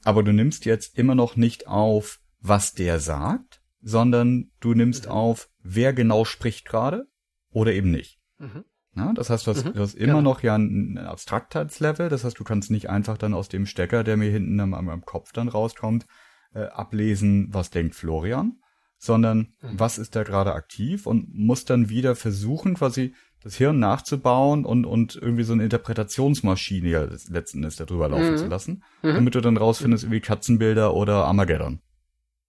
Aber 0.05 0.23
du 0.23 0.33
nimmst 0.33 0.65
jetzt 0.65 0.99
immer 0.99 1.15
noch 1.15 1.37
nicht 1.37 1.67
auf, 1.69 2.19
was 2.41 2.75
der 2.75 2.99
sagt, 3.01 3.62
sondern 3.81 4.51
du 4.61 4.75
nimmst 4.75 5.07
Mhm. 5.07 5.12
auf, 5.12 5.49
wer 5.62 5.93
genau 5.93 6.25
spricht 6.25 6.67
gerade 6.67 7.07
oder 7.51 7.73
eben 7.73 7.91
nicht. 7.91 8.19
mhm. 8.39 8.65
Ja, 8.97 9.12
das 9.12 9.29
heißt, 9.29 9.47
du 9.47 9.51
hast, 9.51 9.65
Mhm, 9.65 9.73
du 9.73 9.81
hast 9.81 9.95
immer 9.95 10.19
genau. 10.19 10.21
noch 10.23 10.43
ja 10.45 10.55
ein 10.57 10.99
Abstraktheitslevel. 10.99 12.09
Das 12.09 12.23
heißt, 12.23 12.39
du 12.39 12.45
kannst 12.45 12.71
nicht 12.71 12.89
einfach 12.91 13.19
dann 13.19 13.35
aus 13.35 13.49
dem 13.49 13.67
Stecker, 13.67 14.05
der 14.05 14.17
mir 14.17 14.31
hinten 14.31 14.61
am, 14.61 14.73
am 14.73 14.89
am 14.89 15.05
Kopf 15.05 15.33
dann 15.33 15.49
rauskommt, 15.49 16.07
äh, 16.55 16.65
ablesen, 16.67 17.49
was 17.53 17.71
denkt 17.71 17.97
Florian, 17.97 18.61
sondern 18.99 19.55
Mhm. 19.61 19.78
was 19.80 19.99
ist 19.99 20.16
da 20.16 20.22
gerade 20.22 20.55
aktiv 20.55 21.07
und 21.07 21.34
musst 21.34 21.70
dann 21.70 21.88
wieder 21.88 22.14
versuchen, 22.16 22.74
quasi 22.74 23.14
das 23.42 23.57
Hirn 23.57 23.78
nachzubauen 23.78 24.64
und, 24.64 24.86
und 24.86 25.16
irgendwie 25.16 25.42
so 25.42 25.53
eine 25.53 25.64
Interpretationsmaschine 25.64 26.88
ja 26.88 27.07
letzten 27.28 27.59
Endes 27.59 27.76
darüber 27.76 28.09
laufen 28.09 28.32
Mhm. 28.32 28.36
zu 28.38 28.47
lassen, 28.47 28.84
Mhm. 29.03 29.14
damit 29.14 29.34
du 29.34 29.40
dann 29.42 29.57
rausfindest, 29.59 30.11
wie 30.11 30.20
Katzenbilder 30.20 30.95
oder 30.95 31.24
Armageddon. 31.26 31.80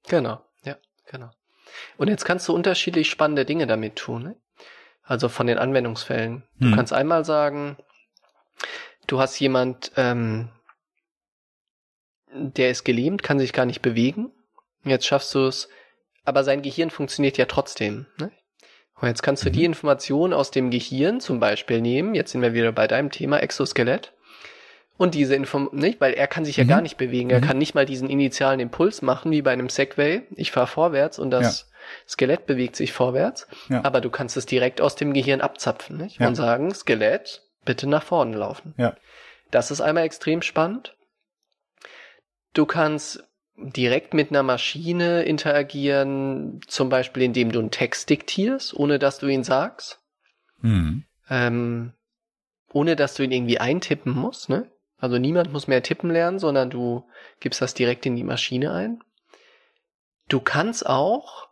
Genau, 0.08 0.42
ja, 0.64 0.78
genau. 1.12 1.32
Und 1.98 2.08
jetzt 2.08 2.24
kannst 2.24 2.48
du 2.48 2.54
unterschiedlich 2.54 3.10
spannende 3.10 3.44
Dinge 3.44 3.68
damit 3.68 3.98
tun. 3.98 4.24
Ne? 4.24 4.36
Also 5.04 5.28
von 5.28 5.48
den 5.48 5.58
Anwendungsfällen. 5.58 6.44
Du 6.60 6.68
Hm. 6.68 6.76
kannst 6.76 6.94
einmal 6.94 7.26
sagen, 7.26 7.76
du 9.08 9.20
hast 9.20 9.38
jemand, 9.40 9.92
ähm, 9.98 10.50
der 12.34 12.70
ist 12.72 12.84
gelähmt, 12.84 13.24
kann 13.24 13.40
sich 13.40 13.54
gar 13.54 13.66
nicht 13.66 13.82
bewegen. 13.82 14.32
Jetzt 14.84 15.06
schaffst 15.06 15.34
du 15.36 15.48
es, 15.48 15.70
aber 16.26 16.44
sein 16.44 16.62
Gehirn 16.62 16.90
funktioniert 16.90 17.38
ja 17.38 17.46
trotzdem. 17.46 18.06
Ne? 18.20 18.32
Und 19.00 19.08
jetzt 19.08 19.24
kannst 19.24 19.44
du 19.46 19.50
Mhm. 19.50 19.54
die 19.54 19.66
Information 19.66 20.34
aus 20.34 20.52
dem 20.52 20.70
Gehirn 20.72 21.20
zum 21.20 21.40
Beispiel 21.40 21.82
nehmen. 21.82 22.16
Jetzt 22.16 22.32
sind 22.32 22.42
wir 22.42 22.54
wieder 22.54 22.72
bei 22.72 22.88
deinem 22.88 23.12
Thema 23.12 23.40
Exoskelett. 23.40 24.14
Und 24.98 25.14
diese 25.14 25.36
Info, 25.36 25.60
nicht, 25.74 26.00
weil 26.00 26.14
er 26.14 26.28
kann 26.28 26.46
sich 26.46 26.56
ja 26.56 26.64
Mhm. 26.64 26.70
gar 26.70 26.82
nicht 26.82 26.96
bewegen. 26.96 27.30
Er 27.30 27.42
Mhm. 27.42 27.44
kann 27.46 27.58
nicht 27.58 27.76
mal 27.76 27.86
diesen 27.86 28.10
initialen 28.10 28.62
Impuls 28.62 29.02
machen, 29.02 29.32
wie 29.32 29.42
bei 29.42 29.52
einem 29.52 29.68
Segway. 29.70 30.22
Ich 30.38 30.52
fahre 30.52 30.68
vorwärts 30.68 31.20
und 31.20 31.32
das 31.32 31.70
Skelett 32.08 32.46
bewegt 32.46 32.76
sich 32.78 32.94
vorwärts. 32.94 33.48
Ja. 33.70 33.84
Aber 33.84 34.00
du 34.02 34.10
kannst 34.10 34.38
es 34.38 34.46
direkt 34.46 34.80
aus 34.82 34.96
dem 34.96 35.14
Gehirn 35.14 35.42
abzapfen, 35.42 35.98
nicht? 35.98 36.20
Ja. 36.20 36.28
Und 36.28 36.36
sagen, 36.36 36.74
Skelett, 36.74 37.44
bitte 37.66 37.88
nach 37.88 38.04
vorne 38.04 38.38
laufen. 38.38 38.74
Ja. 38.78 38.96
Das 39.52 39.70
ist 39.70 39.82
einmal 39.82 40.06
extrem 40.06 40.42
spannend. 40.42 40.96
Du 42.54 42.66
kannst 42.66 43.24
direkt 43.58 44.14
mit 44.14 44.30
einer 44.30 44.44
Maschine 44.44 45.24
interagieren, 45.24 46.60
zum 46.68 46.90
Beispiel 46.90 47.24
indem 47.24 47.52
du 47.52 47.60
einen 47.60 47.72
Text 47.72 48.10
diktierst, 48.10 48.74
ohne 48.74 49.00
dass 49.00 49.20
du 49.20 49.28
ihn 49.28 49.44
sagst 49.44 50.00
Mhm. 50.62 51.04
ähm, 51.30 51.94
ohne 52.72 52.96
dass 52.96 53.16
du 53.16 53.24
ihn 53.24 53.32
irgendwie 53.32 53.60
eintippen 53.60 54.14
musst, 54.14 54.50
ne? 54.50 54.70
Also 54.98 55.18
niemand 55.18 55.52
muss 55.54 55.68
mehr 55.68 55.84
tippen 55.84 56.10
lernen, 56.10 56.40
sondern 56.40 56.70
du 56.70 57.06
gibst 57.40 57.62
das 57.62 57.74
direkt 57.74 58.06
in 58.06 58.16
die 58.16 58.24
Maschine 58.24 58.74
ein. 58.74 59.02
Du 60.28 60.40
kannst 60.40 60.86
auch 60.86 61.50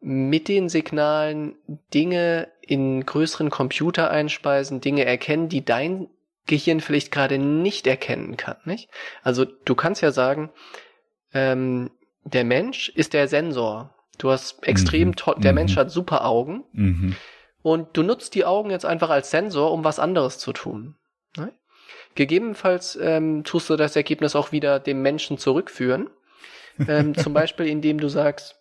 mit 0.00 0.48
den 0.48 0.68
Signalen 0.68 1.56
Dinge 1.92 2.48
in 2.60 3.04
größeren 3.04 3.50
Computer 3.50 4.10
einspeisen, 4.10 4.80
Dinge 4.80 5.04
erkennen, 5.04 5.48
die 5.48 5.64
dein 5.64 6.08
Gehirn 6.46 6.80
vielleicht 6.80 7.10
gerade 7.10 7.38
nicht 7.38 7.86
erkennen 7.86 8.36
kann, 8.36 8.56
nicht? 8.64 8.88
Also 9.22 9.44
du 9.44 9.74
kannst 9.74 10.00
ja 10.02 10.12
sagen, 10.12 10.50
ähm, 11.32 11.90
der 12.24 12.44
Mensch 12.44 12.88
ist 12.90 13.12
der 13.14 13.28
Sensor. 13.28 13.94
Du 14.18 14.30
hast 14.30 14.66
extrem 14.66 15.08
Mhm. 15.08 15.16
toll, 15.16 15.34
der 15.38 15.52
Mhm. 15.52 15.56
Mensch 15.56 15.76
hat 15.76 15.90
super 15.90 16.24
Augen 16.24 16.64
Mhm. 16.72 17.16
und 17.62 17.96
du 17.96 18.02
nutzt 18.02 18.34
die 18.34 18.44
Augen 18.44 18.70
jetzt 18.70 18.86
einfach 18.86 19.10
als 19.10 19.30
Sensor, 19.30 19.72
um 19.72 19.84
was 19.84 19.98
anderes 19.98 20.38
zu 20.38 20.52
tun. 20.52 20.96
Ne? 21.36 21.52
Gegebenenfalls 22.14 22.96
ähm, 23.00 23.44
tust 23.44 23.68
du 23.68 23.76
das 23.76 23.94
Ergebnis 23.96 24.34
auch 24.36 24.52
wieder 24.52 24.80
dem 24.80 25.02
Menschen 25.02 25.38
zurückführen. 25.38 26.10
ähm, 26.88 27.14
zum 27.14 27.32
Beispiel, 27.34 27.66
indem 27.66 27.98
du 28.00 28.08
sagst, 28.08 28.56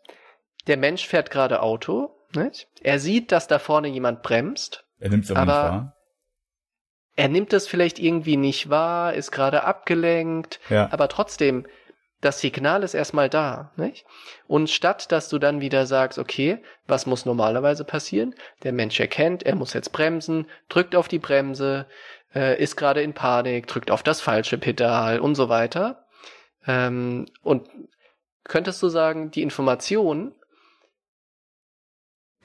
der 0.67 0.77
Mensch 0.77 1.05
fährt 1.07 1.31
gerade 1.31 1.61
Auto. 1.61 2.11
Nicht? 2.33 2.67
Er 2.81 2.99
sieht, 2.99 3.31
dass 3.31 3.47
da 3.47 3.59
vorne 3.59 3.87
jemand 3.87 4.21
bremst. 4.23 4.85
Er 4.99 5.09
nimmt 5.09 5.25
es 5.25 5.31
aber, 5.31 5.53
Aber-. 5.53 5.94
Er 7.15 7.29
nimmt 7.29 7.53
es 7.53 7.67
vielleicht 7.67 7.97
irgendwie 7.99 8.37
nicht 8.37 8.69
wahr, 8.69 9.13
ist 9.13 9.31
gerade 9.31 9.63
abgelenkt, 9.63 10.59
Ja. 10.69 10.89
aber 10.91 11.07
trotzdem, 11.07 11.65
das 12.21 12.39
Signal 12.41 12.83
ist 12.83 12.93
erstmal 12.93 13.29
da, 13.29 13.71
nicht? 13.77 14.05
Und 14.47 14.69
statt, 14.69 15.11
dass 15.11 15.29
du 15.29 15.37
dann 15.37 15.61
wieder 15.61 15.85
sagst, 15.85 16.17
okay, 16.19 16.57
was 16.87 17.05
muss 17.05 17.25
normalerweise 17.25 17.85
passieren? 17.85 18.35
Der 18.63 18.73
Mensch 18.73 18.99
erkennt, 18.99 19.43
er 19.43 19.55
muss 19.55 19.73
jetzt 19.73 19.91
bremsen, 19.91 20.47
drückt 20.67 20.95
auf 20.95 21.07
die 21.07 21.19
Bremse, 21.19 21.85
äh, 22.33 22.61
ist 22.61 22.75
gerade 22.75 23.01
in 23.01 23.13
Panik, 23.13 23.67
drückt 23.67 23.91
auf 23.91 24.03
das 24.03 24.21
falsche 24.21 24.57
Pedal 24.57 25.19
und 25.19 25.35
so 25.35 25.47
weiter. 25.49 26.05
Ähm, 26.67 27.27
und 27.43 27.69
könntest 28.43 28.81
du 28.83 28.89
sagen, 28.89 29.31
die 29.31 29.43
Information 29.43 30.33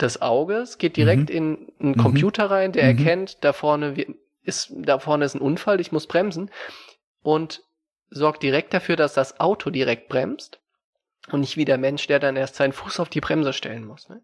des 0.00 0.22
Auges 0.22 0.78
geht 0.78 0.96
direkt 0.96 1.28
Mhm. 1.30 1.36
in 1.36 1.72
einen 1.80 1.90
Mhm. 1.92 1.96
Computer 1.96 2.50
rein, 2.50 2.72
der 2.72 2.84
Mhm. 2.92 2.98
erkennt, 2.98 3.44
da 3.44 3.52
vorne 3.52 3.96
wi- 3.96 4.14
ist, 4.50 4.72
da 4.76 4.98
vorne 4.98 5.24
ist 5.24 5.34
ein 5.34 5.40
Unfall, 5.40 5.80
ich 5.80 5.92
muss 5.92 6.06
bremsen 6.06 6.50
und 7.22 7.62
sorgt 8.10 8.42
direkt 8.42 8.74
dafür, 8.74 8.96
dass 8.96 9.14
das 9.14 9.40
Auto 9.40 9.70
direkt 9.70 10.08
bremst 10.08 10.60
und 11.30 11.40
nicht 11.40 11.56
wie 11.56 11.64
der 11.64 11.78
Mensch, 11.78 12.06
der 12.06 12.18
dann 12.18 12.36
erst 12.36 12.56
seinen 12.56 12.72
Fuß 12.72 13.00
auf 13.00 13.08
die 13.08 13.20
Bremse 13.20 13.52
stellen 13.52 13.84
muss. 13.84 14.08
Ne? 14.08 14.20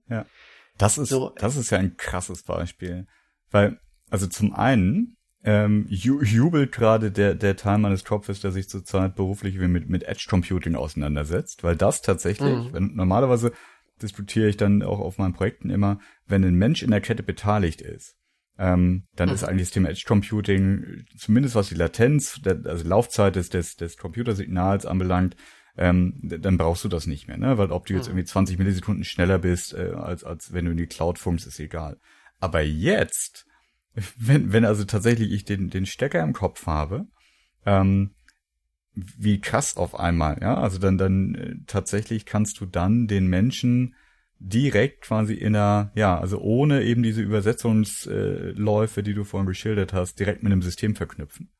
Das 0.78 0.98
ist, 0.98 1.08
So. 1.10 1.32
das 1.38 1.56
ist 1.56 1.70
ja 1.70 1.78
ein 1.78 1.96
krasses 1.96 2.42
Beispiel. 2.42 3.06
Weil, 3.50 3.78
also 4.10 4.26
zum 4.26 4.52
einen, 4.54 5.16
ähm, 5.44 5.86
ju 5.88 6.20
jubelt 6.22 6.72
gerade 6.72 7.12
der, 7.12 7.34
der 7.34 7.56
Teil 7.56 7.78
meines 7.78 8.04
Kopfes, 8.04 8.40
der 8.40 8.50
sich 8.50 8.68
zurzeit 8.68 9.14
beruflich 9.14 9.54
mit, 9.56 9.88
mit 9.88 10.02
Edge 10.02 10.26
Computing 10.28 10.74
auseinandersetzt, 10.74 11.62
weil 11.62 11.76
das 11.76 12.02
tatsächlich, 12.02 12.56
Mhm. 12.56 12.72
wenn, 12.72 12.94
normalerweise 12.96 13.52
diskutiere 14.02 14.48
ich 14.48 14.56
dann 14.56 14.82
auch 14.82 14.98
auf 14.98 15.18
meinen 15.18 15.34
Projekten 15.34 15.70
immer, 15.70 16.00
wenn 16.26 16.44
ein 16.44 16.56
Mensch 16.56 16.82
in 16.82 16.90
der 16.90 17.00
Kette 17.00 17.22
beteiligt 17.22 17.80
ist, 17.80 18.16
ähm, 18.58 19.04
dann 19.16 19.28
Mhm. 19.28 19.34
ist 19.34 19.44
eigentlich 19.44 19.68
das 19.68 19.72
Thema 19.72 19.90
Edge 19.90 20.04
Computing, 20.06 21.04
zumindest 21.16 21.54
was 21.54 21.68
die 21.68 21.74
Latenz, 21.74 22.40
der, 22.42 22.60
also 22.64 22.88
Laufzeit 22.88 23.36
des, 23.36 23.50
des, 23.50 23.76
des 23.76 23.96
Computersignals 23.96 24.86
anbelangt, 24.86 25.36
ähm, 25.78 26.14
dann 26.22 26.56
brauchst 26.56 26.84
du 26.84 26.88
das 26.88 27.06
nicht 27.06 27.28
mehr, 27.28 27.36
ne? 27.36 27.58
Weil 27.58 27.70
ob 27.70 27.86
du 27.86 27.92
jetzt 27.94 28.06
Mhm. 28.06 28.12
irgendwie 28.12 28.24
20 28.24 28.58
Millisekunden 28.58 29.04
schneller 29.04 29.38
bist, 29.38 29.74
äh, 29.74 29.92
als, 29.94 30.24
als 30.24 30.52
wenn 30.52 30.64
du 30.64 30.70
in 30.70 30.78
die 30.78 30.86
Cloud 30.86 31.18
funkst, 31.18 31.46
ist 31.46 31.60
egal. 31.60 31.98
Aber 32.40 32.62
jetzt, 32.62 33.46
wenn, 34.16 34.52
wenn 34.52 34.64
also 34.64 34.84
tatsächlich 34.84 35.32
ich 35.32 35.44
den, 35.44 35.68
den 35.68 35.84
Stecker 35.84 36.22
im 36.22 36.32
Kopf 36.32 36.66
habe, 36.66 37.06
ähm, 37.66 38.12
wie 38.94 39.40
krass 39.40 39.76
auf 39.76 39.98
einmal, 39.98 40.38
ja, 40.40 40.56
also 40.56 40.78
dann, 40.78 40.96
dann 40.96 41.34
äh, 41.34 41.54
tatsächlich 41.66 42.24
kannst 42.24 42.60
du 42.60 42.66
dann 42.66 43.06
den 43.06 43.26
Menschen 43.26 43.94
direkt 44.38 45.02
quasi 45.02 45.34
in 45.34 45.56
einer, 45.56 45.92
ja, 45.94 46.18
also 46.18 46.38
ohne 46.40 46.82
eben 46.82 47.02
diese 47.02 47.22
Übersetzungsläufe, 47.22 48.52
Läufe, 48.56 49.02
die 49.02 49.14
du 49.14 49.24
vorhin 49.24 49.46
geschildert 49.46 49.92
hast, 49.92 50.18
direkt 50.18 50.42
mit 50.42 50.52
einem 50.52 50.62
System 50.62 50.94
verknüpfen. 50.94 51.50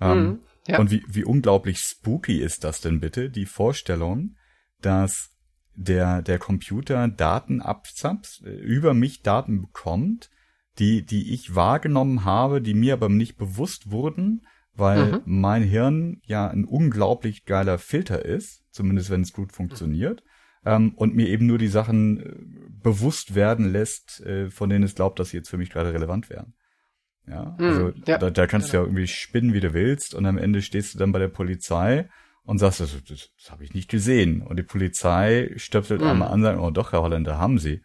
Ähm, 0.00 0.18
Mhm. 0.22 0.38
Ja. 0.68 0.78
und 0.78 0.90
wie, 0.90 1.02
wie 1.08 1.24
unglaublich 1.24 1.78
spooky 1.78 2.40
ist 2.42 2.62
das 2.62 2.80
denn 2.82 3.00
bitte, 3.00 3.30
die 3.30 3.46
Vorstellung, 3.46 4.36
dass 4.82 5.30
der, 5.74 6.22
der 6.22 6.38
Computer 6.38 7.08
Daten 7.08 7.62
abzapft, 7.62 8.42
äh, 8.44 8.50
über 8.50 8.92
mich 8.92 9.22
Daten 9.22 9.62
bekommt, 9.62 10.28
die, 10.78 11.04
die 11.04 11.32
ich 11.32 11.54
wahrgenommen 11.54 12.24
habe, 12.24 12.60
die 12.60 12.74
mir 12.74 12.92
aber 12.92 13.08
nicht 13.08 13.36
bewusst 13.38 13.90
wurden, 13.90 14.46
weil 14.74 15.12
Mhm. 15.12 15.22
mein 15.24 15.62
Hirn 15.62 16.20
ja 16.26 16.48
ein 16.48 16.64
unglaublich 16.64 17.44
geiler 17.46 17.78
Filter 17.78 18.24
ist, 18.24 18.62
zumindest 18.70 19.10
wenn 19.10 19.22
es 19.22 19.32
gut 19.32 19.52
funktioniert, 19.52 20.22
ähm, 20.64 20.92
und 20.96 21.14
mir 21.14 21.28
eben 21.28 21.46
nur 21.46 21.58
die 21.58 21.68
Sachen 21.68 22.20
äh, 22.20 22.32
bewusst 22.82 23.34
werden 23.34 23.70
lässt, 23.72 24.20
äh, 24.20 24.50
von 24.50 24.70
denen 24.70 24.84
es 24.84 24.94
glaubt, 24.94 25.18
dass 25.18 25.30
sie 25.30 25.36
jetzt 25.36 25.50
für 25.50 25.58
mich 25.58 25.70
gerade 25.70 25.92
relevant 25.92 26.30
wären. 26.30 26.54
Ja, 27.26 27.56
Mhm, 27.58 27.64
also 27.66 27.92
ja, 28.06 28.18
da, 28.18 28.30
da 28.30 28.46
kannst 28.46 28.72
du 28.72 28.76
ja 28.78 28.82
irgendwie 28.82 29.06
spinnen, 29.06 29.52
wie 29.52 29.60
du 29.60 29.74
willst, 29.74 30.14
und 30.14 30.24
am 30.26 30.38
Ende 30.38 30.62
stehst 30.62 30.94
du 30.94 30.98
dann 30.98 31.12
bei 31.12 31.18
der 31.18 31.28
Polizei 31.28 32.08
und 32.44 32.58
sagst, 32.58 32.80
das, 32.80 32.92
das, 33.06 33.28
das 33.36 33.50
habe 33.50 33.64
ich 33.64 33.74
nicht 33.74 33.90
gesehen. 33.90 34.40
Und 34.40 34.56
die 34.58 34.62
Polizei 34.62 35.52
stöpselt 35.56 36.00
Mhm. 36.00 36.06
einmal 36.08 36.28
an 36.28 36.34
und 36.34 36.42
sagt, 36.44 36.58
oh 36.60 36.70
doch, 36.70 36.92
Herr 36.92 37.02
Holländer, 37.02 37.38
haben 37.38 37.58
sie. 37.58 37.82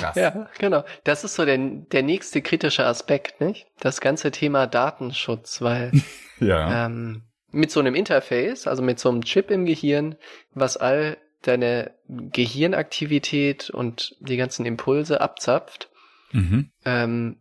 Krass. 0.00 0.16
Ja, 0.16 0.48
genau. 0.58 0.84
Das 1.04 1.24
ist 1.24 1.34
so 1.34 1.44
der, 1.44 1.58
der 1.58 2.02
nächste 2.02 2.40
kritische 2.42 2.86
Aspekt, 2.86 3.40
nicht? 3.40 3.66
Das 3.78 4.00
ganze 4.00 4.30
Thema 4.30 4.66
Datenschutz, 4.66 5.60
weil 5.60 5.92
Ja. 6.40 6.86
ähm, 6.86 7.22
mit 7.52 7.70
so 7.70 7.80
einem 7.80 7.94
Interface, 7.94 8.66
also 8.66 8.82
mit 8.82 8.98
so 8.98 9.08
einem 9.08 9.24
Chip 9.24 9.50
im 9.50 9.64
Gehirn, 9.66 10.16
was 10.54 10.76
all 10.76 11.16
deine 11.42 11.94
Gehirnaktivität 12.08 13.70
und 13.70 14.16
die 14.20 14.36
ganzen 14.36 14.66
Impulse 14.66 15.20
abzapft, 15.20 15.88
Mhm. 16.32 16.70
ähm, 16.84 17.36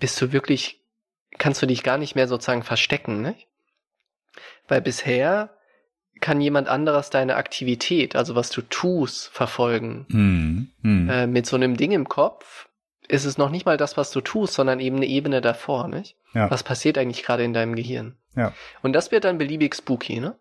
bist 0.00 0.20
du 0.20 0.32
wirklich, 0.32 0.80
kannst 1.38 1.62
du 1.62 1.66
dich 1.66 1.82
gar 1.84 1.98
nicht 1.98 2.14
mehr 2.16 2.26
sozusagen 2.26 2.64
verstecken, 2.64 3.22
nicht? 3.22 3.46
Weil 4.66 4.80
bisher 4.80 5.56
kann 6.20 6.40
jemand 6.40 6.68
anderes 6.68 7.10
deine 7.10 7.36
Aktivität, 7.36 8.16
also 8.16 8.34
was 8.34 8.50
du 8.50 8.62
tust, 8.62 9.28
verfolgen. 9.28 10.06
Mhm. 10.08 10.70
Mhm. 10.82 11.08
Äh, 11.08 11.26
mit 11.26 11.46
so 11.46 11.56
einem 11.56 11.76
Ding 11.76 11.92
im 11.92 12.08
Kopf 12.08 12.68
ist 13.08 13.24
es 13.24 13.38
noch 13.38 13.50
nicht 13.50 13.66
mal 13.66 13.76
das, 13.76 13.96
was 13.96 14.10
du 14.10 14.20
tust, 14.20 14.54
sondern 14.54 14.80
eben 14.80 14.96
eine 14.96 15.06
Ebene 15.06 15.40
davor, 15.40 15.88
nicht? 15.88 16.16
Ja. 16.34 16.50
Was 16.50 16.62
passiert 16.62 16.96
eigentlich 16.98 17.24
gerade 17.24 17.44
in 17.44 17.52
deinem 17.52 17.74
Gehirn? 17.74 18.16
Ja. 18.34 18.54
Und 18.82 18.92
das 18.94 19.10
wird 19.10 19.24
dann 19.24 19.38
beliebig 19.38 19.74
spooky, 19.74 20.20
ne? 20.20 20.38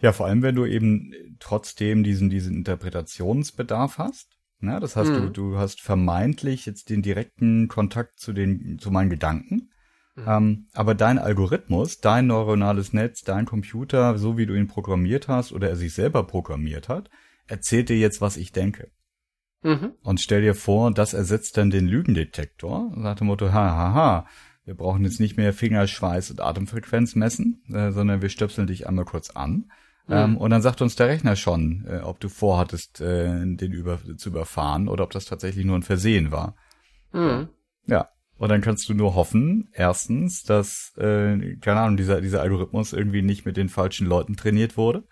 Ja, 0.00 0.12
vor 0.12 0.26
allem, 0.26 0.42
wenn 0.42 0.56
du 0.56 0.64
eben 0.66 1.12
trotzdem 1.38 2.02
diesen, 2.02 2.28
diesen 2.28 2.56
Interpretationsbedarf 2.56 3.98
hast. 3.98 4.30
Ne? 4.58 4.80
Das 4.80 4.96
heißt, 4.96 5.10
Mhm. 5.10 5.14
du, 5.14 5.28
du 5.30 5.58
hast 5.58 5.80
vermeintlich 5.80 6.66
jetzt 6.66 6.90
den 6.90 7.02
direkten 7.02 7.68
Kontakt 7.68 8.18
zu 8.18 8.32
den, 8.32 8.78
zu 8.80 8.90
meinen 8.90 9.10
Gedanken. 9.10 9.70
Mhm. 10.16 10.24
Ähm, 10.26 10.66
aber 10.72 10.94
dein 10.94 11.18
Algorithmus, 11.18 12.00
dein 12.00 12.26
neuronales 12.26 12.92
Netz, 12.92 13.22
dein 13.22 13.46
Computer, 13.46 14.18
so 14.18 14.36
wie 14.36 14.46
du 14.46 14.54
ihn 14.54 14.66
programmiert 14.66 15.28
hast 15.28 15.52
oder 15.52 15.68
er 15.68 15.76
sich 15.76 15.94
selber 15.94 16.24
programmiert 16.24 16.88
hat, 16.88 17.08
erzählt 17.46 17.88
dir 17.88 17.98
jetzt, 17.98 18.20
was 18.20 18.36
ich 18.36 18.52
denke. 18.52 18.90
Mhm. 19.62 19.92
Und 20.02 20.20
stell 20.20 20.42
dir 20.42 20.54
vor, 20.54 20.92
das 20.92 21.14
ersetzt 21.14 21.56
dann 21.56 21.70
den 21.70 21.86
Lügendetektor. 21.86 22.92
Nach 22.96 23.14
dem 23.14 23.28
Motto, 23.28 23.52
ha, 23.52 23.76
ha, 23.76 23.94
ha, 23.94 24.26
wir 24.64 24.74
brauchen 24.74 25.04
jetzt 25.04 25.20
nicht 25.20 25.36
mehr 25.36 25.52
Fingerschweiß 25.52 26.30
und 26.30 26.40
Atemfrequenz 26.40 27.14
messen, 27.14 27.62
äh, 27.72 27.90
sondern 27.92 28.22
wir 28.22 28.28
stöpseln 28.28 28.66
dich 28.66 28.86
einmal 28.86 29.04
kurz 29.04 29.30
an. 29.30 29.70
Mhm. 30.06 30.14
Ähm, 30.14 30.36
und 30.36 30.50
dann 30.50 30.62
sagt 30.62 30.82
uns 30.82 30.96
der 30.96 31.08
Rechner 31.08 31.36
schon, 31.36 31.84
äh, 31.88 32.00
ob 32.00 32.20
du 32.20 32.28
vorhattest, 32.28 33.00
äh, 33.00 33.44
den 33.56 33.72
über, 33.72 33.98
zu 34.16 34.30
überfahren 34.30 34.88
oder 34.88 35.04
ob 35.04 35.10
das 35.10 35.24
tatsächlich 35.24 35.64
nur 35.64 35.76
ein 35.76 35.82
Versehen 35.82 36.30
war. 36.30 36.56
Mhm. 37.12 37.48
Ja. 37.86 38.08
Und 38.36 38.48
dann 38.48 38.60
kannst 38.60 38.88
du 38.88 38.94
nur 38.94 39.14
hoffen, 39.14 39.68
erstens, 39.72 40.42
dass, 40.42 40.92
äh, 40.96 41.56
keine 41.60 41.80
Ahnung, 41.80 41.96
dieser, 41.96 42.20
dieser 42.20 42.40
Algorithmus 42.40 42.92
irgendwie 42.92 43.22
nicht 43.22 43.46
mit 43.46 43.56
den 43.56 43.68
falschen 43.68 44.06
Leuten 44.06 44.36
trainiert 44.36 44.76
wurde. 44.76 45.04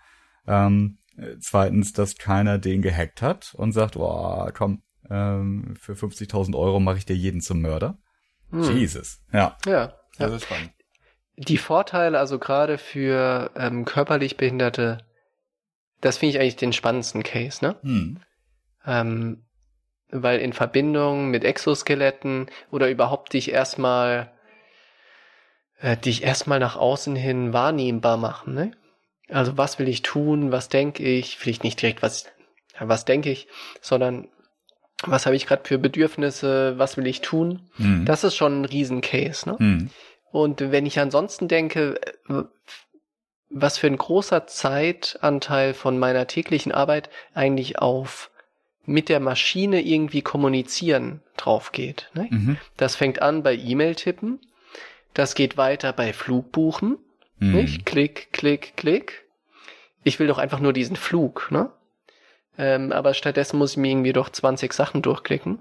Ähm, 0.45 0.97
äh, 0.97 1.00
zweitens, 1.39 1.93
dass 1.93 2.17
keiner 2.17 2.57
den 2.57 2.81
gehackt 2.81 3.21
hat 3.21 3.53
und 3.55 3.71
sagt, 3.71 3.97
oh, 3.97 4.49
komm, 4.53 4.81
ähm, 5.09 5.75
für 5.79 5.93
50.000 5.93 6.55
Euro 6.55 6.79
mache 6.79 6.97
ich 6.97 7.05
dir 7.05 7.15
jeden 7.15 7.41
zum 7.41 7.61
Mörder. 7.61 7.97
Mhm. 8.49 8.77
Jesus. 8.77 9.21
Ja. 9.31 9.57
Ja. 9.65 9.93
Das 10.17 10.29
ja. 10.29 10.35
ist 10.35 10.43
spannend. 10.43 10.71
Die 11.37 11.57
Vorteile, 11.57 12.19
also 12.19 12.39
gerade 12.39 12.77
für 12.77 13.51
ähm, 13.55 13.85
körperlich 13.85 14.37
Behinderte, 14.37 14.99
das 16.01 16.17
finde 16.17 16.35
ich 16.35 16.41
eigentlich 16.41 16.55
den 16.57 16.73
spannendsten 16.73 17.23
Case, 17.23 17.63
ne? 17.63 17.77
Hm. 17.81 18.19
Ähm, 18.85 19.45
weil 20.09 20.39
in 20.39 20.53
Verbindung 20.53 21.29
mit 21.29 21.43
Exoskeletten 21.43 22.47
oder 22.69 22.89
überhaupt 22.89 23.33
dich 23.33 23.51
erstmal 23.51 24.31
äh, 25.79 25.97
dich 25.97 26.23
erstmal 26.23 26.59
nach 26.59 26.75
außen 26.75 27.15
hin 27.15 27.53
wahrnehmbar 27.53 28.17
machen, 28.17 28.53
ne? 28.53 28.71
Also 29.31 29.57
was 29.57 29.79
will 29.79 29.87
ich 29.87 30.01
tun, 30.01 30.51
was 30.51 30.69
denke 30.69 31.03
ich, 31.03 31.37
vielleicht 31.37 31.63
nicht 31.63 31.81
direkt 31.81 32.01
was 32.01 32.25
was 32.79 33.05
denke 33.05 33.29
ich, 33.29 33.47
sondern 33.81 34.27
was 35.03 35.25
habe 35.25 35.35
ich 35.35 35.47
gerade 35.47 35.63
für 35.65 35.77
Bedürfnisse, 35.77 36.77
was 36.77 36.97
will 36.97 37.07
ich 37.07 37.21
tun? 37.21 37.69
Hm. 37.77 38.05
Das 38.05 38.23
ist 38.23 38.35
schon 38.35 38.61
ein 38.61 38.65
Riesencase, 38.65 39.49
ne? 39.49 39.57
Hm. 39.57 39.89
Und 40.31 40.71
wenn 40.71 40.85
ich 40.85 40.99
ansonsten 40.99 41.47
denke, 41.47 41.99
äh, 42.29 42.43
was 43.49 43.77
für 43.77 43.87
ein 43.87 43.97
großer 43.97 44.47
Zeitanteil 44.47 45.73
von 45.73 45.99
meiner 45.99 46.27
täglichen 46.27 46.71
Arbeit 46.71 47.09
eigentlich 47.33 47.79
auf 47.79 48.31
mit 48.85 49.09
der 49.09 49.19
Maschine 49.19 49.81
irgendwie 49.81 50.21
kommunizieren 50.21 51.21
drauf 51.37 51.71
geht. 51.71 52.09
Ne? 52.13 52.27
Mhm. 52.31 52.57
Das 52.77 52.95
fängt 52.95 53.21
an 53.21 53.43
bei 53.43 53.55
E-Mail-Tippen, 53.55 54.39
das 55.13 55.35
geht 55.35 55.57
weiter 55.57 55.93
bei 55.93 56.13
Flugbuchen, 56.13 56.97
Mhm. 57.39 57.51
nicht? 57.53 57.85
Klick, 57.85 58.29
klick, 58.31 58.73
klick. 58.77 59.20
Ich 60.03 60.19
will 60.19 60.27
doch 60.27 60.37
einfach 60.37 60.59
nur 60.59 60.73
diesen 60.73 60.95
Flug, 60.95 61.49
ne? 61.51 61.71
Ähm, 62.57 62.91
aber 62.91 63.13
stattdessen 63.13 63.57
muss 63.57 63.71
ich 63.71 63.77
mir 63.77 63.91
irgendwie 63.91 64.13
doch 64.13 64.29
20 64.29 64.73
Sachen 64.73 65.01
durchklicken. 65.01 65.59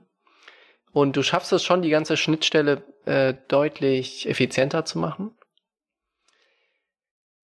Und 0.93 1.17
du 1.17 1.23
schaffst 1.23 1.53
es 1.53 1.63
schon, 1.63 1.83
die 1.83 1.91
ganze 1.91 2.17
Schnittstelle 2.17 2.83
äh, 3.05 3.35
deutlich 3.49 4.29
effizienter 4.29 4.85
zu 4.85 4.99
machen. 4.99 5.31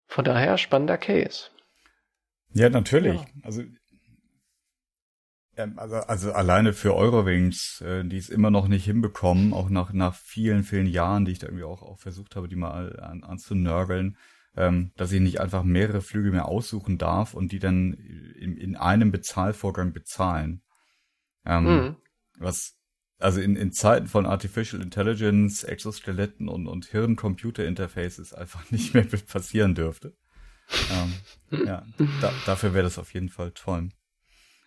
Von 0.06 0.24
daher 0.24 0.58
spannender 0.58 0.98
Case. 0.98 1.50
Ja, 2.52 2.68
natürlich. 2.68 3.20
Ja. 3.20 3.26
Also, 3.42 3.62
ähm, 5.56 5.78
also, 5.78 5.96
also 5.96 6.32
alleine 6.32 6.72
für 6.72 6.94
Eurowings, 6.94 7.80
äh, 7.80 8.04
die 8.04 8.18
es 8.18 8.28
immer 8.28 8.50
noch 8.50 8.68
nicht 8.68 8.84
hinbekommen, 8.84 9.52
auch 9.52 9.70
nach, 9.70 9.92
nach 9.92 10.14
vielen, 10.14 10.62
vielen 10.62 10.86
Jahren, 10.86 11.24
die 11.24 11.32
ich 11.32 11.38
da 11.38 11.46
irgendwie 11.46 11.64
auch, 11.64 11.82
auch 11.82 11.98
versucht 11.98 12.36
habe, 12.36 12.48
die 12.48 12.56
mal 12.56 13.00
an, 13.00 13.24
anzunörgeln, 13.24 14.16
ähm, 14.56 14.92
dass 14.96 15.12
ich 15.12 15.20
nicht 15.20 15.40
einfach 15.40 15.62
mehrere 15.62 16.02
Flüge 16.02 16.30
mehr 16.30 16.46
aussuchen 16.46 16.98
darf 16.98 17.34
und 17.34 17.52
die 17.52 17.58
dann 17.58 17.94
in, 17.94 18.56
in 18.56 18.76
einem 18.76 19.10
Bezahlvorgang 19.10 19.92
bezahlen. 19.92 20.62
Ähm, 21.44 21.64
Mhm. 21.64 21.96
Was, 22.38 22.76
also 23.18 23.40
in, 23.40 23.56
in 23.56 23.72
Zeiten 23.72 24.08
von 24.08 24.26
Artificial 24.26 24.82
Intelligence, 24.82 25.62
Exoskeletten 25.64 26.48
und, 26.48 26.66
und 26.66 26.86
Hirn-Computer-Interfaces 26.86 28.32
einfach 28.32 28.62
nicht 28.70 28.94
mehr 28.94 29.04
passieren 29.04 29.74
dürfte. 29.74 30.16
ähm, 30.90 31.14
ja, 31.66 31.84
da, 32.20 32.32
dafür 32.46 32.74
wäre 32.74 32.84
das 32.84 32.98
auf 32.98 33.14
jeden 33.14 33.28
Fall 33.28 33.52
toll. 33.52 33.90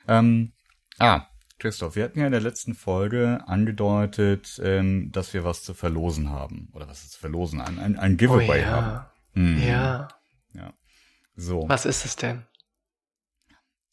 Ähm, 0.07 0.53
ah, 0.99 1.27
Christoph, 1.57 1.95
wir 1.95 2.03
hatten 2.03 2.19
ja 2.19 2.25
in 2.25 2.31
der 2.33 2.41
letzten 2.41 2.73
Folge 2.75 3.43
angedeutet, 3.47 4.59
ähm, 4.63 5.11
dass 5.11 5.33
wir 5.33 5.43
was 5.43 5.63
zu 5.63 5.73
verlosen 5.73 6.29
haben. 6.29 6.69
Oder 6.73 6.87
was 6.87 7.03
ist 7.03 7.13
zu 7.13 7.19
verlosen? 7.19 7.61
Ein, 7.61 7.79
ein, 7.79 7.97
ein 7.97 8.13
Oh 8.13 8.17
Giveaway 8.17 8.63
haben. 8.63 9.05
Ja. 9.35 10.07
Hm, 10.51 10.59
Ja. 10.59 10.73
So. 11.35 11.67
Was 11.67 11.85
ist 11.85 12.05
es 12.05 12.15
denn? 12.15 12.45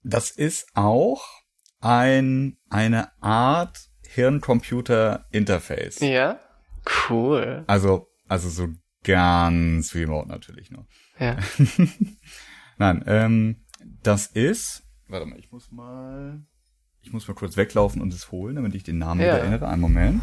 Das 0.05 0.31
ist 0.31 0.67
auch 0.75 1.25
ein, 1.81 2.57
eine 2.71 3.11
Art 3.23 3.79
Hirn-Computer-Interface. 4.09 6.01
Ja? 6.01 6.39
Cool. 7.09 7.65
Also, 7.67 8.09
also 8.29 8.49
so 8.49 8.69
ganz 9.05 9.95
remote 9.95 10.29
natürlich 10.29 10.71
nur. 10.71 10.87
Ja. 11.19 11.37
Nein, 12.79 13.03
ähm, 13.07 13.65
das 14.03 14.27
ist, 14.29 14.83
warte 15.09 15.27
mal, 15.27 15.39
ich 15.39 15.51
muss 15.51 15.71
mal, 15.73 16.45
ich 17.01 17.13
muss 17.13 17.27
mal 17.27 17.35
kurz 17.35 17.57
weglaufen 17.57 18.01
und 18.01 18.13
es 18.15 18.31
holen, 18.31 18.55
damit 18.57 18.75
ich 18.75 18.85
den 18.85 18.99
Namen 18.99 19.21
Ja. 19.21 19.27
wieder 19.29 19.39
erinnere. 19.41 19.69
Einen 19.69 19.81
Moment. 19.81 20.23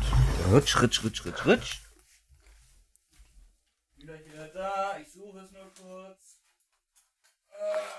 Rutsch, 0.51 0.81
rutsch, 0.81 1.03
rutsch, 1.03 1.25
rutsch, 1.25 1.45
rutsch. 1.45 1.81
Wieder 3.97 4.13
wieder 4.25 4.47
da, 4.53 4.97
ich 5.01 5.08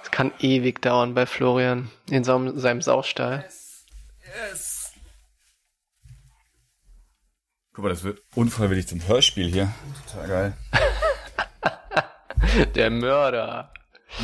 Es 0.03 0.11
kann 0.11 0.33
ewig 0.41 0.81
dauern 0.83 1.15
bei 1.15 1.27
Florian 1.27 1.91
in 2.11 2.25
seinem, 2.25 2.59
seinem 2.59 2.83
Saustall. 2.83 3.43
Yes, 3.45 3.85
yes. 4.51 4.93
Guck 7.73 7.85
mal, 7.85 7.91
das 7.91 8.03
wird 8.03 8.21
unfreiwillig 8.35 8.89
zum 8.89 9.07
Hörspiel 9.07 9.49
hier. 9.51 9.73
Total 10.13 10.29
geil. 10.29 10.57
Der 12.75 12.91
Mörder. 12.91 13.73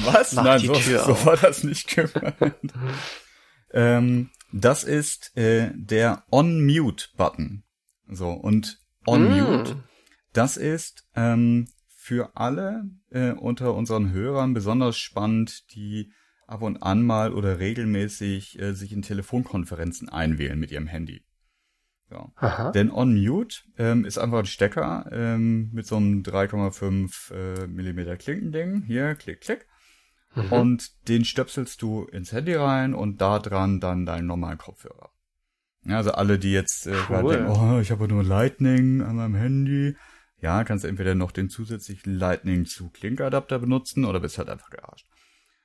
Was? 0.05 0.33
Mach 0.33 0.45
Nein, 0.45 0.61
so, 0.61 0.75
so 0.75 1.27
war 1.27 1.37
das 1.37 1.63
nicht 1.63 1.95
gemeint. 1.95 2.73
ähm, 3.73 4.31
das 4.53 4.83
ist 4.85 5.37
äh, 5.37 5.71
der 5.75 6.25
On-Mute-Button. 6.31 7.63
So, 8.09 8.31
und 8.31 8.79
On-Mute, 9.07 9.75
Mm. 9.75 9.85
das 10.33 10.57
ist 10.57 11.05
ähm, 11.15 11.69
für 12.07 12.37
alle 12.37 12.89
äh, 13.11 13.33
unter 13.33 13.75
unseren 13.75 14.13
Hörern 14.13 14.55
besonders 14.55 14.97
spannend, 14.97 15.75
die 15.75 16.13
ab 16.47 16.63
und 16.63 16.81
an 16.81 17.03
mal 17.03 17.35
oder 17.35 17.59
regelmäßig 17.59 18.61
äh, 18.61 18.75
sich 18.75 18.93
in 18.93 19.03
Telefonkonferenzen 19.03 20.09
einwählen 20.09 20.57
mit 20.57 20.71
ihrem 20.71 20.87
Handy. 20.87 21.25
So. 22.09 22.31
Aha. 22.37 22.71
Denn 22.71 22.93
On 22.93 23.21
Mute 23.21 23.57
ähm, 23.77 24.05
ist 24.05 24.19
einfach 24.19 24.39
ein 24.39 24.47
Stecker 24.47 25.11
ähm, 25.11 25.71
mit 25.73 25.89
so 25.89 25.97
einem 25.97 26.23
3,5 26.23 27.35
äh, 27.35 27.67
Millimeter 27.67 28.17
Klinkending. 28.17 28.85
Hier, 28.87 29.17
klick, 29.17 29.41
klick. 29.41 29.67
Mhm. 30.37 30.53
Und 30.53 31.09
den 31.09 31.25
stöpselst 31.25 31.83
du 31.83 32.05
ins 32.05 32.31
Handy 32.31 32.55
rein 32.55 32.95
und 32.95 33.21
da 33.21 33.41
dran 33.41 33.81
dann 33.81 34.07
deinen 34.07 34.29
normalen 34.29 34.59
Kopfhörer. 34.59 35.11
Ja, 35.83 35.97
also 35.97 36.13
alle, 36.13 36.39
die 36.39 36.53
jetzt 36.53 36.87
äh, 36.87 36.95
Cool. 37.11 37.33
denken, 37.33 37.51
oh, 37.51 37.81
ich 37.81 37.91
habe 37.91 38.07
nur 38.07 38.23
Lightning 38.23 39.03
an 39.03 39.17
meinem 39.17 39.35
Handy. 39.35 39.97
Ja, 40.41 40.65
kannst 40.65 40.85
du 40.85 40.89
entweder 40.89 41.15
noch 41.15 41.33
den 41.33 41.49
zusätzlichen 41.49 42.15
Lightning 42.15 42.67
zu 42.67 42.91
Klinkadapter 42.91 43.59
benutzen 43.59 44.05
oder 44.05 44.21
bist 44.21 44.39
halt 44.39 44.49
einfach 44.49 44.71
gearscht. 44.71 45.07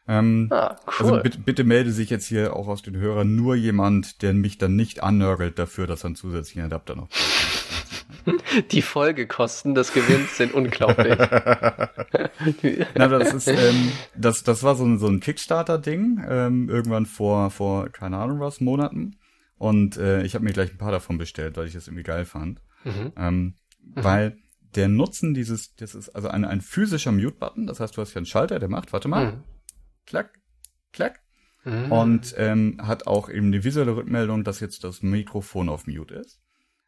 Ähm, 0.08 0.48
Ah, 0.52 0.76
also 0.86 1.14
cool. 1.14 1.22
bitte, 1.22 1.40
bitte 1.40 1.64
melde 1.64 1.92
sich 1.92 2.10
jetzt 2.10 2.26
hier 2.26 2.56
auch 2.56 2.68
aus 2.68 2.82
den 2.82 2.96
Hörern 2.98 3.36
nur 3.36 3.56
jemand, 3.56 4.22
der 4.22 4.34
mich 4.34 4.58
dann 4.58 4.76
nicht 4.76 5.04
annörgelt 5.04 5.60
dafür, 5.60 5.88
dass 5.88 6.04
er 6.04 6.08
einen 6.08 6.16
zusätzlichen 6.16 6.64
Adapter 6.64 6.96
noch 6.96 7.10
Die 8.72 8.82
Folgekosten 8.82 9.76
des 9.76 9.94
Gewinns 9.94 10.38
sind 10.38 10.54
unglaublich. 10.54 11.18
Na, 12.96 13.08
das 13.08 13.34
ist, 13.34 13.48
ähm, 13.48 13.92
das, 14.16 14.44
das 14.44 14.64
war 14.64 14.76
so 14.76 14.86
ein, 14.86 15.00
so 15.00 15.08
ein 15.08 15.20
Kickstarter-Ding, 15.20 16.24
ähm, 16.28 16.70
irgendwann 16.70 17.06
vor, 17.06 17.50
vor, 17.52 17.90
keine 17.90 18.18
Ahnung 18.18 18.40
was, 18.40 18.60
Monaten. 18.62 19.18
Und 19.58 19.98
äh, 19.98 20.24
ich 20.24 20.34
habe 20.36 20.44
mir 20.44 20.54
gleich 20.54 20.72
ein 20.72 20.78
paar 20.78 20.92
davon 20.92 21.18
bestellt, 21.18 21.58
weil 21.58 21.68
ich 21.68 21.74
das 21.74 21.88
irgendwie 21.88 22.04
geil 22.04 22.26
fand. 22.26 22.62
Mhm. 22.84 23.12
Ähm, 23.16 23.56
Weil 23.96 24.38
der 24.76 24.88
Nutzen 24.88 25.34
dieses, 25.34 25.76
das 25.76 25.96
ist 25.96 26.10
also 26.10 26.28
ein, 26.30 26.46
ein 26.46 26.62
physischer 26.62 27.12
Mute-Button, 27.12 27.68
das 27.68 27.80
heißt, 27.80 27.96
du 27.98 28.02
hast 28.02 28.12
hier 28.12 28.18
einen 28.20 28.26
Schalter, 28.26 28.60
der 28.60 28.70
macht, 28.70 28.94
warte 28.94 29.08
mal, 29.08 29.34
Mhm. 29.34 29.44
klack, 30.06 30.40
klack, 30.94 31.22
Mhm. 31.66 31.92
und 31.92 32.34
ähm, 32.38 32.78
hat 32.82 33.06
auch 33.08 33.30
eben 33.30 33.48
eine 33.48 33.64
visuelle 33.64 33.96
Rückmeldung, 33.96 34.44
dass 34.44 34.60
jetzt 34.60 34.84
das 34.84 35.02
Mikrofon 35.02 35.70
auf 35.70 35.88
Mute 35.88 36.16
ist. 36.16 36.40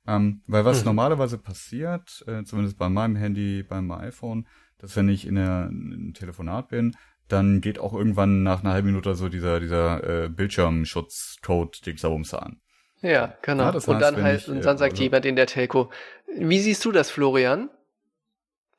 Ähm, 0.08 0.42
weil 0.48 0.66
was 0.66 0.80
Mhm. 0.80 0.86
normalerweise 0.88 1.38
passiert, 1.38 2.24
äh, 2.28 2.44
zumindest 2.44 2.78
bei 2.78 2.90
meinem 2.90 3.16
Handy, 3.16 3.64
beim 3.64 3.92
iPhone, 3.92 4.48
dass 4.80 4.96
wenn 4.96 5.08
ich 5.08 5.26
in, 5.26 5.36
der, 5.36 5.70
in 5.70 5.94
einem 5.94 6.14
Telefonat 6.14 6.70
bin, 6.70 6.96
dann 7.30 7.62
geht 7.62 7.80
auch 7.80 7.94
irgendwann 7.94 8.44
nach 8.44 8.62
einer 8.64 8.74
halben 8.74 8.88
Minute 8.88 9.16
so 9.16 9.30
dieser, 9.30 9.60
dieser 9.62 10.26
äh, 10.26 10.30
Bildschirmschutzcode 10.30 11.86
Dingsabumse 11.86 12.42
an. 12.42 12.60
Ja, 13.04 13.38
genau. 13.44 13.66
Ja, 13.66 13.72
das 13.72 13.88
und 13.88 14.00
dann 14.00 14.22
halt, 14.24 14.42
ich, 14.42 14.48
und 14.50 14.58
äh, 14.58 14.62
dann 14.62 14.78
sagt 14.80 14.94
also- 14.94 15.04
jemand 15.04 15.26
in 15.26 15.36
der 15.36 15.46
Telco, 15.46 15.92
wie 16.36 16.60
siehst 16.60 16.84
du 16.86 16.92
das, 16.92 17.12
Florian? 17.12 17.70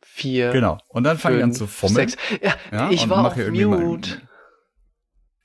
Vier. 0.03 0.51
Genau. 0.51 0.79
Und 0.89 1.05
dann 1.05 1.19
fange 1.19 1.37
ich 1.39 1.43
an 1.45 1.53
zu 1.53 1.67
fummeln. 1.67 2.09
Sechs. 2.09 2.23
Ja, 2.43 2.55
Ja, 2.73 2.91
ich 2.91 3.09
war 3.09 3.27
auf 3.27 3.37
Mute. 3.37 4.21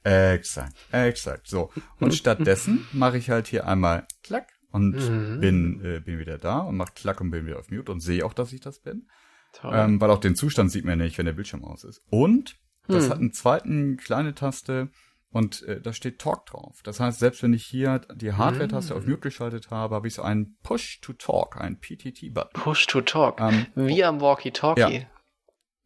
Exakt, 0.04 0.74
exakt. 0.92 1.48
So. 1.48 1.72
Und 2.00 2.14
stattdessen 2.16 2.88
mache 2.94 3.18
ich 3.18 3.30
halt 3.30 3.48
hier 3.48 3.68
einmal 3.68 4.08
klack 4.24 4.48
und 4.72 4.92
Mhm. 4.96 5.40
bin, 5.42 5.86
äh, 5.86 6.00
bin 6.00 6.20
wieder 6.20 6.38
da 6.38 6.60
und 6.60 6.78
mache 6.78 6.94
klack 6.96 7.20
und 7.22 7.32
bin 7.32 7.46
wieder 7.46 7.60
auf 7.60 7.70
Mute 7.70 7.92
und 7.92 8.00
sehe 8.00 8.26
auch, 8.26 8.34
dass 8.34 8.54
ich 8.54 8.62
das 8.62 8.80
bin. 8.80 9.08
Toll. 9.54 9.74
Ähm, 9.76 10.00
weil 10.00 10.10
auch 10.12 10.20
den 10.20 10.36
Zustand 10.36 10.72
sieht 10.72 10.86
man 10.86 11.00
nicht, 11.00 11.18
wenn 11.18 11.26
der 11.26 11.34
Bildschirm 11.34 11.66
aus 11.66 11.84
ist. 11.84 12.02
Und 12.10 12.56
das 12.88 13.06
Hm. 13.06 13.10
hat 13.12 13.18
einen 13.20 13.34
zweiten 13.34 13.98
kleine 13.98 14.34
Taste 14.36 14.90
und 15.32 15.62
äh, 15.64 15.80
da 15.82 15.94
steht 15.94 16.20
Talk 16.20 16.46
drauf. 16.48 16.80
Das 16.84 17.00
heißt, 17.00 17.20
selbst 17.20 17.44
wenn 17.44 17.54
ich 17.54 17.64
hier 17.66 18.00
die 18.16 18.34
Hardware-Taste 18.34 18.94
Hm. 18.96 18.98
auf 19.02 19.08
Mute 19.08 19.20
geschaltet 19.22 19.70
habe, 19.72 19.96
habe 19.96 20.08
ich 20.08 20.14
so 20.16 20.22
einen 20.24 20.58
Push 20.64 21.02
to 21.02 21.14
Talk, 21.14 21.58
einen 21.62 21.80
PTT-Button. 21.80 22.54
Push 22.62 22.88
to 22.88 23.02
Talk. 23.02 23.40
Ähm, 23.40 23.68
Wie 23.76 24.04
am 24.04 24.22
Walkie-Talkie. 24.22 24.82
Ja. 24.82 25.02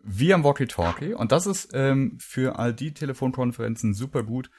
wie 0.06 0.34
am 0.34 0.44
Walkie-Talkie. 0.44 1.14
Und 1.14 1.32
das 1.32 1.46
ist 1.48 1.72
ähm, 1.74 2.18
für 2.20 2.60
all 2.60 2.74
die 2.74 2.94
Telefonkonferenzen 2.94 3.94
super 3.94 4.24
gut, 4.24 4.50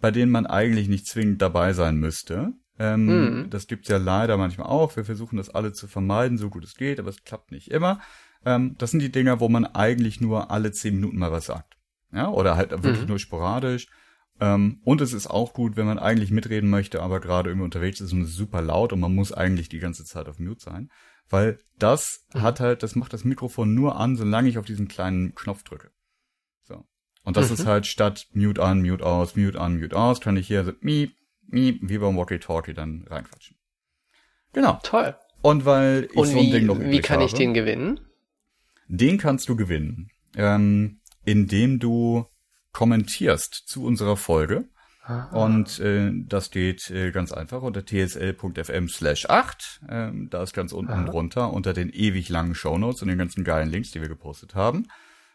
bei 0.00 0.10
denen 0.10 0.30
man 0.32 0.46
eigentlich 0.46 0.88
nicht 0.88 1.06
zwingend 1.06 1.40
dabei 1.42 1.72
sein 1.72 1.96
müsste. 1.96 2.52
Ähm, 2.80 3.06
Mhm. 3.06 3.50
Das 3.50 3.66
gibt's 3.66 3.88
ja 3.88 3.96
leider 3.96 4.36
manchmal 4.36 4.68
auch. 4.68 4.94
Wir 4.96 5.04
versuchen 5.04 5.36
das 5.36 5.50
alle 5.50 5.72
zu 5.72 5.86
vermeiden, 5.88 6.38
so 6.38 6.48
gut 6.50 6.62
es 6.64 6.74
geht, 6.74 7.00
aber 7.00 7.08
es 7.10 7.24
klappt 7.24 7.50
nicht 7.50 7.70
immer. 7.70 8.00
Ähm, 8.44 8.76
das 8.78 8.92
sind 8.92 9.00
die 9.00 9.10
Dinger, 9.10 9.40
wo 9.40 9.48
man 9.48 9.64
eigentlich 9.66 10.20
nur 10.20 10.50
alle 10.52 10.70
zehn 10.70 10.94
Minuten 10.94 11.18
mal 11.18 11.32
was 11.32 11.46
sagt. 11.46 11.76
Ja, 12.12 12.28
oder 12.30 12.56
halt 12.56 12.70
wirklich 12.70 13.02
Mhm. 13.02 13.08
nur 13.08 13.18
sporadisch. 13.18 13.88
Ähm, 14.40 14.80
und 14.84 15.00
es 15.00 15.12
ist 15.12 15.26
auch 15.28 15.52
gut, 15.52 15.76
wenn 15.76 15.86
man 15.86 15.98
eigentlich 15.98 16.30
mitreden 16.30 16.70
möchte, 16.70 17.02
aber 17.02 17.20
gerade 17.20 17.50
irgendwie 17.50 17.64
unterwegs 17.64 18.00
ist 18.00 18.12
und 18.12 18.22
es 18.22 18.30
ist 18.30 18.36
super 18.36 18.62
laut 18.62 18.92
und 18.92 19.00
man 19.00 19.14
muss 19.14 19.32
eigentlich 19.32 19.68
die 19.68 19.80
ganze 19.80 20.04
Zeit 20.04 20.28
auf 20.28 20.38
Mute 20.38 20.60
sein. 20.60 20.90
Weil 21.28 21.58
das 21.78 22.24
Mhm. 22.34 22.42
hat 22.42 22.60
halt, 22.60 22.82
das 22.82 22.94
macht 22.94 23.12
das 23.12 23.24
Mikrofon 23.24 23.74
nur 23.74 23.96
an, 23.96 24.16
solange 24.16 24.48
ich 24.48 24.58
auf 24.58 24.64
diesen 24.64 24.88
kleinen 24.88 25.34
Knopf 25.34 25.62
drücke. 25.64 25.90
So. 26.64 26.84
Und 27.24 27.36
das 27.36 27.48
Mhm. 27.48 27.54
ist 27.54 27.66
halt 27.66 27.86
statt 27.86 28.26
Mute 28.32 28.62
an, 28.62 28.80
Mute 28.82 29.04
aus, 29.04 29.36
Mute 29.36 29.60
an, 29.60 29.78
Mute 29.80 29.96
aus, 29.96 30.20
kann 30.20 30.36
ich 30.36 30.46
hier 30.46 30.64
so 30.64 30.72
miep, 30.80 31.14
miep, 31.46 31.80
wie 31.82 31.98
beim 31.98 32.16
Walkie-Talkie 32.16 32.74
dann 32.74 33.06
reinquatschen. 33.10 33.56
Genau. 34.52 34.78
Toll. 34.82 35.14
Und 35.42 35.64
weil 35.64 36.08
ich 36.12 36.16
Und 36.16 36.26
so 36.28 36.38
ein 36.38 36.46
wie, 36.46 36.50
Ding 36.50 36.66
noch 36.66 36.78
wie 36.80 37.00
kann 37.00 37.20
ich 37.20 37.32
habe, 37.32 37.38
den 37.38 37.54
gewinnen? 37.54 38.00
den 38.88 39.18
kannst 39.18 39.48
du 39.48 39.56
gewinnen. 39.56 40.10
Ähm, 40.36 41.00
indem 41.24 41.78
du 41.78 42.26
kommentierst 42.78 43.54
zu 43.54 43.84
unserer 43.84 44.16
Folge. 44.16 44.68
Und 45.32 45.80
äh, 45.80 46.12
das 46.28 46.52
geht 46.52 46.90
äh, 46.90 47.10
ganz 47.10 47.32
einfach 47.32 47.62
unter 47.62 47.84
tsl.fm 47.84 48.88
slash 48.88 49.26
8. 49.28 49.80
Ähm, 49.88 50.28
da 50.30 50.44
ist 50.44 50.52
ganz 50.52 50.70
unten 50.72 50.92
Aha. 50.92 51.04
drunter 51.04 51.52
unter 51.52 51.72
den 51.72 51.90
ewig 51.90 52.28
langen 52.28 52.54
Shownotes 52.54 53.02
und 53.02 53.08
den 53.08 53.18
ganzen 53.18 53.42
geilen 53.42 53.68
Links, 53.68 53.90
die 53.90 54.00
wir 54.00 54.08
gepostet 54.08 54.54
haben, 54.54 54.86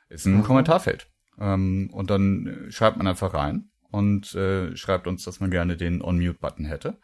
ist 0.08 0.26
ein 0.26 0.38
Mhm. 0.38 0.44
Kommentarfeld. 0.44 1.08
Ähm, 1.38 1.90
und 1.92 2.10
dann 2.12 2.48
äh, 2.48 2.72
schreibt 2.72 2.96
man 2.96 3.08
einfach 3.08 3.34
rein 3.34 3.72
und 3.92 4.34
äh, 4.36 4.74
schreibt 4.78 5.06
uns, 5.06 5.26
dass 5.26 5.42
man 5.42 5.52
gerne 5.52 5.76
den 5.76 6.02
On-Mute-Button 6.02 6.64
hätte. 6.66 6.98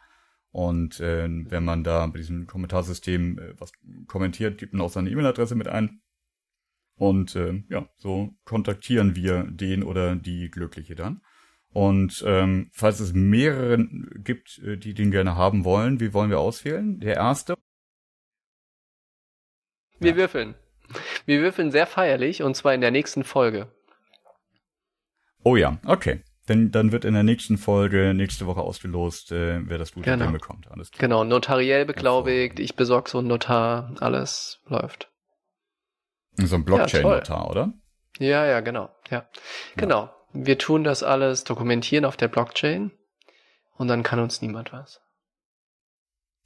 Und 0.52 1.00
äh, 1.00 1.28
wenn 1.28 1.64
man 1.64 1.84
da 1.84 2.06
bei 2.06 2.18
diesem 2.18 2.46
Kommentarsystem 2.46 3.38
äh, 3.38 3.60
was 3.60 3.72
kommentiert, 4.06 4.56
gibt 4.56 4.72
man 4.72 4.86
auch 4.86 4.90
seine 4.90 5.10
E-Mail-Adresse 5.10 5.54
mit 5.54 5.68
ein. 5.68 6.00
Und 7.00 7.34
äh, 7.34 7.62
ja, 7.70 7.88
so 7.96 8.34
kontaktieren 8.44 9.16
wir 9.16 9.44
den 9.44 9.82
oder 9.84 10.16
die 10.16 10.50
Glückliche 10.50 10.94
dann. 10.94 11.22
Und 11.72 12.22
ähm, 12.26 12.68
falls 12.74 13.00
es 13.00 13.14
mehrere 13.14 13.78
gibt, 14.22 14.58
äh, 14.58 14.76
die 14.76 14.92
den 14.92 15.10
gerne 15.10 15.34
haben 15.34 15.64
wollen, 15.64 15.98
wie 15.98 16.12
wollen 16.12 16.28
wir 16.28 16.38
auswählen? 16.40 17.00
Der 17.00 17.16
erste? 17.16 17.54
Wir 19.98 20.10
Ja. 20.10 20.16
würfeln. 20.16 20.56
Wir 21.24 21.40
würfeln 21.40 21.70
sehr 21.70 21.86
feierlich 21.86 22.42
und 22.42 22.54
zwar 22.54 22.74
in 22.74 22.82
der 22.82 22.90
nächsten 22.90 23.24
Folge. 23.24 23.72
Oh 25.42 25.56
ja, 25.56 25.78
okay. 25.86 26.22
Denn 26.50 26.70
dann 26.70 26.92
wird 26.92 27.06
in 27.06 27.14
der 27.14 27.22
nächsten 27.22 27.56
Folge 27.56 28.12
nächste 28.12 28.44
Woche 28.44 28.60
ausgelost, 28.60 29.32
äh, 29.32 29.66
wer 29.66 29.78
das 29.78 29.92
gute 29.92 30.10
Genau. 30.10 30.24
Ding 30.24 30.34
bekommt. 30.34 30.70
Alles 30.70 30.90
klar. 30.90 31.00
Genau, 31.00 31.24
notariell 31.24 31.86
beglaubigt, 31.86 32.60
ich 32.60 32.76
besorge 32.76 33.08
so 33.08 33.20
einen 33.20 33.28
Notar, 33.28 33.94
alles 34.00 34.60
läuft. 34.66 35.09
So 36.46 36.56
ein 36.56 36.64
Blockchain-Notar, 36.64 37.50
oder? 37.50 37.72
Ja, 38.18 38.46
ja, 38.46 38.60
genau. 38.60 38.90
Ja. 39.10 39.28
Genau. 39.76 40.10
Wir 40.32 40.58
tun 40.58 40.84
das 40.84 41.02
alles 41.02 41.44
dokumentieren 41.44 42.04
auf 42.04 42.16
der 42.16 42.28
Blockchain 42.28 42.92
und 43.76 43.88
dann 43.88 44.02
kann 44.02 44.20
uns 44.20 44.42
niemand 44.42 44.72
was. 44.72 45.00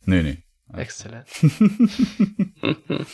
Nee, 0.04 0.22
nee. 0.22 0.42
Exzellent. 0.72 1.28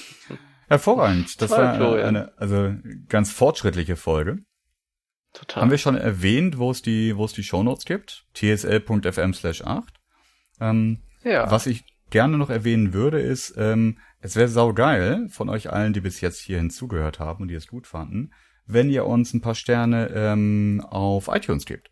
Hervorragend. 0.69 1.41
Das 1.43 1.51
Toll, 1.51 1.59
war 1.59 1.69
eine, 1.71 1.79
Florian. 1.79 2.09
eine 2.09 2.33
also 2.39 2.75
ganz 3.09 3.33
fortschrittliche 3.33 3.97
Folge. 3.97 4.39
Total. 5.33 5.63
Haben 5.63 5.71
wir 5.71 5.79
schon 5.79 5.97
erwähnt, 5.97 6.59
wo 6.59 6.71
es 6.71 6.83
die, 6.83 7.17
wo 7.17 7.25
es 7.25 7.33
die 7.33 7.43
Shownotes 7.43 7.85
gibt? 7.85 8.27
tsl.fm 8.35 9.35
slash 9.35 9.63
8. 9.63 9.95
Ähm, 10.61 11.03
ja. 11.23 11.51
Was 11.51 11.67
ich 11.67 11.85
gerne 12.11 12.37
noch 12.37 12.51
erwähnen 12.51 12.93
würde, 12.93 13.21
ist, 13.21 13.55
ähm, 13.57 13.99
es 14.21 14.37
wäre 14.37 14.49
saugeil 14.49 15.29
von 15.29 15.49
euch 15.49 15.71
allen, 15.73 15.93
die 15.93 16.01
bis 16.01 16.21
jetzt 16.21 16.41
hierhin 16.41 16.71
zugehört 16.71 17.19
haben 17.19 17.43
und 17.43 17.49
die 17.49 17.55
es 17.55 17.67
gut 17.67 17.87
fanden, 17.87 18.33
wenn 18.67 18.91
ihr 18.91 19.07
uns 19.07 19.35
ein 19.35 19.41
paar 19.41 19.55
Sterne 19.55 20.11
ähm, 20.15 20.83
auf 20.89 21.29
iTunes 21.29 21.67
gebt. 21.67 21.91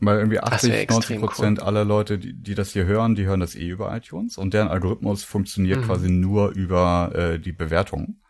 Weil 0.00 0.18
irgendwie 0.18 0.38
Das 0.38 0.64
wär 0.64 0.72
80, 0.74 0.90
90 0.90 0.96
extrem 0.96 1.20
Prozent 1.20 1.62
aller 1.62 1.84
Leute, 1.84 2.18
die, 2.18 2.34
die 2.34 2.54
das 2.54 2.72
hier 2.72 2.84
hören, 2.84 3.14
die 3.14 3.24
hören 3.24 3.40
das 3.40 3.54
eh 3.54 3.68
über 3.68 3.94
iTunes 3.96 4.36
und 4.36 4.52
deren 4.52 4.68
Algorithmus 4.68 5.24
funktioniert 5.24 5.80
Mhm. 5.80 5.84
quasi 5.84 6.10
nur 6.10 6.50
über 6.50 7.12
äh, 7.14 7.38
die 7.38 7.52
Bewertungen. 7.52 8.22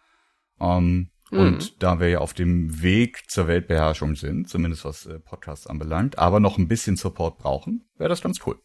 Ähm, 0.61 1.11
Mhm. 1.31 1.39
Und 1.41 1.83
da 1.83 2.01
wir 2.01 2.09
ja 2.09 2.19
auf 2.19 2.35
dem 2.35 2.83
Weg 2.83 3.25
zur 3.29 3.49
Weltbeherrschung 3.49 4.15
sind, 4.15 4.49
zumindest 4.49 4.85
was 4.85 5.07
äh, 5.07 5.19
Podcasts 5.19 5.67
anbelangt, 5.67 6.19
aber 6.19 6.39
noch 6.39 6.59
ein 6.59 6.69
bisschen 6.69 6.97
Support 6.97 7.39
brauchen, 7.39 7.89
wäre 7.97 8.09
das 8.11 8.21
ganz 8.23 8.39
cool. 8.47 8.57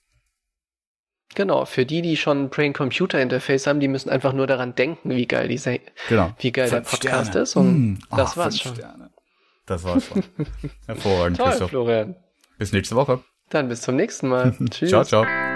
Genau, 1.36 1.66
für 1.66 1.86
die, 1.86 2.02
die 2.02 2.18
schon 2.18 2.46
ein 2.46 2.50
Brain-Computer-Interface 2.50 3.68
haben, 3.68 3.80
die 3.80 3.88
müssen 3.88 4.10
einfach 4.10 4.34
nur 4.34 4.48
daran 4.48 4.74
denken, 4.76 5.12
wie 5.12 5.28
geil 5.28 5.48
diese, 5.48 5.80
Genau. 6.10 6.32
wie 6.40 6.52
geil 6.52 6.70
der 6.70 6.82
Podcast 6.82 7.30
Sterne. 7.30 7.44
ist 7.44 7.56
und 7.56 7.92
Mm, 7.94 8.00
das 8.16 8.34
ah, 8.34 8.38
war's 8.38 8.60
schon. 8.60 8.76
Sterne. 8.76 9.10
Das 9.68 9.84
war's 9.84 10.06
schon. 10.08 10.24
Hervorragend, 10.88 11.38
Toll, 11.38 11.50
Christoph. 11.50 11.70
Florian. 11.70 12.16
Bis 12.58 12.74
nächste 12.74 12.96
Woche. 12.96 13.24
Dann 13.52 13.68
bis 13.70 13.82
zum 13.82 13.96
nächsten 13.96 14.28
Mal. 14.28 14.56
Tschüss. 14.72 14.90
Ciao, 14.90 15.04
ciao. 15.04 15.49